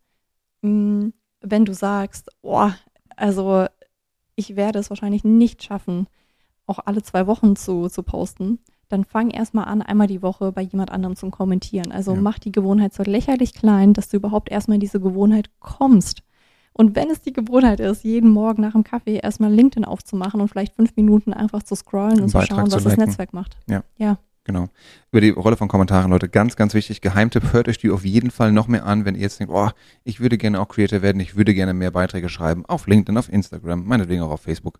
mh, 0.62 1.10
wenn 1.42 1.66
du 1.66 1.74
sagst, 1.74 2.30
oh, 2.42 2.70
also 3.16 3.66
ich 4.36 4.56
werde 4.56 4.80
es 4.80 4.89
wahrscheinlich 4.89 5.24
nicht 5.24 5.63
schaffen, 5.63 6.08
auch 6.66 6.80
alle 6.86 7.02
zwei 7.04 7.28
Wochen 7.28 7.56
zu, 7.56 7.89
zu 7.89 8.04
posten, 8.04 8.60
dann 8.89 9.04
fang 9.06 9.32
erstmal 9.32 9.66
an, 9.66 9.82
einmal 9.82 10.08
die 10.08 10.22
Woche 10.22 10.52
bei 10.52 10.62
jemand 10.62 10.92
anderem 10.92 11.16
zu 11.16 11.30
kommentieren. 11.32 11.92
Also 11.92 12.13
Ja. 12.13 12.22
mach 12.22 12.38
die 12.39 12.52
Gewohnheit 12.52 12.94
so 12.94 13.04
lächerlich 13.04 13.54
klein, 13.54 13.94
dass 13.94 14.10
du 14.10 14.18
überhaupt 14.18 14.50
erstmal 14.50 14.76
in 14.76 14.82
diese 14.82 15.00
Gewohnheit 15.02 15.50
kommst. 15.60 16.22
Und 16.74 16.96
wenn 16.96 17.10
es 17.10 17.22
die 17.22 17.34
Gewohnheit 17.34 17.80
ist, 17.80 18.04
jeden 18.04 18.30
Morgen 18.30 18.62
nach 18.62 18.74
dem 18.74 18.84
Kaffee 18.84 19.18
erstmal 19.18 19.54
LinkedIn 19.54 19.86
aufzumachen 19.86 20.42
und 20.42 20.48
vielleicht 20.48 20.76
fünf 20.76 20.96
Minuten 20.96 21.34
einfach 21.34 21.64
zu 21.64 21.76
scrollen 21.76 22.22
und 22.22 22.30
zu 22.30 22.42
schauen, 22.42 22.70
zu 22.70 22.78
was 22.78 22.84
das 22.84 22.94
liken. 22.94 23.06
Netzwerk 23.06 23.34
macht. 23.34 23.58
Genau. 24.46 24.68
Über 25.12 25.22
die 25.22 25.30
Rolle 25.30 25.56
von 25.56 25.70
Kommentaren, 25.70 26.12
Leute, 26.12 26.28
ganz, 26.28 26.58
ganz 26.58 26.74
wichtig. 26.74 27.00
Geheimtipp, 27.00 27.54
hört 27.54 27.70
euch 27.70 27.78
die 27.78 27.92
auf 27.92 28.04
jeden 28.04 28.30
Fall 28.30 28.52
noch 28.52 28.68
mehr 28.68 28.86
an, 28.86 29.06
wenn 29.06 29.16
ihr 29.16 29.22
jetzt 29.22 29.40
denkt, 29.40 29.54
oh, 29.54 29.70
ich 30.04 30.20
würde 30.20 30.38
gerne 30.38 30.60
auch 30.60 30.68
Creator 30.68 31.02
werden, 31.02 31.22
ich 31.22 31.38
würde 31.38 31.54
gerne 31.54 31.74
mehr 31.74 31.92
Beiträge 31.92 32.28
schreiben, 32.28 32.66
auf 32.66 32.88
LinkedIn, 32.88 33.18
auf 33.18 33.32
Instagram, 33.32 33.86
meinetwegen 33.86 34.22
auch 34.22 34.32
auf 34.32 34.42
Facebook. 34.42 34.80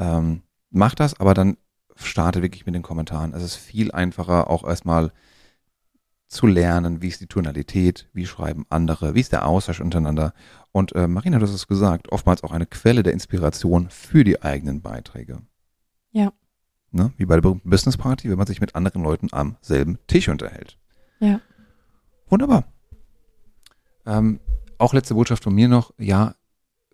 Ähm, 0.00 0.42
macht 0.70 0.98
das, 0.98 1.18
aber 1.20 1.32
dann 1.34 1.58
startet 1.94 2.42
wirklich 2.42 2.66
mit 2.66 2.74
den 2.74 2.82
Kommentaren. 2.82 3.34
Es 3.34 3.44
ist 3.44 3.54
viel 3.54 3.92
einfacher, 3.92 4.50
auch 4.50 4.64
erstmal 4.66 5.12
zu 6.32 6.46
lernen, 6.46 7.02
wie 7.02 7.08
ist 7.08 7.20
die 7.20 7.26
Tonalität, 7.26 8.08
wie 8.12 8.26
schreiben 8.26 8.64
andere, 8.70 9.14
wie 9.14 9.20
ist 9.20 9.32
der 9.32 9.46
Austausch 9.46 9.80
untereinander. 9.80 10.32
Und 10.72 10.94
äh, 10.94 11.06
Marina, 11.06 11.38
du 11.38 11.44
hast 11.44 11.54
es 11.54 11.68
gesagt, 11.68 12.10
oftmals 12.10 12.42
auch 12.42 12.52
eine 12.52 12.66
Quelle 12.66 13.02
der 13.02 13.12
Inspiration 13.12 13.90
für 13.90 14.24
die 14.24 14.42
eigenen 14.42 14.80
Beiträge. 14.80 15.42
Ja. 16.10 16.32
Ne? 16.90 17.12
Wie 17.16 17.26
bei 17.26 17.34
der 17.34 17.42
berühmten 17.42 17.70
Business 17.70 17.96
Party, 17.96 18.30
wenn 18.30 18.38
man 18.38 18.46
sich 18.46 18.60
mit 18.60 18.74
anderen 18.74 19.02
Leuten 19.02 19.28
am 19.32 19.56
selben 19.60 19.98
Tisch 20.06 20.28
unterhält. 20.28 20.78
Ja. 21.20 21.40
Wunderbar. 22.28 22.64
Ähm, 24.06 24.40
auch 24.78 24.94
letzte 24.94 25.14
Botschaft 25.14 25.44
von 25.44 25.54
mir 25.54 25.68
noch, 25.68 25.92
ja, 25.98 26.34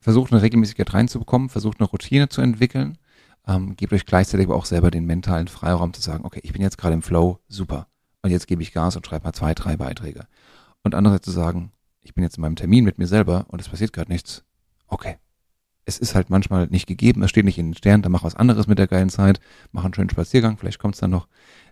versucht 0.01 0.33
eine 0.33 0.43
Regelmäßigkeit 0.43 0.93
reinzubekommen, 0.93 1.49
versucht 1.49 1.81
eine 1.81 1.89
Routine 1.89 2.29
zu 2.29 2.41
entwickeln, 2.41 2.99
ähm, 3.47 3.77
gebt 3.77 3.93
euch 3.93 4.05
gleichzeitig 4.05 4.47
aber 4.47 4.57
auch 4.57 4.67
selber 4.67 4.91
den 4.91 5.07
mentalen 5.07 5.49
Freiraum 5.49 5.93
zu 5.93 6.03
sagen, 6.03 6.25
okay, 6.25 6.41
ich 6.43 6.53
bin 6.53 6.63
jetzt 6.63 6.79
gerade 6.79 6.95
im 6.95 7.03
Flow, 7.03 7.39
super. 7.49 7.87
Und 8.29 8.33
jetzt 8.33 8.47
gebe 8.47 8.61
ich 8.61 8.75
Gas 8.75 8.95
und 8.95 9.07
schreibe 9.07 9.25
mal 9.25 9.33
zwei, 9.33 9.55
drei 9.55 9.79
Beiträge. 9.79 10.27
Und 10.83 10.95
andererseits 10.95 11.25
zu 11.25 11.31
sagen, 11.31 11.73
ich 12.03 12.13
bin 12.13 12.23
jetzt 12.23 12.37
in 12.37 12.43
meinem 12.43 12.57
Termin 12.57 12.85
mit 12.85 12.99
mir 12.99 13.07
selber 13.07 13.47
und 13.49 13.59
es 13.59 13.71
passiert 13.71 13.95
gerade 13.95 14.13
nichts. 14.13 14.45
Okay. 14.87 15.17
Es 15.87 15.97
ist 15.99 16.15
halt 16.15 16.29
manchmal 16.29 16.67
nicht 16.67 16.87
gegeben, 16.87 17.23
es 17.23 17.31
steht 17.31 17.47
nicht 17.47 17.57
in 17.57 17.69
den 17.71 17.75
Sternen, 17.75 18.03
dann 18.03 18.13
mach 18.13 18.25
was 18.25 18.35
anderes 18.35 18.67
mit 18.67 18.79
der 18.79 18.87
geilen 18.87 19.09
Zeit, 19.09 19.41
mach 19.73 19.83
einen 19.83 19.95
schönen 19.95 20.11
Spaziergang, 20.11 20.59
vielleicht 20.59 20.79
kommt 20.79 20.97
es 20.97 21.01
dann 21.01 21.09
noch, 21.11 21.27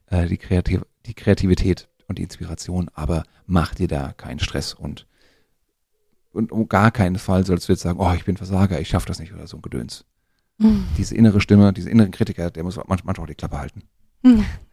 äh, 0.07 0.27
die, 0.27 0.38
Kreativ 0.38 0.81
die 1.05 1.12
Kreativität 1.12 1.90
und 2.09 2.19
die 2.19 2.23
Inspiration, 2.23 2.88
aber 2.95 3.25
mach 3.45 3.75
dir 3.75 3.88
da 3.88 4.14
keinen 4.14 4.38
Stress 4.38 4.73
und 4.73 5.07
und 6.33 6.53
um 6.53 6.71
gar 6.71 6.90
keinen 6.90 7.19
Fall 7.19 7.45
sollst 7.45 7.69
du 7.69 7.73
jetzt 7.75 7.83
sagen, 7.83 8.01
oh, 8.01 8.14
ich 8.14 8.25
bin 8.25 8.38
Versager, 8.38 8.81
ich 8.81 8.88
schaffe 8.88 9.09
das 9.09 9.19
nicht 9.19 9.35
oder 9.35 9.47
so 9.47 9.59
ein 9.59 9.62
Gedöns. 9.62 10.07
Diese 10.97 11.14
innere 11.14 11.42
Stimme, 11.42 11.75
diese 11.75 11.90
inneren 11.90 12.12
Kritiker, 12.12 12.51
der 12.51 12.64
muss 12.64 12.79
manch- 12.79 13.03
manchmal 13.05 13.25
auch 13.25 13.27
die 13.29 13.35
Klappe 13.35 13.59
halten. 13.59 13.83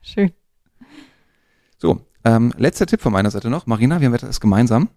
Schön. 0.02 0.32
So, 1.84 2.00
ähm, 2.24 2.54
letzter 2.58 2.86
Tipp 2.86 3.02
von 3.02 3.12
meiner 3.12 3.30
Seite 3.30 3.50
noch. 3.50 3.68
Marina, 3.68 4.00
wir 4.00 4.06
haben 4.08 4.14
etwas 4.14 4.40
gemeinsam, 4.40 4.88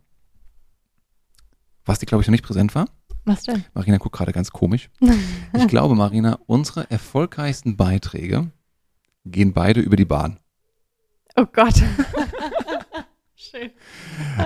was 1.84 1.98
dir, 1.98 2.06
glaube 2.06 2.22
ich, 2.22 2.28
noch 2.28 2.32
nicht 2.32 2.44
präsent 2.44 2.76
war. 2.76 2.86
Was 3.24 3.42
denn? 3.42 3.64
Marina 3.74 3.96
guckt 3.96 4.14
gerade 4.14 4.30
ganz 4.32 4.52
komisch. 4.52 4.88
Ich 5.56 5.66
glaube, 5.66 5.96
Marina, 5.96 6.38
unsere 6.46 6.88
erfolgreichsten 6.88 7.76
Beiträge 7.76 8.52
gehen 9.24 9.52
beide 9.52 9.80
über 9.80 9.96
die 9.96 10.04
Bahn. 10.04 10.38
Oh 11.34 11.46
Gott. 11.52 11.74
Schön. 13.34 13.70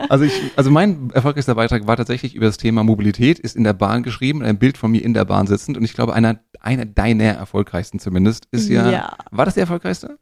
Also 0.08 0.24
ich, 0.24 0.32
also 0.56 0.70
mein 0.70 1.10
erfolgreichster 1.10 1.56
Beitrag 1.56 1.86
war 1.86 1.98
tatsächlich 1.98 2.34
über 2.34 2.46
das 2.46 2.56
Thema 2.56 2.84
Mobilität, 2.84 3.38
ist 3.38 3.54
in 3.54 3.64
der 3.64 3.74
Bahn 3.74 4.02
geschrieben, 4.02 4.42
ein 4.42 4.58
Bild 4.58 4.78
von 4.78 4.92
mir 4.92 5.04
in 5.04 5.12
der 5.12 5.26
Bahn 5.26 5.46
sitzend 5.46 5.76
und 5.76 5.84
ich 5.84 5.92
glaube, 5.92 6.14
einer, 6.14 6.40
einer 6.58 6.86
deiner 6.86 7.24
erfolgreichsten 7.24 7.98
zumindest 7.98 8.46
ist 8.50 8.70
ja, 8.70 8.90
Ja. 8.90 9.16
war 9.30 9.44
das 9.44 9.54
der 9.54 9.64
erfolgreichste? 9.64 10.18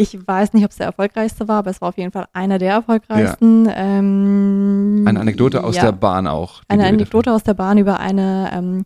Ich 0.00 0.16
weiß 0.26 0.52
nicht, 0.52 0.64
ob 0.64 0.70
es 0.70 0.76
der 0.76 0.86
erfolgreichste 0.86 1.48
war, 1.48 1.58
aber 1.58 1.70
es 1.70 1.80
war 1.80 1.88
auf 1.88 1.98
jeden 1.98 2.12
Fall 2.12 2.26
einer 2.32 2.58
der 2.58 2.72
erfolgreichsten. 2.72 3.68
Ähm, 3.74 5.04
Eine 5.06 5.18
Anekdote 5.20 5.64
aus 5.64 5.74
ja. 5.74 5.82
der 5.86 5.92
Bahn 5.92 6.28
auch. 6.28 6.62
Eine 6.68 6.86
Anekdote 6.86 7.32
aus 7.32 7.42
der 7.42 7.54
Bahn 7.54 7.78
über 7.78 7.98
eine 7.98 8.48
ähm, 8.52 8.84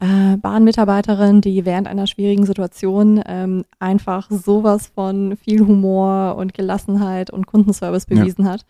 äh, 0.00 0.38
Bahnmitarbeiterin, 0.38 1.42
die 1.42 1.66
während 1.66 1.86
einer 1.88 2.06
schwierigen 2.06 2.46
Situation 2.46 3.22
ähm, 3.26 3.64
einfach 3.78 4.30
sowas 4.30 4.90
von 4.94 5.36
viel 5.36 5.60
Humor 5.66 6.36
und 6.36 6.54
Gelassenheit 6.54 7.30
und 7.30 7.46
Kundenservice 7.46 8.06
Ja. 8.08 8.16
bewiesen 8.16 8.48
hat. 8.48 8.64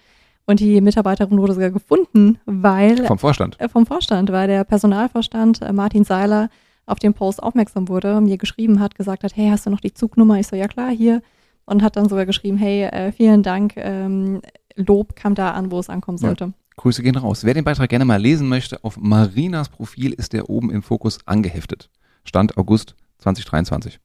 Und 0.46 0.58
die 0.58 0.80
Mitarbeiterin 0.80 1.38
wurde 1.38 1.52
sogar 1.54 1.70
gefunden, 1.70 2.40
weil 2.46 3.06
Vom 3.06 3.18
Vorstand. 3.18 3.60
äh, 3.60 3.68
vom 3.68 3.86
Vorstand, 3.86 4.32
weil 4.32 4.48
der 4.48 4.64
Personalvorstand 4.64 5.62
äh, 5.62 5.72
Martin 5.72 6.02
Seiler 6.02 6.48
auf 6.86 6.98
den 6.98 7.14
Post 7.14 7.40
aufmerksam 7.40 7.88
wurde, 7.88 8.20
mir 8.20 8.38
geschrieben 8.38 8.80
hat, 8.80 8.96
gesagt 8.96 9.22
hat, 9.22 9.36
hey, 9.36 9.50
hast 9.50 9.66
du 9.66 9.70
noch 9.70 9.80
die 9.80 9.94
Zugnummer? 9.94 10.40
Ich 10.40 10.48
so, 10.48 10.56
ja 10.56 10.66
klar, 10.66 10.90
hier. 10.90 11.22
Und 11.66 11.82
hat 11.82 11.96
dann 11.96 12.08
sogar 12.08 12.26
geschrieben, 12.26 12.56
hey, 12.56 12.84
äh, 12.84 13.12
vielen 13.12 13.42
Dank, 13.42 13.74
ähm, 13.76 14.40
Lob 14.76 15.14
kam 15.16 15.34
da 15.34 15.50
an, 15.52 15.70
wo 15.70 15.78
es 15.78 15.88
ankommen 15.88 16.18
Ja. 16.18 16.28
sollte. 16.28 16.52
Grüße 16.76 17.02
gehen 17.02 17.16
raus. 17.16 17.44
Wer 17.44 17.54
den 17.54 17.64
Beitrag 17.64 17.90
gerne 17.90 18.04
mal 18.06 18.16
lesen 18.20 18.48
möchte, 18.48 18.82
auf 18.84 18.96
Marinas 18.96 19.68
Profil 19.68 20.12
ist 20.14 20.32
der 20.32 20.48
oben 20.48 20.70
im 20.70 20.82
Fokus 20.82 21.18
angeheftet. 21.26 21.90
Stand 22.24 22.56
August 22.56 22.94
2023. 23.18 24.00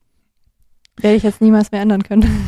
Werde 0.98 1.16
ich 1.16 1.22
jetzt 1.22 1.40
niemals 1.40 1.72
mehr 1.72 1.80
ändern 1.82 2.02
können. 2.02 2.24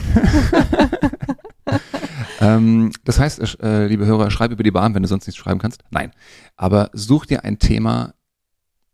Ähm, 2.40 2.92
das 3.04 3.18
heißt, 3.18 3.60
äh, 3.62 3.86
liebe 3.88 4.06
Hörer, 4.06 4.30
schreib 4.30 4.52
über 4.52 4.62
die 4.62 4.70
Bahn, 4.70 4.94
wenn 4.94 5.02
du 5.02 5.08
sonst 5.08 5.26
nichts 5.26 5.38
schreiben 5.40 5.58
kannst. 5.58 5.82
Nein. 5.90 6.12
Aber 6.56 6.88
such 6.92 7.26
dir 7.26 7.44
ein 7.44 7.58
Thema, 7.58 8.14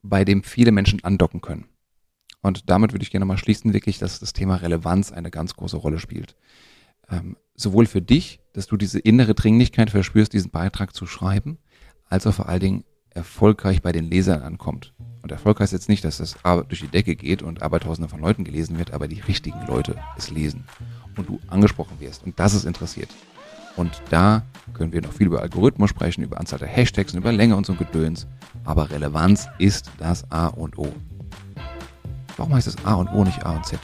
bei 0.03 0.25
dem 0.25 0.43
viele 0.43 0.73
Menschen 0.73 1.05
andocken 1.05 1.43
können. 1.43 1.67
Und 2.45 2.69
damit 2.69 2.93
würde 2.93 3.03
ich 3.03 3.11
gerne 3.11 3.25
mal 3.25 3.39
schließen, 3.39 3.73
wirklich, 3.73 3.99
dass 3.99 4.21
das 4.21 4.35
Thema 4.35 4.57
Relevanz 4.57 5.11
eine 5.13 5.31
ganz 5.31 5.55
große 5.57 5.79
Rolle 5.79 5.99
spielt. 5.99 6.37
Ähm, 7.11 7.39
sowohl 7.55 7.87
für 7.87 8.03
dich, 8.03 8.39
dass 8.53 8.67
du 8.67 8.77
diese 8.77 8.99
innere 8.99 9.35
Dringlichkeit 9.35 9.89
verspürst, 9.89 10.35
diesen 10.35 10.51
Beitrag 10.51 10.95
zu 10.95 11.07
schreiben, 11.07 11.57
als 12.11 12.27
auch 12.27 12.35
vor 12.35 12.51
allen 12.51 12.61
Dingen 12.61 12.85
erfolgreich 13.09 13.81
bei 13.81 13.93
den 13.93 14.05
Lesern 14.05 14.43
ankommt. 14.43 14.93
Und 15.23 15.33
Erfolg 15.33 15.59
heißt 15.59 15.73
jetzt 15.73 15.89
nicht, 15.89 16.05
dass 16.05 16.19
das 16.19 16.37
durch 16.69 16.81
die 16.81 16.89
Decke 16.89 17.17
geht 17.17 17.43
und 17.43 17.63
aber 17.63 17.81
tausende 17.81 18.11
von 18.11 18.21
Leuten 18.21 18.45
gelesen 18.45 18.77
wird, 18.77 18.93
aber 18.93 19.09
die 19.09 19.21
richtigen 19.21 19.67
Leute 19.67 19.97
es 20.19 20.31
lesen 20.31 20.65
und 21.17 21.27
du 21.27 21.41
angesprochen 21.49 21.99
wirst 21.99 22.25
und 22.25 22.39
das 22.39 22.53
es 22.53 22.67
interessiert. 22.67 23.09
Und 23.75 24.03
da 24.11 24.45
können 24.75 24.93
wir 24.93 25.01
noch 25.01 25.15
viel 25.15 25.29
über 25.29 25.41
Algorithmus 25.41 25.89
sprechen, 25.89 26.23
über 26.23 26.39
Anzahl 26.39 26.59
der 26.59 26.69
Hashtags 26.69 27.15
und 27.15 27.21
über 27.21 27.33
Länge 27.33 27.57
und 27.57 27.65
so 27.65 27.73
ein 27.73 27.79
Gedöns. 27.79 28.27
Aber 28.65 28.91
Relevanz 28.91 29.49
ist 29.59 29.91
das 29.99 30.31
A 30.31 30.49
und 30.49 30.77
O. 30.77 30.93
Warum 32.37 32.55
heißt 32.55 32.67
es 32.67 32.77
A 32.85 32.95
und 32.95 33.09
O 33.09 33.25
nicht 33.25 33.45
A 33.45 33.57
und 33.57 33.67
Z? 33.67 33.79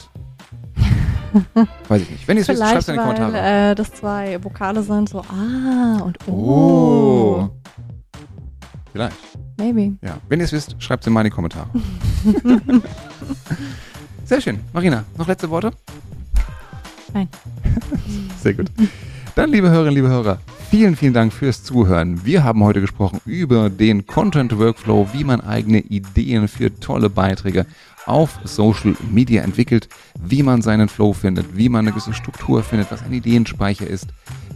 Weiß 1.87 2.01
ich 2.01 2.09
nicht. 2.09 2.27
Wenn 2.27 2.37
ihr 2.37 2.41
es 2.41 2.49
wisst, 2.49 2.61
schreibt 2.61 2.81
es 2.81 2.87
in 2.89 2.95
die 2.95 2.99
Kommentare. 2.99 3.33
weil 3.33 3.71
äh, 3.71 3.75
das 3.75 3.93
zwei 3.93 4.43
Vokale 4.43 4.83
sind, 4.83 5.09
so 5.09 5.21
ah 5.21 6.01
und 6.03 6.17
oh. 6.27 6.31
oh. 6.31 7.49
Vielleicht. 8.91 9.15
Maybe. 9.57 9.93
Ja. 10.01 10.17
Wenn 10.27 10.39
ihr 10.39 10.45
es 10.45 10.51
wisst, 10.51 10.75
schreibt 10.79 11.03
es 11.03 11.07
in 11.07 11.23
die 11.23 11.29
Kommentare. 11.29 11.69
Sehr 14.25 14.41
schön. 14.41 14.59
Marina, 14.73 15.05
noch 15.17 15.27
letzte 15.27 15.49
Worte? 15.49 15.71
Nein. 17.13 17.29
Sehr 18.41 18.53
gut. 18.53 18.71
Dann, 19.33 19.49
liebe 19.49 19.69
Hörerinnen, 19.69 19.95
liebe 19.95 20.09
Hörer, 20.09 20.39
vielen, 20.69 20.97
vielen 20.97 21.13
Dank 21.13 21.31
fürs 21.31 21.63
Zuhören. 21.63 22.25
Wir 22.25 22.43
haben 22.43 22.61
heute 22.65 22.81
gesprochen 22.81 23.21
über 23.25 23.69
den 23.69 24.05
Content 24.05 24.59
Workflow, 24.59 25.07
wie 25.13 25.23
man 25.23 25.39
eigene 25.39 25.79
Ideen 25.79 26.49
für 26.49 26.77
tolle 26.81 27.09
Beiträge 27.09 27.65
auf 28.05 28.39
Social 28.43 28.93
Media 29.09 29.41
entwickelt, 29.41 29.87
wie 30.21 30.43
man 30.43 30.61
seinen 30.61 30.89
Flow 30.89 31.13
findet, 31.13 31.55
wie 31.55 31.69
man 31.69 31.79
eine 31.85 31.91
gewisse 31.91 32.13
Struktur 32.13 32.61
findet, 32.61 32.91
was 32.91 33.03
ein 33.03 33.13
Ideenspeicher 33.13 33.87
ist, 33.87 34.07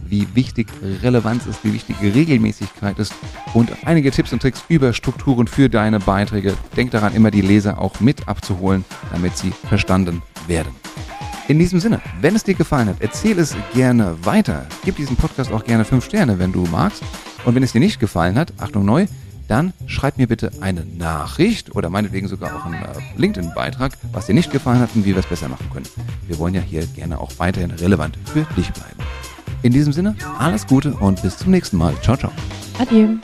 wie 0.06 0.26
wichtig 0.34 0.68
Relevanz 1.02 1.46
ist, 1.46 1.64
wie 1.64 1.72
wichtig 1.72 1.96
Regelmäßigkeit 2.02 2.98
ist 2.98 3.14
und 3.54 3.70
einige 3.86 4.10
Tipps 4.10 4.34
und 4.34 4.42
Tricks 4.42 4.62
über 4.68 4.92
Strukturen 4.92 5.46
für 5.46 5.70
deine 5.70 6.00
Beiträge. 6.00 6.54
Denk 6.76 6.90
daran, 6.90 7.14
immer 7.14 7.30
die 7.30 7.40
Leser 7.40 7.80
auch 7.80 8.00
mit 8.00 8.28
abzuholen, 8.28 8.84
damit 9.10 9.38
sie 9.38 9.52
verstanden 9.52 10.20
werden. 10.46 10.72
In 11.48 11.58
diesem 11.60 11.78
Sinne, 11.78 12.00
wenn 12.20 12.34
es 12.34 12.42
dir 12.42 12.54
gefallen 12.54 12.88
hat, 12.88 12.96
erzähl 13.00 13.38
es 13.38 13.54
gerne 13.72 14.16
weiter. 14.24 14.66
Gib 14.84 14.96
diesem 14.96 15.16
Podcast 15.16 15.52
auch 15.52 15.64
gerne 15.64 15.84
5 15.84 16.04
Sterne, 16.04 16.38
wenn 16.38 16.52
du 16.52 16.64
magst. 16.72 17.02
Und 17.44 17.54
wenn 17.54 17.62
es 17.62 17.72
dir 17.72 17.80
nicht 17.80 18.00
gefallen 18.00 18.36
hat, 18.36 18.52
Achtung 18.58 18.84
neu, 18.84 19.06
dann 19.46 19.72
schreib 19.86 20.18
mir 20.18 20.26
bitte 20.26 20.50
eine 20.60 20.84
Nachricht 20.84 21.76
oder 21.76 21.88
meinetwegen 21.88 22.26
sogar 22.26 22.56
auch 22.56 22.64
einen 22.64 22.82
äh, 22.82 22.88
LinkedIn-Beitrag, 23.16 23.92
was 24.12 24.26
dir 24.26 24.34
nicht 24.34 24.50
gefallen 24.50 24.80
hat 24.80 24.90
und 24.96 25.04
wie 25.04 25.10
wir 25.10 25.18
es 25.18 25.26
besser 25.26 25.48
machen 25.48 25.70
können. 25.72 25.86
Wir 26.26 26.38
wollen 26.38 26.54
ja 26.54 26.60
hier 26.60 26.84
gerne 26.86 27.20
auch 27.20 27.30
weiterhin 27.38 27.70
relevant 27.70 28.18
für 28.24 28.44
dich 28.56 28.72
bleiben. 28.72 28.98
In 29.62 29.72
diesem 29.72 29.92
Sinne, 29.92 30.16
alles 30.38 30.66
Gute 30.66 30.94
und 30.94 31.22
bis 31.22 31.38
zum 31.38 31.52
nächsten 31.52 31.76
Mal. 31.76 31.94
Ciao, 32.02 32.16
ciao. 32.16 32.32
Adieu. 32.78 33.18